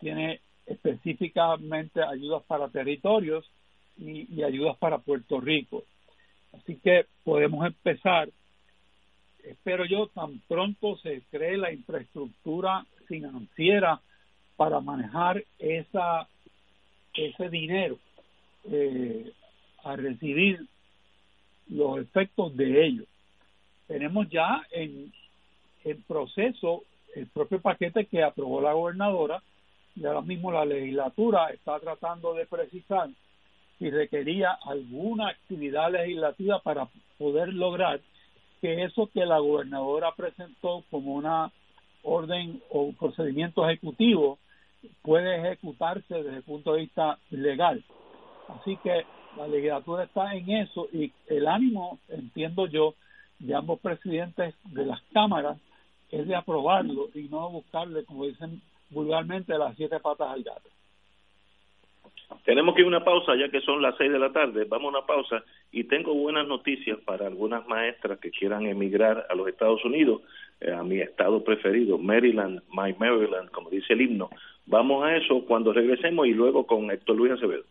tiene 0.00 0.40
específicamente 0.64 2.02
ayudas 2.02 2.42
para 2.44 2.68
territorios 2.68 3.44
y 3.98 4.42
ayudas 4.42 4.76
para 4.78 4.98
Puerto 4.98 5.40
Rico. 5.40 5.84
Así 6.56 6.76
que 6.76 7.06
podemos 7.24 7.66
empezar, 7.66 8.28
espero 9.44 9.84
yo, 9.84 10.08
tan 10.08 10.40
pronto 10.48 10.96
se 10.98 11.22
cree 11.30 11.56
la 11.56 11.72
infraestructura 11.72 12.86
financiera 13.06 14.00
para 14.56 14.80
manejar 14.80 15.42
esa 15.58 16.28
ese 17.14 17.48
dinero 17.48 17.98
eh, 18.64 19.32
a 19.84 19.96
recibir 19.96 20.66
los 21.68 21.98
efectos 21.98 22.54
de 22.56 22.86
ello. 22.86 23.04
Tenemos 23.86 24.28
ya 24.28 24.62
en, 24.70 25.12
en 25.84 26.02
proceso 26.02 26.82
el 27.14 27.26
propio 27.28 27.60
paquete 27.60 28.06
que 28.06 28.22
aprobó 28.22 28.60
la 28.60 28.74
gobernadora 28.74 29.42
y 29.94 30.04
ahora 30.04 30.20
mismo 30.20 30.52
la 30.52 30.64
legislatura 30.64 31.48
está 31.48 31.80
tratando 31.80 32.34
de 32.34 32.44
precisar 32.46 33.08
si 33.78 33.90
requería 33.90 34.52
alguna 34.64 35.28
actividad 35.28 35.92
legislativa 35.92 36.60
para 36.60 36.88
poder 37.18 37.52
lograr 37.52 38.00
que 38.60 38.84
eso 38.84 39.10
que 39.12 39.26
la 39.26 39.38
gobernadora 39.38 40.12
presentó 40.16 40.84
como 40.90 41.14
una 41.14 41.52
orden 42.02 42.62
o 42.70 42.92
procedimiento 42.92 43.68
ejecutivo 43.68 44.38
puede 45.02 45.36
ejecutarse 45.36 46.14
desde 46.14 46.36
el 46.36 46.42
punto 46.42 46.72
de 46.72 46.82
vista 46.82 47.18
legal. 47.30 47.84
Así 48.48 48.76
que 48.78 49.04
la 49.36 49.48
legislatura 49.48 50.04
está 50.04 50.34
en 50.34 50.50
eso 50.50 50.88
y 50.92 51.12
el 51.26 51.46
ánimo, 51.46 51.98
entiendo 52.08 52.66
yo, 52.66 52.94
de 53.38 53.54
ambos 53.54 53.80
presidentes 53.80 54.54
de 54.64 54.86
las 54.86 55.02
cámaras 55.12 55.58
es 56.10 56.26
de 56.26 56.34
aprobarlo 56.34 57.08
y 57.14 57.24
no 57.24 57.50
buscarle, 57.50 58.04
como 58.04 58.24
dicen 58.24 58.62
vulgarmente, 58.90 59.58
las 59.58 59.76
siete 59.76 60.00
patas 60.00 60.30
al 60.30 60.42
gato. 60.42 60.68
Tenemos 62.44 62.74
que 62.74 62.82
ir 62.82 62.86
a 62.86 62.88
una 62.88 63.04
pausa 63.04 63.34
ya 63.36 63.48
que 63.50 63.60
son 63.60 63.82
las 63.82 63.96
seis 63.96 64.10
de 64.10 64.18
la 64.18 64.32
tarde. 64.32 64.64
Vamos 64.68 64.94
a 64.94 64.98
una 64.98 65.06
pausa 65.06 65.44
y 65.72 65.84
tengo 65.84 66.14
buenas 66.14 66.46
noticias 66.46 66.98
para 67.04 67.26
algunas 67.26 67.66
maestras 67.66 68.18
que 68.18 68.30
quieran 68.30 68.66
emigrar 68.66 69.26
a 69.28 69.34
los 69.34 69.48
Estados 69.48 69.84
Unidos, 69.84 70.22
eh, 70.60 70.72
a 70.72 70.82
mi 70.82 71.00
estado 71.00 71.42
preferido, 71.42 71.98
Maryland, 71.98 72.62
My 72.70 72.94
Maryland, 72.98 73.50
como 73.50 73.70
dice 73.70 73.92
el 73.92 74.02
himno. 74.02 74.30
Vamos 74.66 75.04
a 75.04 75.16
eso 75.16 75.44
cuando 75.46 75.72
regresemos 75.72 76.26
y 76.26 76.32
luego 76.32 76.66
con 76.66 76.90
Héctor 76.90 77.16
Luis 77.16 77.32
Acevedo. 77.32 77.64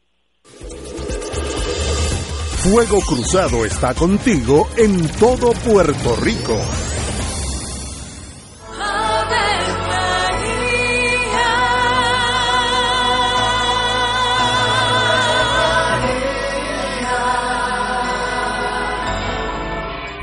Fuego 2.66 3.00
Cruzado 3.08 3.64
está 3.64 3.94
contigo 3.94 4.68
en 4.78 5.08
todo 5.20 5.52
Puerto 5.70 6.16
Rico. 6.24 6.85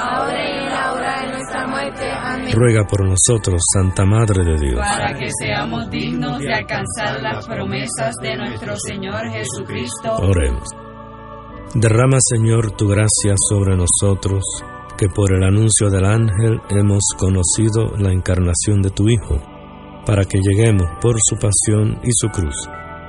ahora 0.00 0.48
y 0.48 0.58
en 0.58 0.66
la 0.66 0.92
hora 0.92 1.20
de 1.20 1.28
nuestra 1.32 1.66
muerte. 1.66 2.10
Amén. 2.10 2.52
Ruega 2.54 2.84
por 2.86 3.06
nosotros, 3.06 3.60
Santa 3.72 4.04
Madre 4.04 4.44
de 4.44 4.58
Dios. 4.58 4.80
Para 4.80 5.14
que 5.14 5.28
seamos 5.40 5.90
dignos 5.90 6.38
de 6.38 6.54
alcanzar 6.54 7.20
las 7.20 7.46
promesas 7.46 8.14
de 8.22 8.36
nuestro 8.36 8.76
Señor 8.76 9.28
Jesucristo. 9.30 10.16
Oremos. 10.16 10.68
Derrama, 11.74 12.18
Señor, 12.20 12.72
tu 12.72 12.88
gracia 12.88 13.34
sobre 13.48 13.76
nosotros, 13.76 14.44
que 14.98 15.08
por 15.08 15.32
el 15.32 15.44
anuncio 15.44 15.88
del 15.88 16.04
ángel 16.04 16.60
hemos 16.70 17.04
conocido 17.16 17.96
la 17.96 18.12
encarnación 18.12 18.82
de 18.82 18.90
tu 18.90 19.08
Hijo, 19.08 19.40
para 20.04 20.24
que 20.24 20.38
lleguemos 20.40 20.88
por 21.00 21.16
su 21.20 21.36
pasión 21.36 22.00
y 22.02 22.10
su 22.12 22.28
cruz 22.28 22.56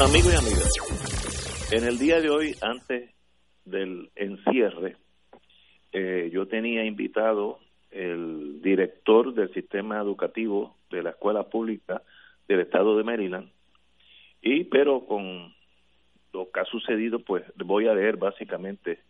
Amigos 0.00 0.32
y 0.32 0.36
amigas, 0.36 1.72
en 1.72 1.82
el 1.82 1.98
día 1.98 2.20
de 2.20 2.30
hoy, 2.30 2.54
antes 2.62 3.10
del 3.64 4.10
encierre, 4.14 4.96
eh, 5.90 6.30
yo 6.32 6.46
tenía 6.46 6.84
invitado 6.84 7.58
el 7.90 8.62
director 8.62 9.34
del 9.34 9.52
sistema 9.52 9.98
educativo 9.98 10.76
de 10.88 11.02
la 11.02 11.10
escuela 11.10 11.48
pública 11.48 12.02
del 12.46 12.60
estado 12.60 12.96
de 12.96 13.02
Maryland, 13.02 13.50
y 14.40 14.64
pero 14.64 15.04
con 15.04 15.52
lo 16.32 16.48
que 16.52 16.60
ha 16.60 16.64
sucedido, 16.66 17.18
pues 17.18 17.42
voy 17.56 17.88
a 17.88 17.94
leer 17.94 18.18
básicamente, 18.18 19.00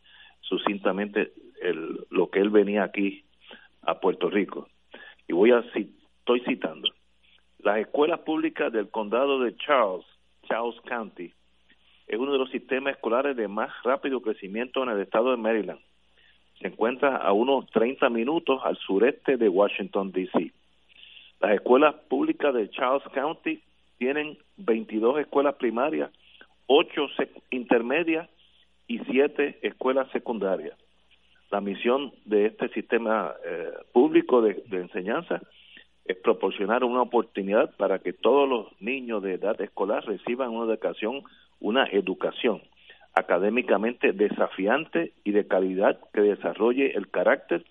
sucintamente, 0.40 1.32
el, 1.60 2.06
lo 2.08 2.30
que 2.30 2.40
él 2.40 2.48
venía 2.48 2.84
aquí 2.84 3.24
a 3.82 4.00
Puerto 4.00 4.30
Rico. 4.30 4.68
Y 5.28 5.34
voy 5.34 5.50
a, 5.50 5.58
estoy 5.58 6.40
citando, 6.46 6.88
las 7.58 7.76
escuelas 7.76 8.20
públicas 8.20 8.72
del 8.72 8.88
condado 8.88 9.40
de 9.40 9.54
Charles 9.56 10.06
Charles 10.48 10.80
County 10.82 11.32
es 12.06 12.18
uno 12.18 12.32
de 12.32 12.38
los 12.38 12.50
sistemas 12.50 12.94
escolares 12.94 13.36
de 13.36 13.48
más 13.48 13.70
rápido 13.84 14.20
crecimiento 14.22 14.82
en 14.82 14.88
el 14.88 15.00
estado 15.00 15.30
de 15.30 15.36
Maryland. 15.36 15.80
Se 16.58 16.68
encuentra 16.68 17.16
a 17.16 17.32
unos 17.32 17.66
30 17.70 18.08
minutos 18.08 18.60
al 18.64 18.76
sureste 18.78 19.36
de 19.36 19.48
Washington, 19.48 20.10
D.C. 20.10 20.50
Las 21.40 21.52
escuelas 21.52 21.94
públicas 22.08 22.52
de 22.54 22.70
Charles 22.70 23.06
County 23.12 23.60
tienen 23.98 24.38
22 24.56 25.20
escuelas 25.20 25.54
primarias, 25.56 26.10
8 26.66 27.08
intermedias 27.50 28.28
y 28.86 28.98
7 29.00 29.58
escuelas 29.62 30.10
secundarias. 30.10 30.76
La 31.50 31.60
misión 31.60 32.12
de 32.24 32.46
este 32.46 32.68
sistema 32.70 33.34
eh, 33.44 33.70
público 33.92 34.40
de 34.42 34.62
enseñanza 34.70 35.40
es 36.08 36.16
proporcionar 36.16 36.84
una 36.84 37.02
oportunidad 37.02 37.76
para 37.76 37.98
que 37.98 38.14
todos 38.14 38.48
los 38.48 38.66
niños 38.80 39.22
de 39.22 39.34
edad 39.34 39.60
escolar 39.60 40.04
reciban 40.06 40.50
una 40.50 40.72
educación, 40.72 41.22
una 41.60 41.84
educación 41.84 42.62
académicamente 43.14 44.12
desafiante 44.12 45.12
y 45.24 45.32
de 45.32 45.46
calidad 45.46 45.98
que 46.12 46.22
desarrolle 46.22 46.96
el 46.96 47.10
carácter, 47.10 47.64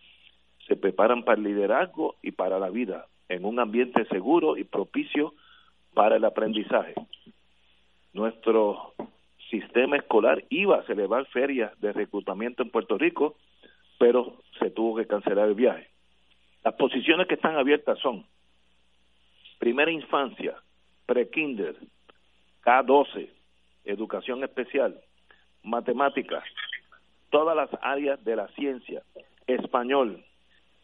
se 0.68 0.76
preparan 0.76 1.24
para 1.24 1.38
el 1.38 1.46
liderazgo 1.46 2.16
y 2.22 2.32
para 2.32 2.60
la 2.60 2.70
vida 2.70 3.08
en 3.30 3.46
un 3.46 3.60
ambiente 3.60 4.06
seguro 4.06 4.58
y 4.58 4.64
propicio 4.64 5.34
para 5.94 6.18
el 6.18 6.26
aprendizaje. 6.26 6.94
Nuestro 8.14 8.94
sistema 9.50 9.98
escolar 9.98 10.44
iba 10.50 10.78
a 10.78 10.84
celebrar 10.84 11.26
ferias 11.28 11.72
de 11.80 11.94
reclutamiento 11.94 12.62
en 12.62 12.70
Puerto 12.70 12.98
Rico, 12.98 13.36
pero 13.98 14.38
se 14.60 14.70
tuvo 14.70 14.98
que 14.98 15.08
cancelar 15.08 15.48
el 15.48 15.56
viaje. 15.56 15.88
Las 16.64 16.74
posiciones 16.76 17.28
que 17.28 17.36
están 17.36 17.56
abiertas 17.56 18.00
son 18.00 18.26
primera 19.60 19.92
infancia, 19.92 20.56
pre-kinder, 21.06 21.76
K12, 22.64 23.30
educación 23.86 24.44
especial, 24.44 25.00
matemáticas, 25.64 26.44
todas 27.30 27.56
las 27.56 27.70
áreas 27.82 28.24
de 28.24 28.36
la 28.36 28.48
ciencia, 28.50 29.02
español, 29.48 30.24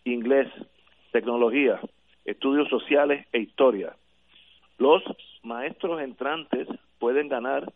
inglés, 0.05 0.47
tecnología, 1.11 1.79
estudios 2.25 2.67
sociales 2.69 3.27
e 3.31 3.39
historia. 3.39 3.95
Los 4.77 5.03
maestros 5.43 6.01
entrantes 6.01 6.67
pueden 6.99 7.29
ganar 7.29 7.71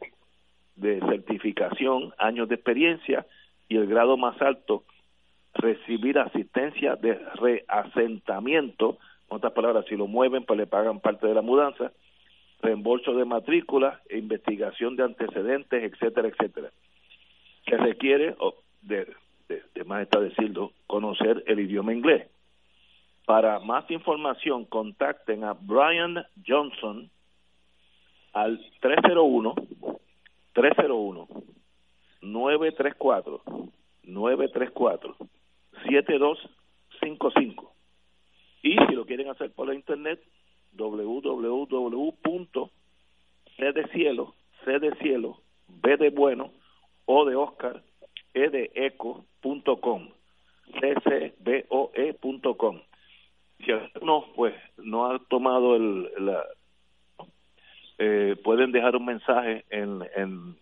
certificación, 0.76 2.12
años 2.18 2.48
de 2.48 2.56
experiencia 2.56 3.24
y 3.68 3.76
el 3.76 3.86
grado 3.86 4.16
más 4.16 4.42
alto, 4.42 4.82
recibir 5.54 6.18
asistencia 6.18 6.96
de 6.96 7.20
reasentamiento, 7.36 8.98
en 9.30 9.36
otras 9.36 9.52
palabras, 9.52 9.84
si 9.88 9.94
lo 9.94 10.08
mueven, 10.08 10.44
pues 10.44 10.58
le 10.58 10.66
pagan 10.66 10.98
parte 10.98 11.28
de 11.28 11.34
la 11.34 11.42
mudanza, 11.42 11.92
reembolso 12.62 13.14
de 13.14 13.24
matrícula, 13.24 14.00
investigación 14.10 14.96
de 14.96 15.04
antecedentes, 15.04 15.84
etcétera, 15.84 16.26
etcétera. 16.26 16.72
Se 17.68 17.76
requiere, 17.76 18.34
de, 18.82 19.06
de 19.48 19.84
más 19.84 20.02
está 20.02 20.18
decirlo, 20.18 20.72
conocer 20.88 21.44
el 21.46 21.60
idioma 21.60 21.94
inglés. 21.94 22.26
Para 23.26 23.58
más 23.58 23.90
información, 23.90 24.66
contacten 24.66 25.44
a 25.44 25.54
Brian 25.54 26.26
Johnson 26.46 27.10
al 28.32 28.60
301 28.80 29.54
301 30.52 31.28
934 32.20 33.42
934 34.02 35.16
7255 35.88 37.72
y 38.62 38.76
si 38.76 38.94
lo 38.94 39.06
quieren 39.06 39.28
hacer 39.30 39.52
por 39.52 39.68
la 39.68 39.74
internet 39.74 40.22
www. 40.72 42.14
C 43.56 43.72
de 43.72 43.86
cielo, 43.88 44.34
C 44.64 44.78
de 44.80 44.94
cielo, 44.96 45.40
B 45.68 45.96
de 45.96 46.10
bueno, 46.10 46.50
O 47.06 47.24
de 47.24 47.36
Oscar, 47.36 47.82
E 48.34 48.50
de 48.50 48.70
eco 48.74 49.24
punto 49.40 49.80
com, 49.80 50.08
ccboe.com 50.80 51.40
si 53.64 53.72
alguno 53.72 54.26
pues 54.34 54.54
no 54.78 55.06
ha 55.06 55.18
tomado 55.18 55.76
el, 55.76 56.10
la, 56.18 56.44
eh, 57.98 58.36
pueden 58.42 58.72
dejar 58.72 58.96
un 58.96 59.04
mensaje 59.04 59.64
en, 59.70 60.02
en, 60.16 60.56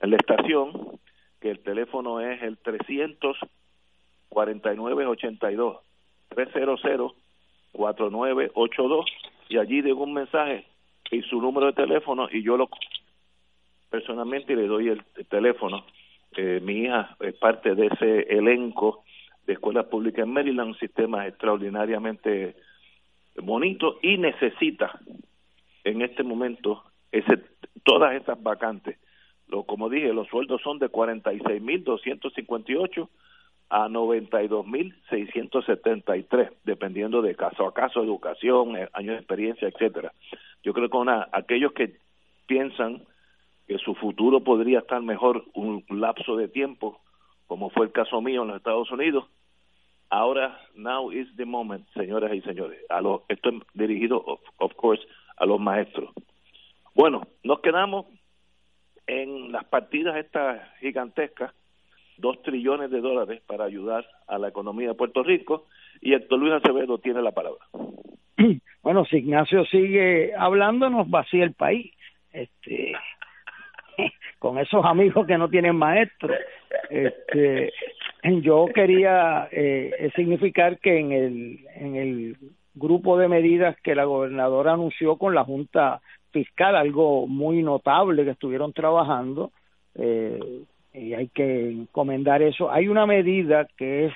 la 0.00 0.16
estación 0.16 0.98
que 1.40 1.50
el 1.50 1.60
teléfono 1.60 2.20
es 2.20 2.42
el 2.42 2.58
300 2.58 3.36
4982 4.28 5.78
300 6.28 6.80
4982 7.72 9.06
y 9.48 9.58
allí 9.58 9.80
dejo 9.80 10.02
un 10.02 10.14
mensaje 10.14 10.64
y 11.10 11.22
su 11.22 11.40
número 11.40 11.66
de 11.66 11.72
teléfono 11.72 12.28
y 12.30 12.42
yo 12.42 12.56
lo 12.56 12.68
personalmente 13.90 14.56
le 14.56 14.66
doy 14.66 14.88
el, 14.88 15.04
teléfono. 15.28 15.84
Eh, 16.36 16.60
mi 16.62 16.80
hija 16.80 17.16
es 17.20 17.34
parte 17.34 17.74
de 17.74 17.86
ese 17.86 18.20
elenco 18.36 19.04
de 19.46 19.54
escuelas 19.54 19.86
públicas 19.86 20.24
en 20.24 20.32
Maryland, 20.32 20.68
un 20.70 20.78
sistema 20.78 21.26
extraordinariamente 21.26 22.54
bonito 23.36 23.98
y 24.02 24.18
necesita 24.18 25.00
en 25.84 26.02
este 26.02 26.22
momento 26.22 26.84
ese, 27.12 27.42
todas 27.84 28.14
estas 28.14 28.42
vacantes. 28.42 28.98
Lo, 29.48 29.62
como 29.62 29.88
dije, 29.88 30.12
los 30.12 30.26
sueldos 30.28 30.60
son 30.62 30.80
de 30.80 30.90
46.258 30.90 33.08
a 33.68 33.88
92.673, 33.88 36.52
dependiendo 36.64 37.20
de 37.22 37.34
caso 37.34 37.66
a 37.66 37.74
caso, 37.74 38.00
educación, 38.02 38.76
eh, 38.76 38.88
años 38.92 39.14
de 39.14 39.20
experiencia, 39.20 39.66
etcétera. 39.68 40.12
Yo 40.62 40.72
creo 40.72 40.88
que 40.88 40.96
una, 40.96 41.28
aquellos 41.32 41.72
que 41.72 41.96
piensan 42.46 43.02
que 43.66 43.78
su 43.78 43.94
futuro 43.94 44.40
podría 44.40 44.78
estar 44.80 45.00
mejor 45.02 45.44
un 45.54 45.84
lapso 45.88 46.36
de 46.36 46.48
tiempo, 46.48 47.00
como 47.46 47.70
fue 47.70 47.86
el 47.86 47.92
caso 47.92 48.20
mío 48.20 48.42
en 48.42 48.48
los 48.48 48.58
Estados 48.58 48.90
Unidos, 48.90 49.24
ahora, 50.16 50.58
now 50.74 51.10
is 51.10 51.28
the 51.36 51.44
moment, 51.44 51.86
señoras 51.94 52.32
y 52.32 52.40
señores. 52.42 52.78
A 52.88 53.00
los, 53.00 53.22
esto 53.28 53.50
es 53.50 53.56
dirigido, 53.74 54.24
of, 54.58 54.74
course, 54.74 55.02
a 55.36 55.46
los 55.46 55.60
maestros. 55.60 56.10
Bueno, 56.94 57.26
nos 57.44 57.60
quedamos 57.60 58.06
en 59.06 59.52
las 59.52 59.64
partidas 59.64 60.16
estas 60.16 60.62
gigantescas, 60.80 61.52
dos 62.16 62.42
trillones 62.42 62.90
de 62.90 63.00
dólares 63.00 63.42
para 63.46 63.64
ayudar 63.64 64.06
a 64.26 64.38
la 64.38 64.48
economía 64.48 64.88
de 64.88 64.94
Puerto 64.94 65.22
Rico, 65.22 65.66
y 66.00 66.14
Héctor 66.14 66.38
Luis 66.38 66.54
Acevedo 66.54 66.98
tiene 66.98 67.22
la 67.22 67.32
palabra. 67.32 67.64
Bueno, 68.82 69.04
si 69.04 69.16
Ignacio 69.16 69.64
sigue 69.64 70.32
hablando, 70.38 70.88
nos 70.88 71.10
vacía 71.10 71.42
el 71.42 71.54
país. 71.54 71.92
Este, 72.30 72.92
con 74.38 74.58
esos 74.58 74.84
amigos 74.84 75.26
que 75.26 75.36
no 75.36 75.48
tienen 75.48 75.74
maestro. 75.74 76.32
Este, 76.88 77.72
yo 78.42 78.66
quería 78.74 79.48
eh, 79.50 80.10
significar 80.16 80.78
que 80.78 80.98
en 80.98 81.12
el, 81.12 81.60
en 81.74 81.96
el 81.96 82.36
grupo 82.74 83.18
de 83.18 83.28
medidas 83.28 83.76
que 83.82 83.94
la 83.94 84.04
gobernadora 84.04 84.72
anunció 84.74 85.16
con 85.16 85.34
la 85.34 85.44
Junta 85.44 86.00
Fiscal, 86.30 86.76
algo 86.76 87.26
muy 87.26 87.62
notable 87.62 88.24
que 88.24 88.30
estuvieron 88.30 88.72
trabajando, 88.72 89.52
eh, 89.94 90.64
y 90.92 91.14
hay 91.14 91.28
que 91.28 91.70
encomendar 91.70 92.42
eso. 92.42 92.70
Hay 92.70 92.88
una 92.88 93.06
medida 93.06 93.66
que 93.76 94.06
es 94.06 94.12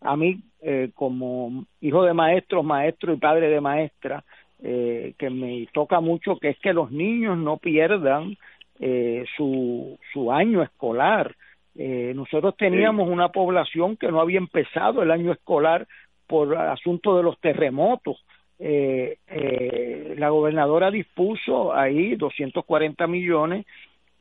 a 0.00 0.16
mí 0.16 0.40
eh, 0.60 0.90
como 0.94 1.64
hijo 1.80 2.04
de 2.04 2.14
maestros, 2.14 2.64
maestro 2.64 3.12
y 3.12 3.16
padre 3.16 3.48
de 3.48 3.60
maestra, 3.60 4.24
eh, 4.62 5.14
que 5.18 5.30
me 5.30 5.66
toca 5.72 6.00
mucho, 6.00 6.36
que 6.36 6.50
es 6.50 6.58
que 6.58 6.72
los 6.72 6.90
niños 6.90 7.38
no 7.38 7.58
pierdan 7.58 8.36
eh, 8.80 9.24
su, 9.36 9.98
su 10.12 10.32
año 10.32 10.62
escolar. 10.62 11.34
Eh, 11.80 12.12
nosotros 12.14 12.56
teníamos 12.56 13.08
una 13.08 13.28
población 13.28 13.96
que 13.96 14.08
no 14.08 14.20
había 14.20 14.38
empezado 14.38 15.00
el 15.00 15.12
año 15.12 15.30
escolar 15.30 15.86
por 16.26 16.56
asunto 16.56 17.16
de 17.16 17.22
los 17.22 17.38
terremotos. 17.40 18.24
Eh, 18.58 19.18
eh, 19.28 20.14
la 20.18 20.30
gobernadora 20.30 20.90
dispuso 20.90 21.72
ahí 21.72 22.16
240 22.16 23.06
millones 23.06 23.64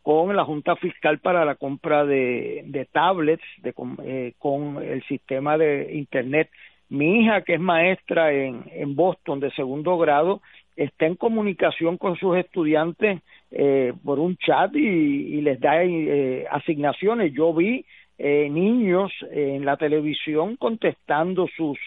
con 0.03 0.36
la 0.36 0.45
Junta 0.45 0.76
Fiscal 0.76 1.18
para 1.18 1.43
la 1.43 1.55
compra 1.55 2.05
de, 2.05 2.62
de 2.68 2.86
tablets 2.86 3.43
de, 3.64 3.74
eh, 4.05 4.34
con 4.38 4.82
el 4.84 5.03
sistema 5.05 5.58
de 5.58 5.95
Internet. 5.95 6.51
Mi 6.89 7.22
hija, 7.22 7.41
que 7.41 7.55
es 7.55 7.60
maestra 7.60 8.32
en, 8.32 8.66
en 8.72 8.95
Boston 8.95 9.39
de 9.39 9.49
segundo 9.51 9.97
grado, 9.97 10.41
está 10.76 11.08
en 11.08 11.16
comunicación 11.16 11.97
con 11.97 12.16
sus 12.18 12.38
estudiantes 12.38 13.20
eh, 13.51 13.93
por 14.03 14.19
un 14.19 14.35
chat 14.37 14.75
y, 14.75 15.41
les 15.41 15.59
da 15.59 15.83
eh, 15.83 16.45
asignaciones. 16.49 17.33
Yo 17.33 17.53
vi 17.53 17.85
eh, 18.17 18.49
niños 18.49 19.11
en 19.31 19.65
la 19.65 19.77
televisión 19.77 20.55
contestando 20.57 21.47
sus, 21.55 21.77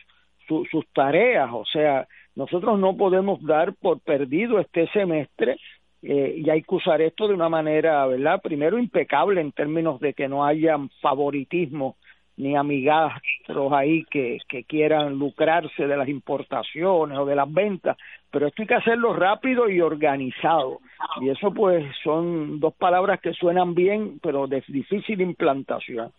su, 0.46 0.64
sus 0.70 0.86
tareas, 0.92 1.50
o 1.52 1.64
sea, 1.64 2.06
nosotros 2.34 2.78
no 2.78 2.96
podemos 2.96 3.42
dar 3.44 3.74
por 3.74 4.00
perdido 4.00 4.60
este 4.60 4.86
semestre 4.88 5.56
eh, 6.02 6.36
y 6.38 6.48
hay 6.48 6.62
que 6.62 6.74
usar 6.74 7.02
esto 7.02 7.28
de 7.28 7.34
una 7.34 7.48
manera, 7.48 8.06
¿verdad? 8.06 8.40
Primero 8.40 8.78
impecable 8.78 9.40
en 9.40 9.52
términos 9.52 10.00
de 10.00 10.14
que 10.14 10.28
no 10.28 10.44
haya 10.44 10.78
favoritismo 11.00 11.96
ni 12.36 12.56
amigastros 12.56 13.72
ahí 13.72 14.04
que 14.04 14.38
quieran 14.66 15.18
lucrarse 15.18 15.86
de 15.86 15.96
las 15.96 16.08
importaciones 16.08 17.18
o 17.18 17.26
de 17.26 17.36
las 17.36 17.52
ventas, 17.52 17.98
pero 18.30 18.46
esto 18.46 18.62
hay 18.62 18.68
que 18.68 18.74
hacerlo 18.74 19.12
rápido 19.12 19.68
y 19.68 19.80
organizado. 19.80 20.80
Y 21.20 21.28
eso 21.28 21.52
pues 21.52 21.84
son 22.02 22.60
dos 22.60 22.74
palabras 22.74 23.20
que 23.20 23.32
suenan 23.32 23.74
bien, 23.74 24.18
pero 24.22 24.46
de 24.46 24.62
difícil 24.68 25.20
implantación. 25.20 26.12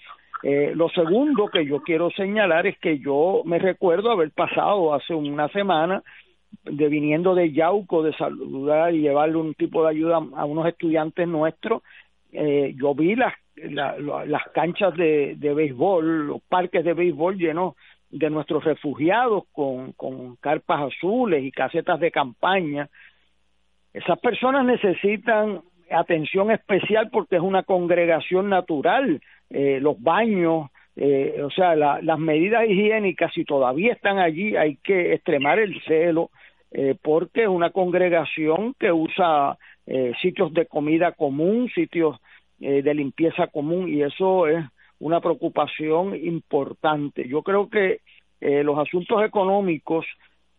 Eh, 0.44 0.74
lo 0.76 0.90
segundo 0.90 1.48
que 1.48 1.66
yo 1.66 1.82
quiero 1.82 2.10
señalar 2.12 2.66
es 2.66 2.78
que 2.80 2.98
yo 3.00 3.44
me 3.46 3.60
recuerdo 3.60 4.12
haber 4.12 4.32
pasado 4.32 4.94
hace 4.94 5.14
una 5.14 5.48
semana 5.50 6.04
de 6.64 6.90
viniendo 6.90 7.36
de 7.36 7.52
Yauco 7.54 8.04
de 8.04 8.14
saludar 8.14 8.94
y 8.94 9.02
llevarle 9.02 9.38
un 9.38 9.54
tipo 9.54 9.84
de 9.84 9.92
ayuda 9.92 10.18
a 10.18 10.46
unos 10.46 10.68
estudiantes 10.68 11.28
nuestros 11.28 11.82
eh, 12.34 12.74
yo 12.78 12.96
vi 12.96 13.16
las 13.16 13.34
la, 13.56 13.98
las 14.00 14.44
canchas 14.54 14.96
de, 14.96 15.36
de 15.36 15.54
béisbol, 15.54 16.28
los 16.28 16.42
parques 16.42 16.84
de 16.84 16.94
béisbol 16.94 17.38
llenos 17.38 17.76
de 18.12 18.30
nuestros 18.30 18.64
refugiados 18.64 19.44
con, 19.52 19.94
con 19.94 20.36
carpas 20.38 20.94
azules 20.94 21.44
y 21.44 21.52
casetas 21.52 22.00
de 22.00 22.12
campaña. 22.12 22.90
Esas 23.94 24.20
personas 24.20 24.66
necesitan 24.66 25.62
atención 25.90 26.52
especial 26.52 27.10
porque 27.12 27.38
es 27.38 27.42
una 27.42 27.64
congregación 27.64 28.50
natural, 28.50 29.22
eh, 29.50 29.80
los 29.82 30.02
baños, 30.02 30.70
eh, 30.96 31.42
o 31.44 31.50
sea, 31.50 31.76
la, 31.76 32.02
las 32.02 32.20
medidas 32.20 32.68
higiénicas, 32.68 33.34
si 33.34 33.46
todavía 33.46 33.94
están 33.94 34.20
allí, 34.20 34.56
hay 34.56 34.76
que 34.78 35.14
extremar 35.14 35.60
el 35.60 35.82
celo, 35.84 36.32
eh, 36.72 36.96
porque 37.02 37.44
es 37.44 37.48
una 37.48 37.72
congregación 37.72 38.76
que 38.78 38.92
usa 38.92 39.58
eh, 39.86 40.14
sitios 40.22 40.54
de 40.54 40.66
comida 40.66 41.14
común, 41.14 41.70
sitios 41.74 42.18
de 42.60 42.94
limpieza 42.94 43.48
común 43.48 43.90
y 43.90 44.04
eso 44.04 44.46
es 44.46 44.64
una 45.02 45.20
preocupación 45.20 46.16
importante. 46.16 47.28
Yo 47.28 47.44
creo 47.44 47.70
que 47.70 48.00
eh, 48.40 48.64
los 48.64 48.80
asuntos 48.80 49.24
económicos 49.24 50.06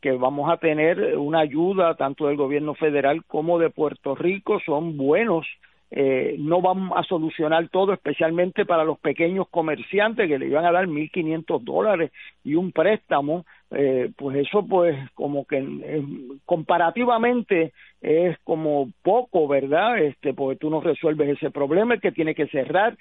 que 0.00 0.12
vamos 0.12 0.52
a 0.52 0.58
tener 0.58 1.16
una 1.16 1.40
ayuda 1.40 1.94
tanto 1.94 2.26
del 2.26 2.36
gobierno 2.36 2.74
federal 2.74 3.24
como 3.24 3.58
de 3.58 3.70
Puerto 3.70 4.14
Rico 4.14 4.60
son 4.64 4.96
buenos 4.96 5.46
eh, 5.94 6.36
no 6.38 6.62
vamos 6.62 6.96
a 6.96 7.02
solucionar 7.02 7.68
todo, 7.68 7.92
especialmente 7.92 8.64
para 8.64 8.82
los 8.82 8.98
pequeños 8.98 9.46
comerciantes 9.50 10.26
que 10.26 10.38
le 10.38 10.46
iban 10.46 10.64
a 10.64 10.72
dar 10.72 10.86
1.500 10.86 11.62
dólares 11.62 12.10
y 12.42 12.54
un 12.54 12.72
préstamo, 12.72 13.44
eh, 13.70 14.10
pues 14.16 14.38
eso 14.38 14.66
pues 14.66 14.96
como 15.12 15.44
que 15.44 15.58
eh, 15.58 16.02
comparativamente 16.46 17.74
es 18.00 18.38
como 18.42 18.88
poco, 19.02 19.46
¿verdad? 19.46 19.98
Este, 19.98 20.32
porque 20.32 20.56
tú 20.56 20.70
no 20.70 20.80
resuelves 20.80 21.36
ese 21.36 21.50
problema, 21.50 21.92
el 21.92 22.00
que 22.00 22.10
tiene 22.10 22.34
que 22.34 22.46
cerrar, 22.46 22.96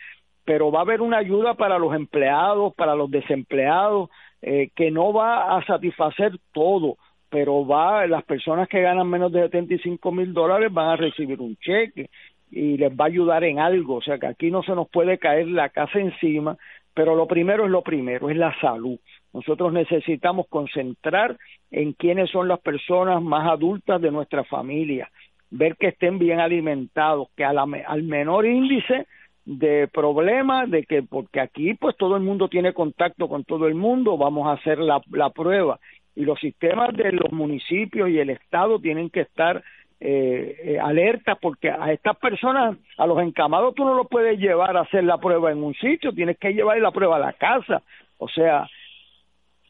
pero 0.46 0.72
va 0.72 0.80
a 0.80 0.82
haber 0.84 1.02
una 1.02 1.18
ayuda 1.18 1.54
para 1.54 1.78
los 1.78 1.94
empleados, 1.96 2.74
para 2.76 2.96
los 2.96 3.10
desempleados, 3.12 4.10
eh, 4.42 4.70
que 4.76 4.92
no 4.92 5.14
va 5.14 5.56
a 5.58 5.66
satisfacer 5.66 6.34
todo, 6.52 6.98
pero 7.30 7.66
va, 7.66 8.08
las 8.08 8.24
personas 8.24 8.68
que 8.68 8.82
ganan 8.82 9.08
menos 9.08 9.32
de 9.32 9.42
75 9.42 10.12
mil 10.12 10.34
dólares 10.34 10.74
van 10.74 10.90
a 10.90 10.96
recibir 10.96 11.40
un 11.40 11.56
cheque 11.58 12.10
y 12.50 12.78
les 12.78 12.92
va 12.92 13.06
a 13.06 13.08
ayudar 13.08 13.44
en 13.44 13.60
algo, 13.60 13.96
o 13.96 14.02
sea 14.02 14.18
que 14.18 14.28
aquí 14.28 14.52
no 14.52 14.64
se 14.64 14.76
nos 14.76 14.90
puede 14.90 15.18
caer 15.18 15.48
la 15.48 15.70
casa 15.70 16.00
encima, 16.00 16.58
pero 16.94 17.16
lo 17.16 17.28
primero 17.28 17.66
es 17.66 17.72
lo 17.72 17.84
primero, 17.84 18.30
es 18.30 18.36
la 18.36 18.54
salud. 18.60 19.00
Nosotros 19.34 19.72
necesitamos 19.72 20.48
concentrar 20.50 21.38
en 21.70 21.94
quiénes 21.94 22.30
son 22.30 22.50
las 22.50 22.60
personas 22.60 23.22
más 23.22 23.50
adultas 23.50 24.02
de 24.02 24.12
nuestra 24.12 24.44
familia, 24.44 25.10
ver 25.52 25.78
que 25.78 25.88
estén 25.90 26.20
bien 26.20 26.42
alimentados, 26.42 27.30
que 27.38 27.46
a 27.46 27.52
al 27.52 28.04
menor 28.04 28.46
índice 28.46 29.08
de 29.46 29.88
problemas, 29.88 30.70
de 30.70 30.84
que 30.84 31.04
porque 31.04 31.40
aquí 31.40 31.74
pues 31.74 31.98
todo 31.98 32.16
el 32.16 32.24
mundo 32.24 32.48
tiene 32.48 32.74
contacto 32.74 33.28
con 33.28 33.44
todo 33.44 33.68
el 33.68 33.76
mundo, 33.76 34.18
vamos 34.18 34.48
a 34.48 34.54
hacer 34.54 34.80
la, 34.80 35.02
la 35.12 35.30
prueba. 35.30 35.80
Y 36.16 36.26
los 36.26 36.40
sistemas 36.40 36.94
de 36.94 37.12
los 37.14 37.32
municipios 37.32 38.10
y 38.10 38.20
el 38.20 38.30
Estado 38.30 38.80
tienen 38.80 39.10
que 39.10 39.22
estar 39.22 39.64
eh, 40.04 40.56
eh, 40.64 40.80
alerta 40.80 41.36
porque 41.36 41.70
a 41.70 41.92
estas 41.92 42.18
personas, 42.18 42.76
a 42.98 43.06
los 43.06 43.22
encamados 43.22 43.76
tú 43.76 43.86
no 43.86 43.94
los 43.94 44.08
puedes 44.08 44.40
llevar 44.40 44.76
a 44.76 44.82
hacer 44.82 45.04
la 45.04 45.20
prueba 45.20 45.52
en 45.52 45.64
un 45.64 45.76
sitio, 45.76 46.12
tienes 46.12 46.40
que 46.40 46.54
llevar 46.54 46.80
la 46.80 46.90
prueba 46.90 47.18
a 47.18 47.20
la 47.20 47.34
casa, 47.34 47.84
o 48.18 48.28
sea, 48.28 48.68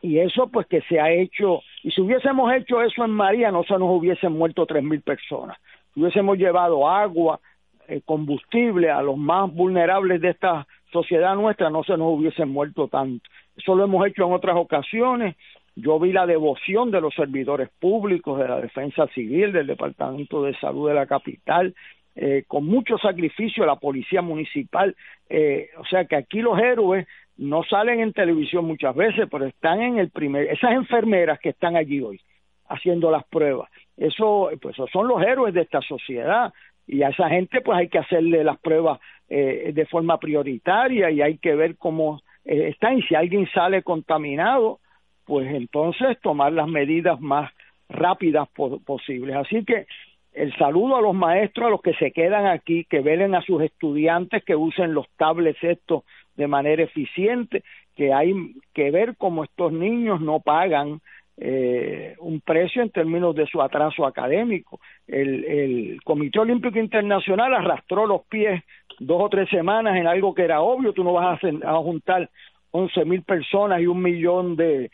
y 0.02 0.20
eso 0.20 0.48
pues 0.48 0.68
que 0.68 0.80
se 0.84 1.02
ha 1.02 1.12
hecho, 1.12 1.62
y 1.84 1.92
si 1.92 2.00
hubiésemos 2.00 2.50
hecho 2.54 2.82
eso 2.82 3.04
en 3.04 3.12
María 3.12 3.52
no 3.52 3.64
se 3.64 3.74
nos 3.74 3.90
hubiesen 3.90 4.32
muerto 4.32 4.66
tres 4.66 4.84
mil 4.84 5.02
personas, 5.02 5.58
si 5.94 6.00
hubiésemos 6.00 6.38
llevado 6.38 6.88
agua, 6.88 7.42
eh, 7.88 8.02
combustible 8.06 8.90
a 8.90 9.02
los 9.02 9.18
más 9.18 9.52
vulnerables 9.54 10.22
de 10.22 10.30
esta 10.30 10.68
sociedad 10.92 11.36
nuestra 11.36 11.70
no 11.70 11.84
se 11.84 11.98
nos 11.98 12.18
hubiesen 12.18 12.50
muerto 12.50 12.88
tanto, 12.88 13.28
eso 13.56 13.76
lo 13.76 13.84
hemos 13.84 14.06
hecho 14.08 14.26
en 14.26 14.34
otras 14.34 14.56
ocasiones 14.56 15.36
yo 15.76 16.00
vi 16.00 16.12
la 16.12 16.26
devoción 16.26 16.92
de 16.92 17.02
los 17.02 17.14
servidores 17.14 17.70
públicos, 17.80 18.38
de 18.38 18.48
la 18.48 18.60
defensa 18.60 19.08
civil, 19.08 19.54
del 19.54 19.68
Departamento 19.68 20.44
de 20.44 20.54
Salud 20.60 20.90
de 20.90 20.96
la 20.96 21.06
capital, 21.06 21.74
eh, 22.16 22.44
con 22.46 22.66
mucho 22.66 22.98
sacrificio 22.98 23.66
la 23.66 23.78
policía 23.78 24.22
municipal. 24.22 24.96
Eh, 25.30 25.70
o 25.78 25.86
sea 25.86 26.06
que 26.06 26.18
aquí 26.18 26.42
los 26.42 26.60
héroes 26.60 27.08
no 27.38 27.64
salen 27.64 28.02
en 28.02 28.12
televisión 28.12 28.66
muchas 28.66 28.94
veces, 28.96 29.28
pero 29.32 29.46
están 29.46 29.82
en 29.82 29.98
el 29.98 30.10
primer. 30.10 30.48
Esas 30.48 30.72
enfermeras 30.72 31.40
que 31.40 31.50
están 31.50 31.78
allí 31.78 32.02
hoy 32.02 32.20
haciendo 32.68 33.10
las 33.10 33.26
pruebas, 33.26 33.70
eso, 33.98 34.50
pues 34.62 34.76
son 34.92 35.08
los 35.08 35.22
héroes 35.22 35.54
de 35.54 35.62
esta 35.62 35.82
sociedad 35.82 36.54
y 36.88 37.04
a 37.04 37.10
esa 37.10 37.30
gente 37.30 37.62
pues 37.62 37.78
hay 37.78 37.90
que 37.90 38.00
hacerle 38.00 38.44
las 38.44 38.60
pruebas 38.60 39.00
eh, 39.30 39.72
de 39.74 39.86
forma 39.86 40.20
prioritaria 40.20 41.10
y 41.10 41.22
hay 41.22 41.38
que 41.38 41.56
ver 41.56 41.78
cómo 41.78 42.22
eh, 42.46 42.70
están 42.70 42.98
y 42.98 43.04
si 43.04 43.16
alguien 43.16 43.48
sale 43.54 43.84
contaminado 43.84 44.80
pues 45.26 45.48
entonces 45.54 46.20
tomar 46.22 46.52
las 46.52 46.68
medidas 46.68 47.20
más 47.22 47.52
rápidas 47.88 48.50
posibles. 48.50 49.36
Así 49.36 49.64
que 49.64 49.86
el 50.34 50.56
saludo 50.58 50.96
a 50.96 51.02
los 51.02 51.14
maestros, 51.14 51.68
a 51.68 51.70
los 51.70 51.82
que 51.82 51.94
se 51.96 52.12
quedan 52.12 52.48
aquí, 52.48 52.86
que 52.86 53.02
velen 53.02 53.36
a 53.36 53.42
sus 53.42 53.62
estudiantes, 53.62 54.44
que 54.44 54.56
usen 54.56 54.94
los 54.94 55.08
tablets 55.18 55.64
estos 55.64 56.04
de 56.36 56.48
manera 56.48 56.84
eficiente, 56.84 57.64
que 57.96 58.14
hay 58.14 58.34
que 58.74 58.92
ver 58.92 59.16
cómo 59.18 59.44
estos 59.44 59.74
niños 59.74 60.22
no 60.22 60.40
pagan 60.40 61.02
eh, 61.44 62.16
un 62.20 62.40
precio 62.42 62.84
en 62.84 62.92
términos 62.92 63.36
de 63.36 63.48
su 63.48 63.60
atraso 63.62 64.06
académico. 64.06 64.80
El, 65.08 65.44
el 65.44 66.04
Comité 66.04 66.40
Olímpico 66.40 66.78
Internacional 66.78 67.56
arrastró 67.56 68.06
los 68.06 68.22
pies 68.28 68.64
dos 69.00 69.24
o 69.24 69.30
tres 69.30 69.50
semanas 69.50 69.98
en 69.98 70.06
algo 70.06 70.36
que 70.36 70.44
era 70.44 70.62
obvio, 70.62 70.94
tú 70.94 71.04
no 71.04 71.14
vas 71.14 71.40
a, 71.44 71.74
juntar 71.78 72.30
once 72.70 73.04
mil 73.06 73.24
personas 73.24 73.82
y 73.82 73.88
un 73.88 74.04
millón 74.04 74.56
de, 74.56 74.92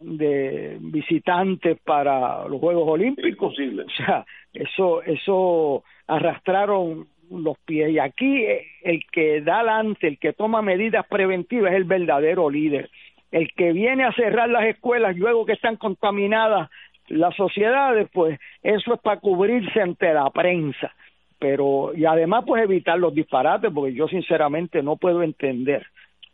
de 0.00 0.78
visitantes 0.80 1.78
para 1.80 2.46
los 2.46 2.60
Juegos 2.60 2.88
Olímpicos. 2.88 3.52
O 3.58 3.90
sea, 3.96 4.24
eso, 4.52 5.02
eso 5.02 5.82
arrastraron 6.06 7.08
los 7.28 7.58
pies. 7.66 7.90
Y 7.90 7.98
aquí 7.98 8.44
eh, 8.44 8.66
el 8.82 9.00
que 9.10 9.40
da 9.40 9.56
adelante, 9.56 10.06
el 10.06 10.18
que 10.18 10.32
toma 10.32 10.62
medidas 10.62 11.04
preventivas 11.08 11.72
es 11.72 11.78
el 11.78 11.84
verdadero 11.84 12.48
líder. 12.48 12.88
El 13.30 13.52
que 13.52 13.72
viene 13.72 14.04
a 14.04 14.12
cerrar 14.12 14.48
las 14.48 14.64
escuelas 14.64 15.16
luego 15.16 15.44
que 15.44 15.52
están 15.52 15.76
contaminadas 15.76 16.70
las 17.08 17.34
sociedades, 17.36 18.08
pues 18.12 18.38
eso 18.62 18.94
es 18.94 19.00
para 19.00 19.20
cubrirse 19.20 19.80
ante 19.80 20.12
la 20.12 20.30
prensa. 20.30 20.92
pero 21.38 21.92
y 21.94 22.04
además 22.04 22.44
pues 22.46 22.62
evitar 22.62 22.98
los 22.98 23.14
disparates 23.14 23.70
porque 23.72 23.94
yo 23.94 24.08
sinceramente 24.08 24.82
no 24.82 24.96
puedo 24.96 25.22
entender 25.22 25.86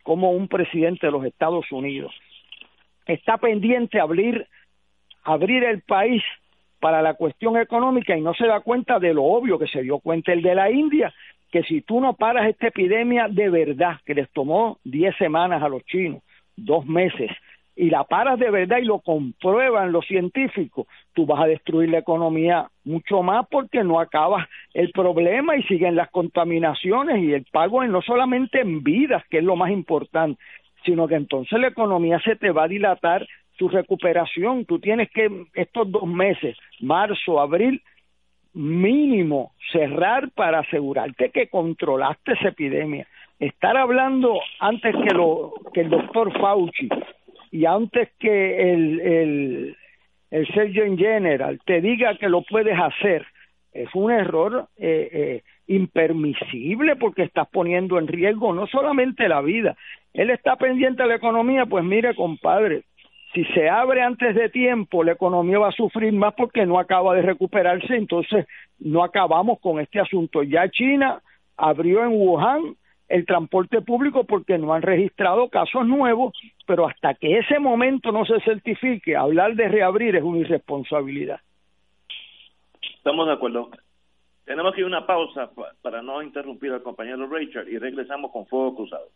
cómo 0.03 0.31
un 0.31 0.49
presidente 0.49 1.07
de 1.07 1.13
los 1.13 1.25
Estados 1.25 1.71
Unidos 1.71 2.13
está 3.07 3.37
pendiente 3.37 4.01
abrir 4.01 4.47
abrir 5.23 5.63
el 5.65 5.83
país 5.83 6.23
para 6.81 7.03
la 7.03 7.15
cuestión 7.15 7.59
económica 7.59 8.17
y 8.17 8.23
no 8.23 8.33
se 8.33 8.47
da 8.47 8.61
cuenta 8.61 8.99
de 8.99 9.13
lo 9.13 9.25
obvio 9.25 9.59
que 9.59 9.67
se 9.67 9.83
dio 9.83 9.99
cuenta 9.99 10.33
el 10.33 10.41
de 10.41 10.55
la 10.55 10.71
India 10.71 11.13
que 11.53 11.63
si 11.65 11.83
tú 11.83 12.01
no 12.01 12.15
paras 12.15 12.49
esta 12.49 12.69
epidemia 12.69 13.29
de 13.29 13.51
verdad 13.51 14.01
que 14.07 14.15
les 14.15 14.31
tomó 14.31 14.79
10 14.85 15.17
semanas 15.17 15.63
a 15.63 15.69
los 15.69 15.85
chinos 15.85 16.23
dos 16.57 16.87
meses 16.87 17.31
y 17.77 17.91
la 17.91 18.05
paras 18.05 18.39
de 18.39 18.51
verdad 18.51 18.79
y 18.79 18.85
lo 18.85 19.01
comprueban 19.01 19.93
los 19.93 20.07
científicos, 20.07 20.87
tú 21.13 21.27
vas 21.27 21.43
a 21.43 21.47
destruir 21.47 21.91
la 21.91 21.99
economía 21.99 22.69
mucho 22.85 23.23
más 23.23 23.47
porque 23.51 23.83
no 23.83 23.99
acabas 23.99 24.47
el 24.75 24.91
problema 24.93 25.57
y 25.57 25.63
siguen 25.65 25.97
las 25.97 26.11
contaminaciones 26.11 27.23
y 27.23 27.33
el 27.33 27.45
pago 27.51 27.83
es 27.83 27.91
no 27.91 28.01
solamente 28.03 28.61
en 28.61 28.83
vidas, 28.83 29.25
que 29.29 29.39
es 29.39 29.45
lo 29.45 29.57
más 29.57 29.71
importante, 29.71 30.41
sino 30.85 31.09
que 31.09 31.17
entonces 31.17 31.59
la 31.59 31.69
economía 31.69 32.21
se 32.21 32.37
te 32.37 32.51
va 32.51 32.65
a 32.65 32.69
dilatar 32.69 33.27
su 33.59 33.69
recuperación. 33.69 34.65
Tú 34.67 34.79
tienes 34.79 35.11
que 35.11 35.47
estos 35.55 35.91
dos 35.91 36.07
meses, 36.07 36.57
marzo, 36.81 37.41
abril, 37.41 37.83
mínimo 38.53 39.53
cerrar 39.73 40.31
para 40.31 40.61
asegurarte 40.61 41.31
que 41.31 41.49
controlaste 41.49 42.33
esa 42.33 42.49
epidemia. 42.49 43.07
Estar 43.39 43.77
hablando 43.77 44.39
antes 44.61 44.95
que, 44.95 45.15
lo, 45.15 45.53
que 45.73 45.83
el 45.83 45.91
doctor 45.91 46.33
Fauci 46.39 46.89
y 47.51 47.67
antes 47.67 48.11
que 48.19 48.73
el, 48.73 49.01
el, 49.01 49.77
el 50.31 50.47
General 50.97 51.61
te 51.65 51.81
diga 51.81 52.17
que 52.17 52.29
lo 52.29 52.43
puedes 52.43 52.79
hacer, 52.79 53.27
es 53.73 53.89
un 53.95 54.13
error 54.13 54.69
eh, 54.77 55.09
eh, 55.13 55.43
impermisible 55.67 56.97
porque 56.97 57.25
estás 57.25 57.49
poniendo 57.49 57.99
en 57.99 58.07
riesgo 58.07 58.55
no 58.55 58.67
solamente 58.69 59.29
la 59.29 59.41
vida. 59.41 59.77
Él 60.13 60.31
está 60.31 60.57
pendiente 60.57 61.03
de 61.03 61.09
la 61.09 61.17
economía, 61.17 61.67
pues 61.67 61.85
mire, 61.85 62.15
compadre, 62.15 62.85
si 63.35 63.45
se 63.47 63.69
abre 63.69 64.01
antes 64.01 64.35
de 64.37 64.49
tiempo, 64.49 65.03
la 65.03 65.13
economía 65.13 65.59
va 65.59 65.69
a 65.69 65.73
sufrir 65.73 66.13
más 66.13 66.35
porque 66.35 66.65
no 66.65 66.79
acaba 66.79 67.17
de 67.17 67.23
recuperarse, 67.23 67.97
entonces 67.97 68.47
no 68.79 69.03
acabamos 69.03 69.59
con 69.59 69.81
este 69.81 69.99
asunto. 69.99 70.45
Ya 70.45 70.69
China 70.69 71.21
abrió 71.57 72.05
en 72.05 72.13
Wuhan 72.13 72.77
el 73.09 73.27
transporte 73.27 73.83
público 73.83 74.25
porque 74.25 74.59
no 74.59 74.73
han 74.73 74.83
registrado 74.83 75.49
casos 75.49 75.87
nuevos, 75.87 76.35
pero 76.67 76.89
hasta 76.89 77.15
que 77.15 77.39
ese 77.39 77.59
momento 77.59 78.13
no 78.13 78.25
se 78.25 78.41
certifique, 78.41 79.17
hablar 79.17 79.55
de 79.55 79.69
reabrir 79.69 80.17
es 80.17 80.23
una 80.23 80.39
irresponsabilidad. 80.39 81.41
Estamos 82.97 83.27
de 83.27 83.33
acuerdo. 83.35 83.71
Tenemos 84.45 84.75
que 84.75 84.81
ir 84.81 84.85
a 84.85 84.89
una 84.89 85.07
pausa 85.07 85.51
para 85.83 86.03
no 86.03 86.23
interrumpir 86.23 86.73
al 86.73 86.83
compañero 86.83 87.27
Richard 87.27 87.69
y 87.69 87.79
regresamos 87.79 88.31
con 88.31 88.47
Fuego 88.47 88.77
Cruzado. 88.77 89.09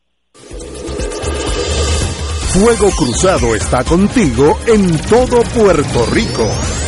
Fuego 2.52 2.88
Cruzado 2.96 3.54
está 3.54 3.84
contigo 3.84 4.56
en 4.66 4.96
todo 5.08 5.44
Puerto 5.54 6.00
Rico. 6.12 6.87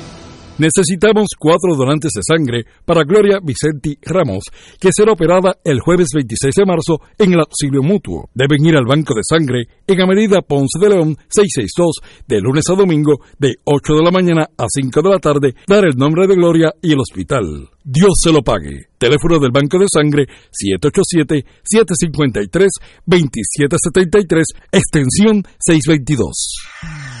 Necesitamos 0.61 1.29
cuatro 1.39 1.75
donantes 1.75 2.11
de 2.13 2.21
sangre 2.21 2.65
para 2.85 3.03
Gloria 3.03 3.39
Vicenti 3.41 3.97
Ramos, 4.03 4.43
que 4.79 4.91
será 4.91 5.13
operada 5.13 5.57
el 5.63 5.79
jueves 5.79 6.09
26 6.13 6.53
de 6.53 6.65
marzo 6.67 7.01
en 7.17 7.33
el 7.33 7.39
auxilio 7.39 7.81
mutuo. 7.81 8.29
Deben 8.35 8.63
ir 8.63 8.75
al 8.75 8.85
banco 8.85 9.15
de 9.15 9.23
sangre 9.27 9.63
en 9.87 9.99
Avenida 9.99 10.43
Ponce 10.43 10.77
de 10.79 10.89
León 10.89 11.17
662 11.29 11.95
de 12.27 12.41
lunes 12.41 12.69
a 12.69 12.75
domingo 12.75 13.21
de 13.39 13.55
8 13.63 13.95
de 13.95 14.03
la 14.03 14.11
mañana 14.11 14.51
a 14.55 14.65
5 14.69 15.01
de 15.01 15.09
la 15.09 15.17
tarde, 15.17 15.55
dar 15.65 15.83
el 15.83 15.97
nombre 15.97 16.27
de 16.27 16.35
Gloria 16.35 16.71
y 16.79 16.93
el 16.93 16.99
hospital. 16.99 17.71
Dios 17.83 18.13
se 18.21 18.31
lo 18.31 18.43
pague. 18.43 18.89
Teléfono 18.99 19.39
del 19.39 19.49
Banco 19.49 19.79
de 19.79 19.87
Sangre 19.91 20.27
787-753-2773, 21.73 24.43
extensión 24.71 25.43
622. 25.57 27.20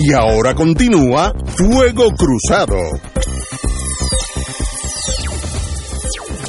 Y 0.00 0.12
ahora 0.12 0.54
continúa 0.54 1.32
Fuego 1.58 2.06
Cruzado. 2.14 2.78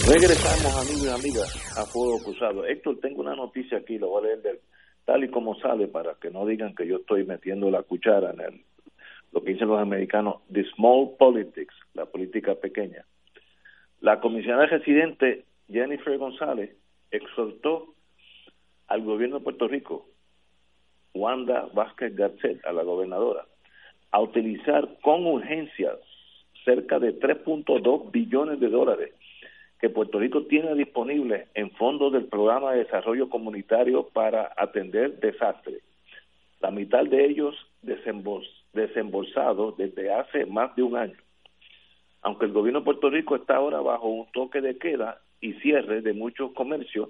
Regresamos, 0.05 0.71
amigos 0.77 1.03
y 1.03 1.09
amigas, 1.09 1.77
a 1.77 1.83
Fuego 1.85 2.19
Cruzado. 2.23 2.63
Héctor, 2.67 2.99
tengo 3.01 3.21
una 3.21 3.35
noticia 3.35 3.79
aquí, 3.79 3.97
lo 3.97 4.09
voy 4.09 4.29
a 4.29 4.35
leer 4.35 4.61
tal 5.03 5.23
y 5.23 5.29
como 5.29 5.55
sale 5.55 5.87
para 5.87 6.13
que 6.21 6.29
no 6.29 6.45
digan 6.45 6.75
que 6.75 6.85
yo 6.85 6.97
estoy 6.97 7.25
metiendo 7.25 7.71
la 7.71 7.81
cuchara 7.81 8.33
en 8.33 8.41
el, 8.41 8.61
lo 9.31 9.41
que 9.41 9.53
dicen 9.53 9.67
los 9.67 9.79
americanos, 9.79 10.43
the 10.53 10.63
small 10.75 11.15
politics, 11.17 11.73
la 11.95 12.05
política 12.05 12.53
pequeña. 12.53 13.03
La 13.99 14.19
comisionada 14.19 14.67
residente 14.67 15.45
Jennifer 15.67 16.15
González 16.19 16.75
exhortó 17.09 17.95
al 18.87 19.01
gobierno 19.01 19.39
de 19.39 19.43
Puerto 19.43 19.67
Rico 19.67 20.05
Wanda 21.19 21.67
Vázquez 21.73 22.15
Garcet, 22.15 22.65
a 22.65 22.71
la 22.71 22.83
gobernadora, 22.83 23.45
a 24.11 24.21
utilizar 24.21 24.87
con 25.01 25.25
urgencia 25.25 25.91
cerca 26.65 26.99
de 26.99 27.19
3.2 27.19 28.11
billones 28.11 28.59
de 28.59 28.69
dólares 28.69 29.13
que 29.79 29.89
Puerto 29.89 30.19
Rico 30.19 30.43
tiene 30.43 30.75
disponibles 30.75 31.47
en 31.53 31.71
fondos 31.71 32.11
del 32.11 32.25
Programa 32.25 32.71
de 32.71 32.83
Desarrollo 32.83 33.29
Comunitario 33.29 34.09
para 34.09 34.51
atender 34.57 35.19
desastres. 35.19 35.81
La 36.59 36.69
mitad 36.69 37.05
de 37.05 37.25
ellos 37.25 37.55
desembolsados 38.73 39.77
desde 39.77 40.11
hace 40.13 40.45
más 40.45 40.75
de 40.75 40.83
un 40.83 40.97
año. 40.97 41.17
Aunque 42.21 42.45
el 42.45 42.51
gobierno 42.51 42.79
de 42.79 42.85
Puerto 42.85 43.09
Rico 43.09 43.37
está 43.37 43.55
ahora 43.55 43.79
bajo 43.79 44.09
un 44.09 44.29
toque 44.33 44.59
de 44.59 44.77
queda 44.77 45.21
y 45.39 45.53
cierre 45.53 46.01
de 46.01 46.11
muchos 46.11 46.51
comercios, 46.51 47.09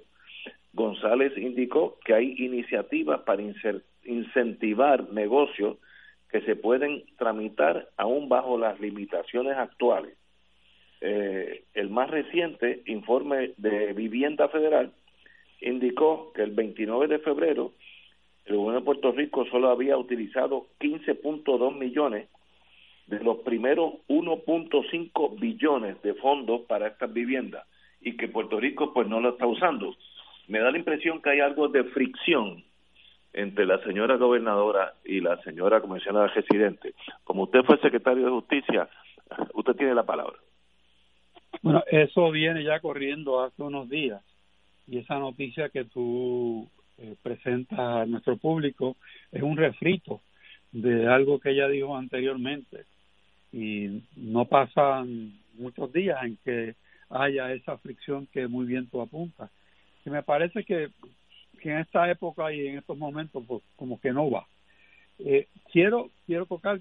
González 0.72 1.36
indicó 1.36 1.98
que 2.04 2.14
hay 2.14 2.34
iniciativas 2.38 3.20
para 3.22 3.42
incentivar 4.04 5.10
negocios 5.12 5.78
que 6.30 6.40
se 6.42 6.56
pueden 6.56 7.02
tramitar 7.18 7.88
aún 7.96 8.28
bajo 8.28 8.56
las 8.56 8.78
limitaciones 8.80 9.56
actuales. 9.56 10.14
Eh, 11.00 11.64
el 11.74 11.90
más 11.90 12.10
reciente 12.10 12.82
informe 12.86 13.52
de 13.56 13.92
Vivienda 13.94 14.48
Federal 14.48 14.92
indicó 15.60 16.32
que 16.34 16.42
el 16.42 16.52
29 16.52 17.08
de 17.08 17.18
febrero 17.18 17.72
el 18.46 18.56
gobierno 18.56 18.80
de 18.80 18.84
Puerto 18.84 19.12
Rico 19.12 19.46
solo 19.46 19.70
había 19.70 19.96
utilizado 19.96 20.66
15.2 20.80 21.76
millones 21.78 22.28
de 23.06 23.20
los 23.20 23.38
primeros 23.38 23.94
1.5 24.08 25.38
billones 25.38 26.00
de 26.02 26.14
fondos 26.14 26.62
para 26.62 26.88
estas 26.88 27.12
viviendas 27.12 27.66
y 28.00 28.16
que 28.16 28.28
Puerto 28.28 28.58
Rico 28.58 28.92
pues 28.92 29.08
no 29.08 29.20
lo 29.20 29.30
está 29.30 29.46
usando. 29.46 29.94
Me 30.50 30.58
da 30.58 30.72
la 30.72 30.78
impresión 30.78 31.22
que 31.22 31.30
hay 31.30 31.38
algo 31.38 31.68
de 31.68 31.84
fricción 31.84 32.64
entre 33.32 33.64
la 33.66 33.78
señora 33.84 34.16
gobernadora 34.16 34.94
y 35.04 35.20
la 35.20 35.40
señora 35.42 35.80
comisionada 35.80 36.26
residente. 36.26 36.92
Como 37.22 37.44
usted 37.44 37.60
fue 37.62 37.78
secretario 37.78 38.24
de 38.24 38.32
Justicia, 38.32 38.88
usted 39.54 39.74
tiene 39.74 39.94
la 39.94 40.02
palabra. 40.02 40.36
Bueno, 41.62 41.84
eso 41.86 42.32
viene 42.32 42.64
ya 42.64 42.80
corriendo 42.80 43.40
hace 43.44 43.62
unos 43.62 43.88
días 43.88 44.22
y 44.88 44.98
esa 44.98 45.20
noticia 45.20 45.68
que 45.68 45.84
tú 45.84 46.68
eh, 46.98 47.14
presentas 47.22 47.78
a 47.78 48.06
nuestro 48.06 48.36
público 48.36 48.96
es 49.30 49.42
un 49.42 49.56
refrito 49.56 50.20
de 50.72 51.06
algo 51.06 51.38
que 51.38 51.50
ella 51.50 51.68
dijo 51.68 51.96
anteriormente 51.96 52.86
y 53.52 54.02
no 54.16 54.46
pasan 54.46 55.32
muchos 55.54 55.92
días 55.92 56.18
en 56.24 56.38
que 56.44 56.74
haya 57.08 57.52
esa 57.52 57.78
fricción 57.78 58.26
que 58.32 58.48
muy 58.48 58.66
bien 58.66 58.88
tú 58.88 59.00
apuntas. 59.00 59.48
Y 60.04 60.10
me 60.10 60.22
parece 60.22 60.64
que, 60.64 60.88
que 61.60 61.70
en 61.70 61.78
esta 61.78 62.10
época 62.10 62.52
y 62.52 62.66
en 62.66 62.78
estos 62.78 62.96
momentos 62.96 63.44
pues 63.46 63.62
como 63.76 64.00
que 64.00 64.12
no 64.12 64.30
va. 64.30 64.46
Eh, 65.18 65.48
quiero 65.70 66.10
quiero 66.26 66.46
tocar 66.46 66.80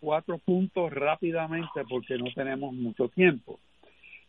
cuatro 0.00 0.38
puntos 0.38 0.92
rápidamente 0.92 1.84
porque 1.88 2.18
no 2.18 2.26
tenemos 2.34 2.72
mucho 2.74 3.08
tiempo. 3.08 3.58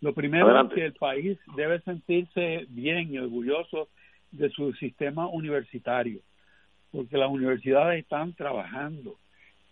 Lo 0.01 0.13
primero 0.13 0.61
es 0.61 0.73
que 0.73 0.85
el 0.85 0.93
país 0.93 1.37
debe 1.57 1.81
sentirse 1.81 2.65
bien 2.69 3.13
y 3.13 3.17
orgulloso 3.17 3.89
de 4.31 4.49
su 4.49 4.73
sistema 4.73 5.27
universitario, 5.27 6.19
porque 6.91 7.17
las 7.17 7.29
universidades 7.29 8.01
están 8.01 8.33
trabajando. 8.33 9.15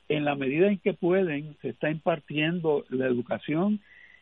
En 0.10 0.26
la 0.26 0.36
medida 0.36 0.68
en 0.68 0.80
que 0.80 0.94
pueden, 0.94 1.56
se 1.62 1.70
está 1.70 1.90
impartiendo 1.90 2.86
la 2.90 3.06
educación 3.06 3.80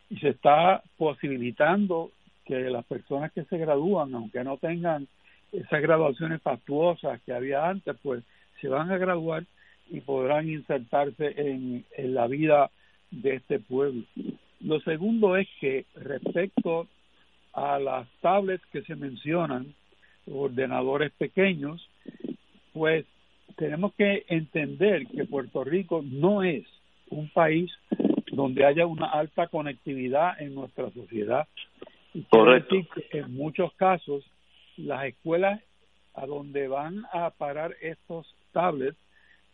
y 0.09 0.17
se 0.17 0.29
está 0.29 0.83
posibilitando 0.97 2.11
que 2.45 2.69
las 2.69 2.85
personas 2.85 3.31
que 3.31 3.43
se 3.45 3.57
gradúan, 3.57 4.13
aunque 4.13 4.43
no 4.43 4.57
tengan 4.57 5.07
esas 5.51 5.81
graduaciones 5.81 6.41
factuosas 6.41 7.21
que 7.21 7.33
había 7.33 7.67
antes, 7.67 7.95
pues 8.01 8.23
se 8.61 8.67
van 8.67 8.91
a 8.91 8.97
graduar 8.97 9.43
y 9.89 10.01
podrán 10.01 10.49
insertarse 10.49 11.33
en, 11.37 11.85
en 11.97 12.13
la 12.13 12.27
vida 12.27 12.69
de 13.11 13.35
este 13.35 13.59
pueblo. 13.59 14.03
Lo 14.61 14.79
segundo 14.81 15.37
es 15.37 15.47
que 15.59 15.85
respecto 15.95 16.87
a 17.53 17.79
las 17.79 18.07
tablets 18.21 18.65
que 18.71 18.81
se 18.83 18.95
mencionan, 18.95 19.73
ordenadores 20.31 21.11
pequeños, 21.13 21.87
pues 22.73 23.05
tenemos 23.55 23.93
que 23.93 24.25
entender 24.27 25.07
que 25.07 25.25
Puerto 25.25 25.63
Rico 25.63 26.01
no 26.03 26.43
es 26.43 26.65
un 27.09 27.29
país 27.29 27.71
donde 28.31 28.65
haya 28.65 28.85
una 28.85 29.05
alta 29.05 29.47
conectividad 29.47 30.39
en 30.41 30.55
nuestra 30.55 30.89
sociedad. 30.91 31.47
Correcto. 32.29 32.75
decir 32.75 32.89
que 33.11 33.19
en 33.19 33.33
muchos 33.33 33.73
casos 33.73 34.23
las 34.77 35.05
escuelas 35.05 35.61
a 36.13 36.25
donde 36.25 36.67
van 36.67 37.05
a 37.11 37.29
parar 37.29 37.75
estos 37.81 38.33
tablets 38.51 38.97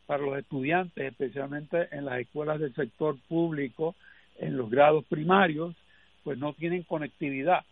para 0.06 0.24
los 0.24 0.38
estudiantes, 0.38 1.06
especialmente 1.06 1.88
en 1.92 2.06
las 2.06 2.20
escuelas 2.20 2.60
del 2.60 2.74
sector 2.76 3.18
público, 3.28 3.96
en 4.38 4.58
los 4.58 4.70
grados 4.70 5.06
primarios, 5.06 5.76
pues 6.24 6.38
no 6.38 6.54
tienen 6.54 6.84
conectividad. 6.84 7.64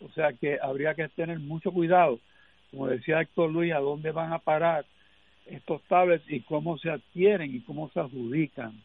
O 0.00 0.10
sea 0.12 0.32
que 0.32 0.58
habría 0.62 0.94
que 0.94 1.08
tener 1.08 1.38
mucho 1.40 1.72
cuidado, 1.72 2.20
como 2.70 2.86
decía 2.86 3.20
Héctor 3.20 3.50
Luis, 3.50 3.72
a 3.72 3.80
dónde 3.80 4.12
van 4.12 4.32
a 4.32 4.38
parar 4.38 4.84
estos 5.46 5.82
tablets 5.88 6.24
y 6.30 6.40
cómo 6.40 6.78
se 6.78 6.90
adquieren 6.90 7.54
y 7.54 7.60
cómo 7.60 7.90
se 7.90 8.00
adjudican. 8.00 8.80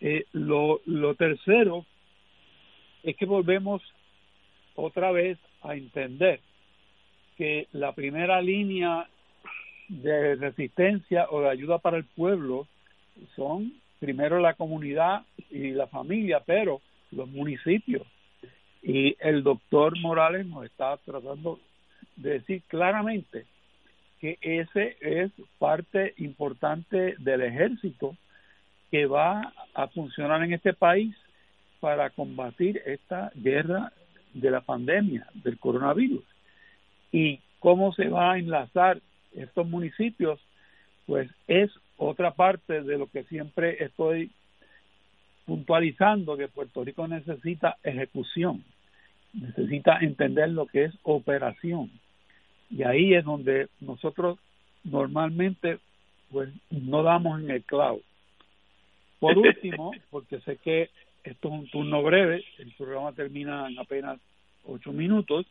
Eh, 0.00 0.26
lo, 0.32 0.80
lo 0.86 1.14
tercero 1.14 1.84
es 3.02 3.16
que 3.16 3.26
volvemos 3.26 3.82
otra 4.78 5.10
vez 5.10 5.38
a 5.62 5.74
entender 5.74 6.40
que 7.36 7.66
la 7.72 7.92
primera 7.92 8.40
línea 8.40 9.08
de 9.88 10.36
resistencia 10.36 11.26
o 11.30 11.40
de 11.40 11.50
ayuda 11.50 11.78
para 11.78 11.96
el 11.96 12.04
pueblo 12.04 12.68
son 13.34 13.72
primero 13.98 14.38
la 14.38 14.54
comunidad 14.54 15.22
y 15.50 15.70
la 15.70 15.88
familia, 15.88 16.40
pero 16.46 16.80
los 17.10 17.28
municipios. 17.28 18.06
Y 18.80 19.16
el 19.18 19.42
doctor 19.42 19.98
Morales 19.98 20.46
nos 20.46 20.64
está 20.64 20.96
tratando 20.98 21.58
de 22.14 22.34
decir 22.34 22.62
claramente 22.68 23.46
que 24.20 24.38
ese 24.40 24.96
es 25.00 25.32
parte 25.58 26.14
importante 26.18 27.16
del 27.18 27.42
ejército 27.42 28.16
que 28.92 29.06
va 29.06 29.52
a 29.74 29.88
funcionar 29.88 30.42
en 30.44 30.52
este 30.52 30.72
país 30.72 31.16
para 31.80 32.10
combatir 32.10 32.80
esta 32.86 33.32
guerra 33.34 33.92
de 34.40 34.50
la 34.50 34.60
pandemia 34.60 35.26
del 35.34 35.58
coronavirus. 35.58 36.24
Y 37.12 37.40
cómo 37.58 37.92
se 37.92 38.08
va 38.08 38.32
a 38.32 38.38
enlazar 38.38 39.00
estos 39.34 39.68
municipios, 39.68 40.40
pues 41.06 41.30
es 41.46 41.70
otra 41.96 42.32
parte 42.32 42.82
de 42.82 42.98
lo 42.98 43.06
que 43.08 43.24
siempre 43.24 43.82
estoy 43.82 44.30
puntualizando 45.46 46.36
que 46.36 46.48
Puerto 46.48 46.84
Rico 46.84 47.08
necesita 47.08 47.76
ejecución, 47.82 48.62
necesita 49.32 49.98
entender 50.00 50.50
lo 50.50 50.66
que 50.66 50.84
es 50.84 50.94
operación. 51.02 51.90
Y 52.70 52.82
ahí 52.82 53.14
es 53.14 53.24
donde 53.24 53.68
nosotros 53.80 54.38
normalmente 54.84 55.78
pues 56.30 56.50
no 56.70 57.02
damos 57.02 57.40
en 57.40 57.50
el 57.50 57.62
clavo. 57.64 58.00
Por 59.18 59.38
último, 59.38 59.92
porque 60.10 60.40
sé 60.40 60.56
que 60.56 60.90
esto 61.24 61.48
es 61.48 61.54
un 61.54 61.70
turno 61.70 62.02
breve, 62.02 62.44
el 62.58 62.72
programa 62.72 63.12
termina 63.12 63.68
en 63.68 63.78
apenas 63.78 64.20
ocho 64.68 64.92
minutos, 64.92 65.46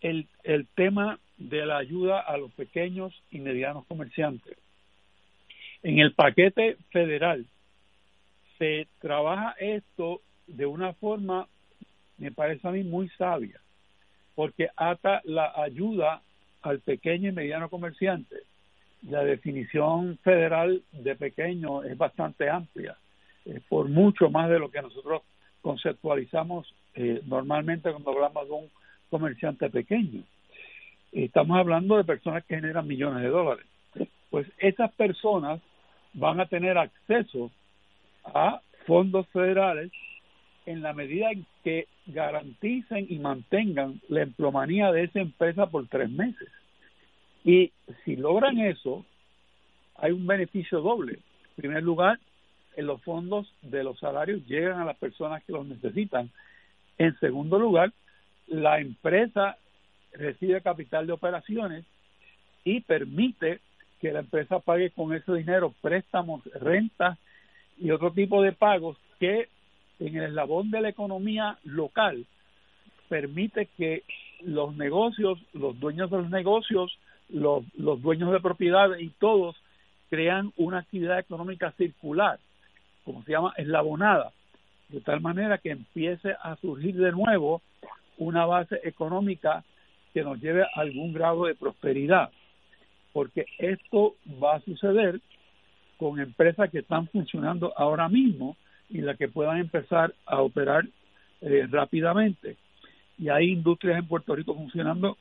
el, 0.00 0.28
el 0.44 0.66
tema 0.74 1.18
de 1.36 1.64
la 1.64 1.78
ayuda 1.78 2.20
a 2.20 2.36
los 2.36 2.52
pequeños 2.52 3.14
y 3.30 3.38
medianos 3.38 3.86
comerciantes. 3.86 4.56
En 5.82 5.98
el 5.98 6.12
paquete 6.12 6.76
federal 6.90 7.46
se 8.58 8.88
trabaja 9.00 9.54
esto 9.58 10.20
de 10.46 10.66
una 10.66 10.92
forma, 10.94 11.46
me 12.18 12.32
parece 12.32 12.66
a 12.66 12.72
mí, 12.72 12.82
muy 12.82 13.08
sabia, 13.10 13.60
porque 14.34 14.68
ata 14.76 15.20
la 15.24 15.52
ayuda 15.56 16.22
al 16.62 16.80
pequeño 16.80 17.28
y 17.28 17.32
mediano 17.32 17.68
comerciante. 17.68 18.36
La 19.02 19.22
definición 19.22 20.18
federal 20.24 20.82
de 20.90 21.14
pequeño 21.14 21.84
es 21.84 21.96
bastante 21.96 22.50
amplia, 22.50 22.96
es 23.44 23.62
por 23.64 23.88
mucho 23.88 24.28
más 24.30 24.50
de 24.50 24.58
lo 24.58 24.70
que 24.70 24.82
nosotros 24.82 25.22
conceptualizamos 25.62 26.74
eh, 27.00 27.22
normalmente 27.26 27.92
cuando 27.92 28.10
hablamos 28.10 28.48
de 28.48 28.54
un 28.54 28.70
comerciante 29.08 29.70
pequeño. 29.70 30.24
Estamos 31.12 31.56
hablando 31.56 31.96
de 31.96 32.02
personas 32.02 32.44
que 32.44 32.56
generan 32.56 32.88
millones 32.88 33.22
de 33.22 33.28
dólares. 33.28 33.64
Pues 34.30 34.48
esas 34.58 34.92
personas 34.94 35.60
van 36.12 36.40
a 36.40 36.46
tener 36.46 36.76
acceso 36.76 37.52
a 38.24 38.60
fondos 38.84 39.28
federales 39.28 39.92
en 40.66 40.82
la 40.82 40.92
medida 40.92 41.30
en 41.30 41.46
que 41.62 41.86
garanticen 42.06 43.06
y 43.08 43.20
mantengan 43.20 44.00
la 44.08 44.22
emplomanía 44.22 44.90
de 44.90 45.04
esa 45.04 45.20
empresa 45.20 45.66
por 45.66 45.86
tres 45.86 46.10
meses. 46.10 46.48
Y 47.44 47.70
si 48.04 48.16
logran 48.16 48.58
eso, 48.58 49.06
hay 49.94 50.10
un 50.10 50.26
beneficio 50.26 50.80
doble. 50.80 51.12
En 51.12 51.54
primer 51.62 51.84
lugar, 51.84 52.18
en 52.76 52.86
los 52.86 53.00
fondos 53.02 53.54
de 53.62 53.84
los 53.84 54.00
salarios 54.00 54.44
llegan 54.46 54.80
a 54.80 54.84
las 54.84 54.98
personas 54.98 55.44
que 55.44 55.52
los 55.52 55.64
necesitan. 55.64 56.30
En 56.98 57.18
segundo 57.20 57.58
lugar, 57.58 57.92
la 58.46 58.80
empresa 58.80 59.56
recibe 60.12 60.60
capital 60.60 61.06
de 61.06 61.12
operaciones 61.12 61.84
y 62.64 62.80
permite 62.80 63.60
que 64.00 64.12
la 64.12 64.20
empresa 64.20 64.60
pague 64.60 64.90
con 64.90 65.14
ese 65.14 65.32
dinero 65.32 65.74
préstamos, 65.80 66.42
rentas 66.54 67.18
y 67.78 67.90
otro 67.90 68.12
tipo 68.12 68.42
de 68.42 68.52
pagos 68.52 68.96
que 69.18 69.48
en 70.00 70.16
el 70.16 70.24
eslabón 70.24 70.70
de 70.70 70.80
la 70.80 70.88
economía 70.88 71.58
local 71.64 72.26
permite 73.08 73.66
que 73.76 74.04
los 74.42 74.76
negocios, 74.76 75.38
los 75.52 75.78
dueños 75.78 76.10
de 76.10 76.18
los 76.18 76.30
negocios, 76.30 76.96
los, 77.28 77.64
los 77.76 78.00
dueños 78.00 78.32
de 78.32 78.40
propiedades 78.40 79.00
y 79.00 79.10
todos 79.10 79.56
crean 80.10 80.52
una 80.56 80.78
actividad 80.78 81.18
económica 81.18 81.72
circular, 81.72 82.38
como 83.04 83.22
se 83.24 83.32
llama 83.32 83.52
eslabonada, 83.56 84.32
de 84.88 85.00
tal 85.00 85.20
manera 85.20 85.58
que 85.58 85.70
empiece 85.70 86.34
a 86.42 86.56
surgir 86.56 86.96
de 86.96 87.12
nuevo 87.12 87.62
una 88.16 88.46
base 88.46 88.80
económica 88.84 89.64
que 90.14 90.22
nos 90.22 90.40
lleve 90.40 90.62
a 90.62 90.80
algún 90.80 91.12
grado 91.12 91.44
de 91.44 91.54
prosperidad 91.54 92.30
porque 93.18 93.46
esto 93.58 94.14
va 94.42 94.54
a 94.54 94.60
suceder 94.60 95.20
con 95.96 96.20
empresas 96.20 96.70
que 96.70 96.78
están 96.78 97.08
funcionando 97.08 97.72
ahora 97.76 98.08
mismo 98.08 98.56
y 98.88 99.00
las 99.00 99.16
que 99.18 99.28
puedan 99.28 99.58
empezar 99.58 100.14
a 100.24 100.40
operar 100.40 100.86
eh, 101.40 101.66
rápidamente. 101.68 102.56
Y 103.18 103.28
hay 103.28 103.50
industrias 103.50 103.98
en 103.98 104.06
Puerto 104.06 104.36
Rico 104.36 104.54
funcionando, 104.54 105.18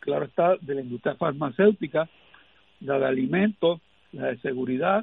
claro 0.00 0.26
está, 0.26 0.56
de 0.60 0.74
la 0.74 0.82
industria 0.82 1.14
farmacéutica, 1.14 2.08
la 2.80 2.98
de 2.98 3.06
alimentos, 3.06 3.80
la 4.12 4.26
de 4.26 4.38
seguridad, 4.40 5.02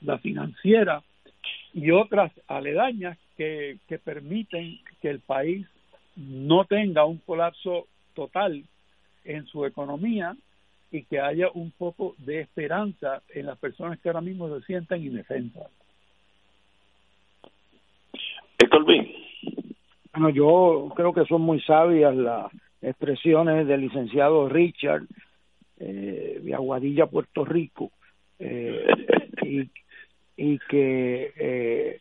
la 0.00 0.18
financiera 0.18 1.02
y 1.74 1.90
otras 1.90 2.32
aledañas 2.46 3.18
que, 3.36 3.78
que 3.88 3.98
permiten 3.98 4.78
que 5.02 5.10
el 5.10 5.20
país 5.20 5.66
no 6.16 6.64
tenga 6.64 7.04
un 7.04 7.18
colapso 7.18 7.88
total 8.14 8.62
en 9.24 9.46
su 9.46 9.66
economía 9.66 10.36
y 10.92 11.02
que 11.02 11.20
haya 11.20 11.48
un 11.54 11.72
poco 11.72 12.14
de 12.18 12.40
esperanza 12.40 13.22
en 13.30 13.46
las 13.46 13.58
personas 13.58 13.98
que 13.98 14.08
ahora 14.08 14.20
mismo 14.20 14.48
se 14.56 14.64
sientan 14.64 15.02
indefensas. 15.02 15.66
Héctor 18.58 18.84
Bueno, 20.12 20.30
yo 20.30 20.92
creo 20.94 21.12
que 21.12 21.24
son 21.24 21.42
muy 21.42 21.60
sabias 21.62 22.14
las 22.14 22.46
expresiones 22.80 23.66
del 23.66 23.80
licenciado 23.80 24.48
Richard 24.48 25.02
eh, 25.80 26.40
de 26.40 26.54
Aguadilla, 26.54 27.06
Puerto 27.06 27.44
Rico, 27.44 27.90
eh, 28.38 28.86
y, 29.42 29.68
y 30.36 30.58
que 30.58 31.32
eh, 31.36 32.00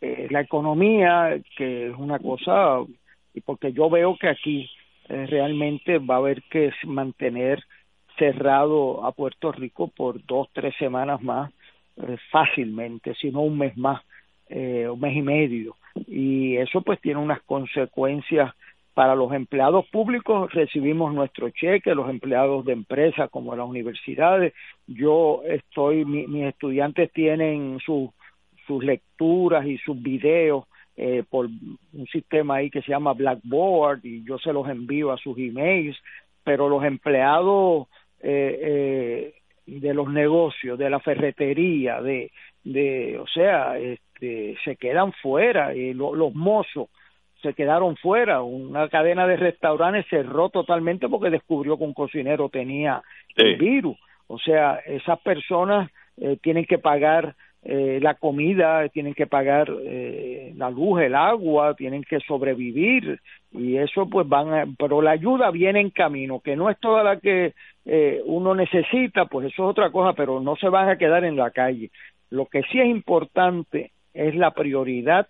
eh, 0.00 0.28
la 0.30 0.40
economía, 0.40 1.40
que 1.56 1.88
es 1.88 1.96
una 1.96 2.18
cosa, 2.18 2.80
y 3.34 3.40
porque 3.40 3.72
yo 3.72 3.88
veo 3.88 4.16
que 4.16 4.28
aquí 4.28 4.70
eh, 5.08 5.26
realmente 5.26 5.98
va 5.98 6.16
a 6.16 6.18
haber 6.18 6.42
que 6.44 6.70
mantener 6.84 7.62
cerrado 8.18 9.04
a 9.04 9.12
Puerto 9.12 9.52
Rico 9.52 9.88
por 9.88 10.24
dos, 10.26 10.48
tres 10.52 10.74
semanas 10.78 11.22
más 11.22 11.50
eh, 11.96 12.16
fácilmente, 12.30 13.14
si 13.14 13.30
no 13.30 13.40
un 13.42 13.58
mes 13.58 13.76
más, 13.76 14.02
un 14.48 15.00
mes 15.00 15.16
y 15.16 15.22
medio. 15.22 15.76
Y 16.06 16.56
eso 16.56 16.80
pues 16.82 17.00
tiene 17.00 17.18
unas 17.18 17.42
consecuencias 17.42 18.54
para 18.96 19.14
los 19.14 19.30
empleados 19.34 19.86
públicos 19.88 20.50
recibimos 20.54 21.12
nuestro 21.12 21.50
cheque, 21.50 21.94
los 21.94 22.08
empleados 22.08 22.64
de 22.64 22.72
empresas 22.72 23.28
como 23.28 23.54
las 23.54 23.68
universidades. 23.68 24.54
Yo 24.86 25.42
estoy, 25.44 26.06
mis 26.06 26.46
estudiantes 26.46 27.12
tienen 27.12 27.78
sus 27.84 28.08
sus 28.66 28.82
lecturas 28.82 29.66
y 29.66 29.76
sus 29.76 30.00
videos 30.00 30.64
eh, 30.96 31.24
por 31.28 31.44
un 31.44 32.06
sistema 32.10 32.54
ahí 32.54 32.70
que 32.70 32.80
se 32.80 32.90
llama 32.90 33.12
Blackboard 33.12 34.00
y 34.02 34.24
yo 34.24 34.38
se 34.38 34.50
los 34.50 34.66
envío 34.66 35.12
a 35.12 35.18
sus 35.18 35.36
emails, 35.36 35.98
pero 36.42 36.70
los 36.70 36.82
empleados 36.82 37.88
eh, 38.20 38.58
eh, 38.62 39.34
de 39.66 39.92
los 39.92 40.10
negocios, 40.10 40.78
de 40.78 40.88
la 40.88 41.00
ferretería, 41.00 42.00
de, 42.00 42.30
de 42.64 43.18
o 43.18 43.26
sea, 43.26 43.78
este, 43.78 44.56
se 44.64 44.76
quedan 44.76 45.12
fuera, 45.12 45.74
y 45.74 45.92
los 45.92 46.34
mozos 46.34 46.88
se 47.42 47.54
quedaron 47.54 47.96
fuera, 47.96 48.42
una 48.42 48.88
cadena 48.88 49.26
de 49.26 49.36
restaurantes 49.36 50.06
cerró 50.08 50.48
totalmente 50.48 51.08
porque 51.08 51.30
descubrió 51.30 51.76
que 51.76 51.84
un 51.84 51.94
cocinero 51.94 52.48
tenía 52.48 53.02
el 53.36 53.56
virus, 53.56 53.96
o 54.26 54.38
sea, 54.38 54.76
esas 54.86 55.20
personas 55.20 55.90
eh, 56.16 56.38
tienen 56.42 56.64
que 56.64 56.78
pagar 56.78 57.36
eh, 57.68 57.98
la 58.00 58.14
comida, 58.14 58.88
tienen 58.90 59.12
que 59.12 59.26
pagar 59.26 59.68
eh, 59.82 60.52
la 60.56 60.70
luz, 60.70 61.00
el 61.02 61.16
agua, 61.16 61.74
tienen 61.74 62.04
que 62.04 62.20
sobrevivir. 62.20 63.20
Y 63.50 63.76
eso 63.76 64.08
pues 64.08 64.28
van 64.28 64.54
a, 64.54 64.66
pero 64.78 65.02
la 65.02 65.10
ayuda 65.10 65.50
viene 65.50 65.80
en 65.80 65.90
camino, 65.90 66.38
que 66.38 66.54
no 66.54 66.70
es 66.70 66.78
toda 66.78 67.02
la 67.02 67.18
que 67.18 67.54
eh, 67.84 68.22
uno 68.24 68.54
necesita, 68.54 69.24
pues 69.24 69.48
eso 69.48 69.64
es 69.64 69.70
otra 69.70 69.90
cosa, 69.90 70.12
pero 70.12 70.38
no 70.38 70.54
se 70.54 70.68
van 70.68 70.88
a 70.88 70.96
quedar 70.96 71.24
en 71.24 71.34
la 71.34 71.50
calle. 71.50 71.90
Lo 72.30 72.46
que 72.46 72.62
sí 72.70 72.78
es 72.78 72.86
importante 72.86 73.90
es 74.14 74.36
la 74.36 74.52
prioridad 74.52 75.26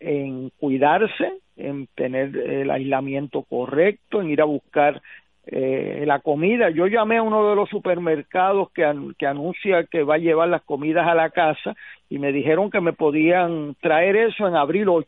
en 0.00 0.50
cuidarse, 0.58 1.34
en 1.56 1.86
tener 1.94 2.36
el 2.36 2.70
aislamiento 2.70 3.42
correcto, 3.42 4.20
en 4.20 4.30
ir 4.30 4.40
a 4.40 4.46
buscar 4.46 5.02
eh, 5.46 6.04
la 6.06 6.20
comida. 6.20 6.70
Yo 6.70 6.86
llamé 6.86 7.18
a 7.18 7.22
uno 7.22 7.48
de 7.50 7.56
los 7.56 7.68
supermercados 7.68 8.70
que, 8.72 8.90
que 9.18 9.26
anuncia 9.26 9.84
que 9.84 10.02
va 10.02 10.14
a 10.14 10.18
llevar 10.18 10.48
las 10.48 10.62
comidas 10.62 11.06
a 11.06 11.14
la 11.14 11.30
casa 11.30 11.74
y 12.08 12.18
me 12.18 12.32
dijeron 12.32 12.70
que 12.70 12.80
me 12.80 12.92
podían 12.92 13.74
traer 13.80 14.16
eso 14.16 14.46
en 14.48 14.56
abril 14.56 14.88
8. 14.88 15.06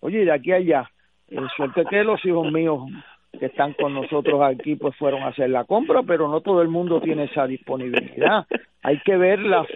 Oye, 0.00 0.24
de 0.24 0.32
aquí 0.32 0.52
a 0.52 0.56
allá. 0.56 0.90
Eh, 1.28 1.38
suerte 1.56 1.84
que 1.88 2.04
los 2.04 2.24
hijos 2.24 2.50
míos 2.50 2.82
que 3.38 3.46
están 3.46 3.74
con 3.74 3.94
nosotros 3.94 4.40
aquí 4.42 4.76
pues 4.76 4.96
fueron 4.96 5.22
a 5.22 5.28
hacer 5.28 5.50
la 5.50 5.64
compra, 5.64 6.02
pero 6.02 6.28
no 6.28 6.40
todo 6.40 6.62
el 6.62 6.68
mundo 6.68 7.00
tiene 7.00 7.24
esa 7.24 7.46
disponibilidad. 7.46 8.46
Hay 8.82 9.00
que 9.00 9.16
ver 9.16 9.40
las 9.40 9.66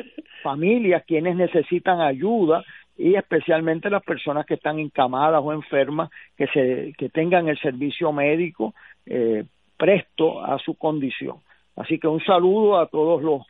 familias, 0.43 1.05
quienes 1.07 1.37
necesitan 1.37 2.01
ayuda 2.01 2.65
y 2.97 3.15
especialmente 3.15 3.91
las 3.91 4.03
personas 4.03 4.47
que 4.47 4.55
están 4.55 4.79
encamadas 4.79 5.41
o 5.43 5.53
enfermas, 5.53 6.11
que, 6.37 6.47
se, 6.49 6.93
que 6.97 7.09
tengan 7.09 7.49
el 7.49 7.59
servicio 7.59 8.13
médico 8.13 8.75
eh, 9.07 9.45
presto 9.77 10.45
a 10.45 10.59
su 10.59 10.75
condición. 10.75 11.39
Así 11.77 11.99
que 11.99 12.07
un 12.07 12.23
saludo 12.23 12.79
a 12.79 12.87
todos 12.87 13.23
los 13.23 13.43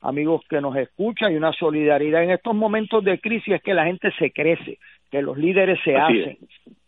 amigos 0.00 0.42
que 0.48 0.60
nos 0.60 0.76
escuchan 0.76 1.32
y 1.32 1.36
una 1.36 1.52
solidaridad 1.52 2.22
en 2.22 2.30
estos 2.30 2.54
momentos 2.54 3.04
de 3.04 3.18
crisis 3.20 3.54
es 3.54 3.62
que 3.62 3.74
la 3.74 3.84
gente 3.84 4.10
se 4.18 4.30
crece, 4.30 4.78
que 5.10 5.22
los 5.22 5.36
líderes 5.36 5.78
se 5.84 5.96
hacen 5.96 6.38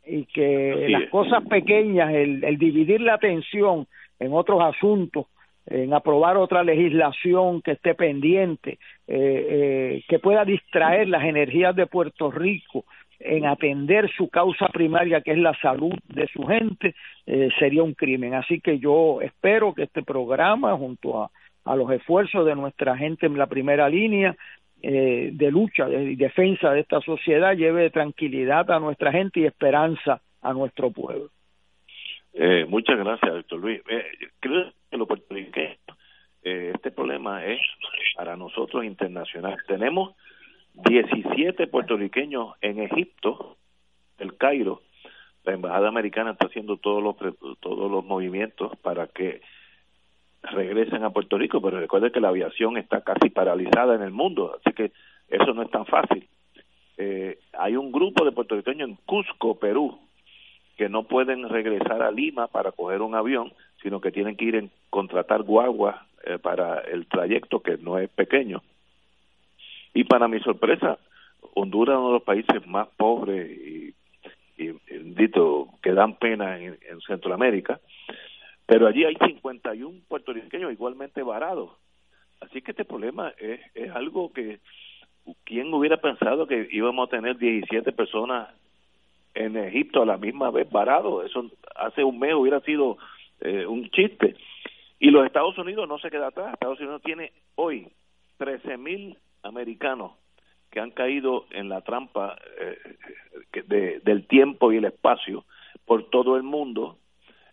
y 0.07 0.25
que 0.25 0.87
las 0.89 1.11
cosas 1.11 1.45
pequeñas, 1.47 2.13
el, 2.15 2.43
el 2.43 2.57
dividir 2.57 3.01
la 3.01 3.15
atención 3.15 3.87
en 4.19 4.33
otros 4.33 4.63
asuntos, 4.63 5.27
en 5.70 5.93
aprobar 5.93 6.36
otra 6.36 6.62
legislación 6.62 7.61
que 7.62 7.73
esté 7.73 7.95
pendiente, 7.95 8.78
eh, 9.07 9.47
eh, 9.51 10.05
que 10.09 10.19
pueda 10.19 10.45
distraer 10.45 11.09
las 11.09 11.24
energías 11.24 11.77
de 11.77 11.86
Puerto 11.86 12.31
Rico 12.31 12.85
en 13.20 13.47
atender 13.47 14.11
su 14.16 14.28
causa 14.28 14.69
primaria, 14.69 15.20
que 15.20 15.32
es 15.32 15.39
la 15.39 15.55
salud 15.61 15.93
de 16.07 16.27
su 16.28 16.45
gente, 16.45 16.95
eh, 17.27 17.49
sería 17.59 17.82
un 17.82 17.95
crimen. 17.95 18.35
Así 18.35 18.61
que 18.61 18.78
yo 18.78 19.20
espero 19.20 19.74
que 19.74 19.85
este 19.85 20.03
programa, 20.03 20.77
junto 20.77 21.23
a, 21.23 21.31
a 21.65 21.77
los 21.77 21.90
esfuerzos 21.90 22.47
de 22.47 22.55
nuestra 22.55 22.97
gente 22.97 23.27
en 23.27 23.36
la 23.36 23.47
primera 23.47 23.89
línea, 23.89 24.36
de 24.81 25.51
lucha 25.51 25.89
y 25.90 26.15
defensa 26.15 26.70
de 26.70 26.82
esta 26.82 27.01
sociedad 27.01 27.57
lleve 27.57 27.90
tranquilidad 27.90 28.70
a 28.70 28.78
nuestra 28.78 29.11
gente 29.11 29.40
y 29.40 29.45
esperanza 29.45 30.20
a 30.40 30.53
nuestro 30.53 30.93
pueblo. 30.93 31.31
Eh, 32.33 32.67
muchas 32.69 32.99
gracias, 32.99 33.33
doctor 33.33 33.59
Luis. 33.59 33.81
Eh, 33.89 34.05
creo 34.41 34.73
que 34.91 34.97
lo 34.97 35.07
puertorriqueño, 35.07 35.77
eh, 36.43 36.73
este 36.75 36.91
problema 36.91 37.45
es 37.45 37.61
para 38.17 38.37
nosotros 38.37 38.85
internacional. 38.85 39.57
Tenemos 39.67 40.15
17 40.75 41.67
puertorriqueños 41.67 42.55
en 42.61 42.81
Egipto, 42.81 43.57
el 44.19 44.37
Cairo. 44.37 44.83
La 45.45 45.55
embajada 45.55 45.89
americana 45.89 46.33
está 46.33 46.47
haciendo 46.47 46.77
todos 46.77 47.03
los 47.03 47.17
todos 47.61 47.91
los 47.91 48.05
movimientos 48.05 48.77
para 48.79 49.07
que 49.07 49.41
regresen 50.43 51.05
a 51.05 51.11
Puerto 51.11 51.39
Rico, 51.39 51.61
pero 51.61 51.81
recuerde 51.81 52.13
que 52.13 52.21
la 52.21 52.29
aviación 52.29 52.77
está 52.77 53.01
casi 53.03 53.31
paralizada 53.31 53.95
en 53.95 54.03
el 54.03 54.11
mundo, 54.11 54.57
así 54.59 54.75
que 54.75 54.93
eso 55.29 55.53
no 55.55 55.63
es 55.63 55.71
tan 55.71 55.87
fácil. 55.87 56.29
Eh, 56.97 57.39
hay 57.53 57.77
un 57.77 57.93
grupo 57.93 58.25
de 58.25 58.33
puertorriqueños 58.33 58.89
en 58.89 58.97
Cusco, 59.07 59.59
Perú, 59.59 59.99
que 60.79 60.89
no 60.89 61.03
pueden 61.03 61.47
regresar 61.49 62.03
a 62.03 62.11
Lima 62.11 62.47
para 62.47 62.73
coger 62.73 63.03
un 63.03 63.15
avión, 63.15 63.53
sino 63.83 64.01
que 64.01 64.13
tienen 64.13 64.37
que 64.37 64.47
ir 64.47 64.57
en 64.57 64.71
contratar 64.89 65.43
guagua 65.43 66.07
eh, 66.25 66.39
para 66.39 66.81
el 66.81 67.07
trayecto 67.07 67.61
que 67.61 67.77
no 67.77 67.99
es 67.99 68.09
pequeño 68.09 68.63
y 69.99 70.05
para 70.05 70.29
mi 70.29 70.39
sorpresa, 70.41 70.99
Honduras 71.55 71.95
es 71.95 71.99
uno 71.99 72.07
de 72.09 72.13
los 72.15 72.23
países 72.23 72.67
más 72.69 72.87
pobres 72.97 73.51
y, 73.51 73.95
y, 74.57 74.73
dito, 74.89 75.71
que 75.83 75.93
dan 75.93 76.15
pena 76.15 76.57
en, 76.59 76.79
Centroamérica, 77.07 77.81
pero 78.67 78.87
allí 78.87 79.05
hay 79.05 79.17
51 79.17 80.01
puertorriqueños 80.07 80.73
igualmente 80.73 81.23
varados. 81.23 81.71
Así 82.41 82.63
que 82.63 82.73
este 82.73 82.85
problema 82.85 83.33
es, 83.39 83.61
es 83.75 83.91
algo 83.91 84.33
que, 84.33 84.61
¿quién 85.45 85.73
hubiera 85.75 85.97
pensado 85.97 86.47
que 86.47 86.69
íbamos 86.71 87.09
a 87.09 87.11
tener 87.11 87.37
17 87.37 87.91
personas 87.93 88.51
en 89.39 89.56
Egipto 89.56 90.02
a 90.02 90.06
la 90.06 90.16
misma 90.16 90.51
vez 90.51 90.70
varados? 90.70 91.24
Eso 91.24 91.51
hace 91.77 92.05
un 92.05 92.19
mes 92.19 92.35
hubiera 92.35 92.60
sido 92.60 92.98
eh, 93.40 93.66
un 93.66 93.89
chiste. 93.90 94.36
Y 94.98 95.10
los 95.10 95.24
Estados 95.24 95.56
Unidos 95.59 95.89
no 95.89 95.98
se 95.98 96.10
queda 96.10 96.28
atrás. 96.28 96.52
Estados 96.52 96.81
Unidos 96.81 97.02
tiene 97.02 97.32
hoy 97.55 97.89
13 98.39 98.77
mil 98.77 99.16
americanos 99.43 100.12
que 100.70 100.81
han 100.81 100.90
caído 100.90 101.47
en 101.51 101.69
la 101.69 101.81
trampa 101.82 102.36
eh, 102.60 103.62
de, 103.66 104.01
del 104.01 104.27
tiempo 104.27 104.73
y 104.73 104.77
el 104.77 104.85
espacio 104.85 105.44
por 105.86 106.10
todo 106.10 106.36
el 106.36 106.43
mundo 106.43 106.98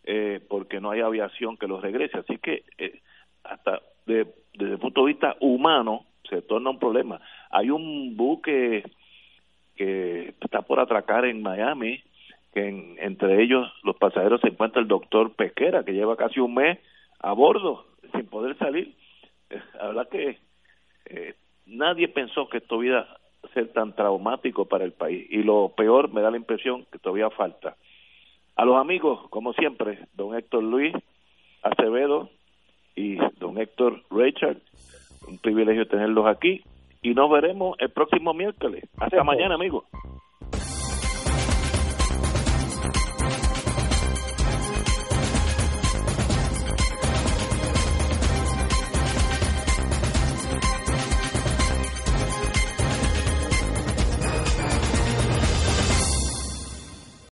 eh, 0.03 0.39
porque 0.47 0.79
no 0.79 0.91
hay 0.91 1.01
aviación 1.01 1.57
que 1.57 1.67
los 1.67 1.81
regrese. 1.81 2.17
Así 2.19 2.37
que 2.37 2.63
eh, 2.77 3.01
hasta 3.43 3.81
de, 4.05 4.27
desde 4.53 4.73
el 4.73 4.79
punto 4.79 5.01
de 5.01 5.13
vista 5.13 5.35
humano 5.39 6.05
se 6.29 6.41
torna 6.41 6.69
un 6.69 6.79
problema. 6.79 7.19
Hay 7.49 7.69
un 7.69 8.15
buque 8.15 8.83
que 9.75 10.33
está 10.41 10.61
por 10.61 10.79
atracar 10.79 11.25
en 11.25 11.41
Miami, 11.41 12.01
que 12.53 12.95
entre 12.99 13.43
ellos 13.43 13.67
los 13.83 13.95
pasajeros 13.97 14.41
se 14.41 14.47
encuentra 14.47 14.81
el 14.81 14.87
doctor 14.87 15.33
Pesquera, 15.35 15.83
que 15.83 15.93
lleva 15.93 16.15
casi 16.15 16.39
un 16.39 16.53
mes 16.53 16.79
a 17.19 17.33
bordo 17.33 17.85
sin 18.13 18.27
poder 18.27 18.57
salir. 18.57 18.95
Habla 19.79 20.05
que 20.05 20.39
nadie 21.65 22.07
pensó 22.07 22.47
que 22.47 22.57
esto 22.57 22.81
iba 22.83 22.99
a 22.99 23.17
ser 23.53 23.73
tan 23.73 23.93
traumático 23.93 24.65
para 24.65 24.85
el 24.85 24.93
país. 24.93 25.27
Y 25.29 25.43
lo 25.43 25.73
peor, 25.75 26.13
me 26.13 26.21
da 26.21 26.31
la 26.31 26.37
impresión 26.37 26.85
que 26.91 26.99
todavía 26.99 27.29
falta. 27.29 27.75
A 28.55 28.63
los 28.63 28.77
amigos, 28.77 29.29
como 29.29 29.53
siempre, 29.53 29.99
don 30.13 30.35
Héctor 30.35 30.63
Luis 30.63 30.93
Acevedo 31.61 32.29
y 32.95 33.17
don 33.37 33.57
Héctor 33.57 34.01
Richard, 34.09 34.57
un 35.27 35.37
privilegio 35.39 35.87
tenerlos 35.87 36.25
aquí. 36.27 36.63
Y 37.05 37.13
nos 37.13 37.29
veremos 37.29 37.77
el 37.77 37.91
próximo 37.91 38.33
miércoles. 38.33 38.83
Hasta 38.97 39.23
mañana, 39.23 39.53
amigos. 39.53 39.83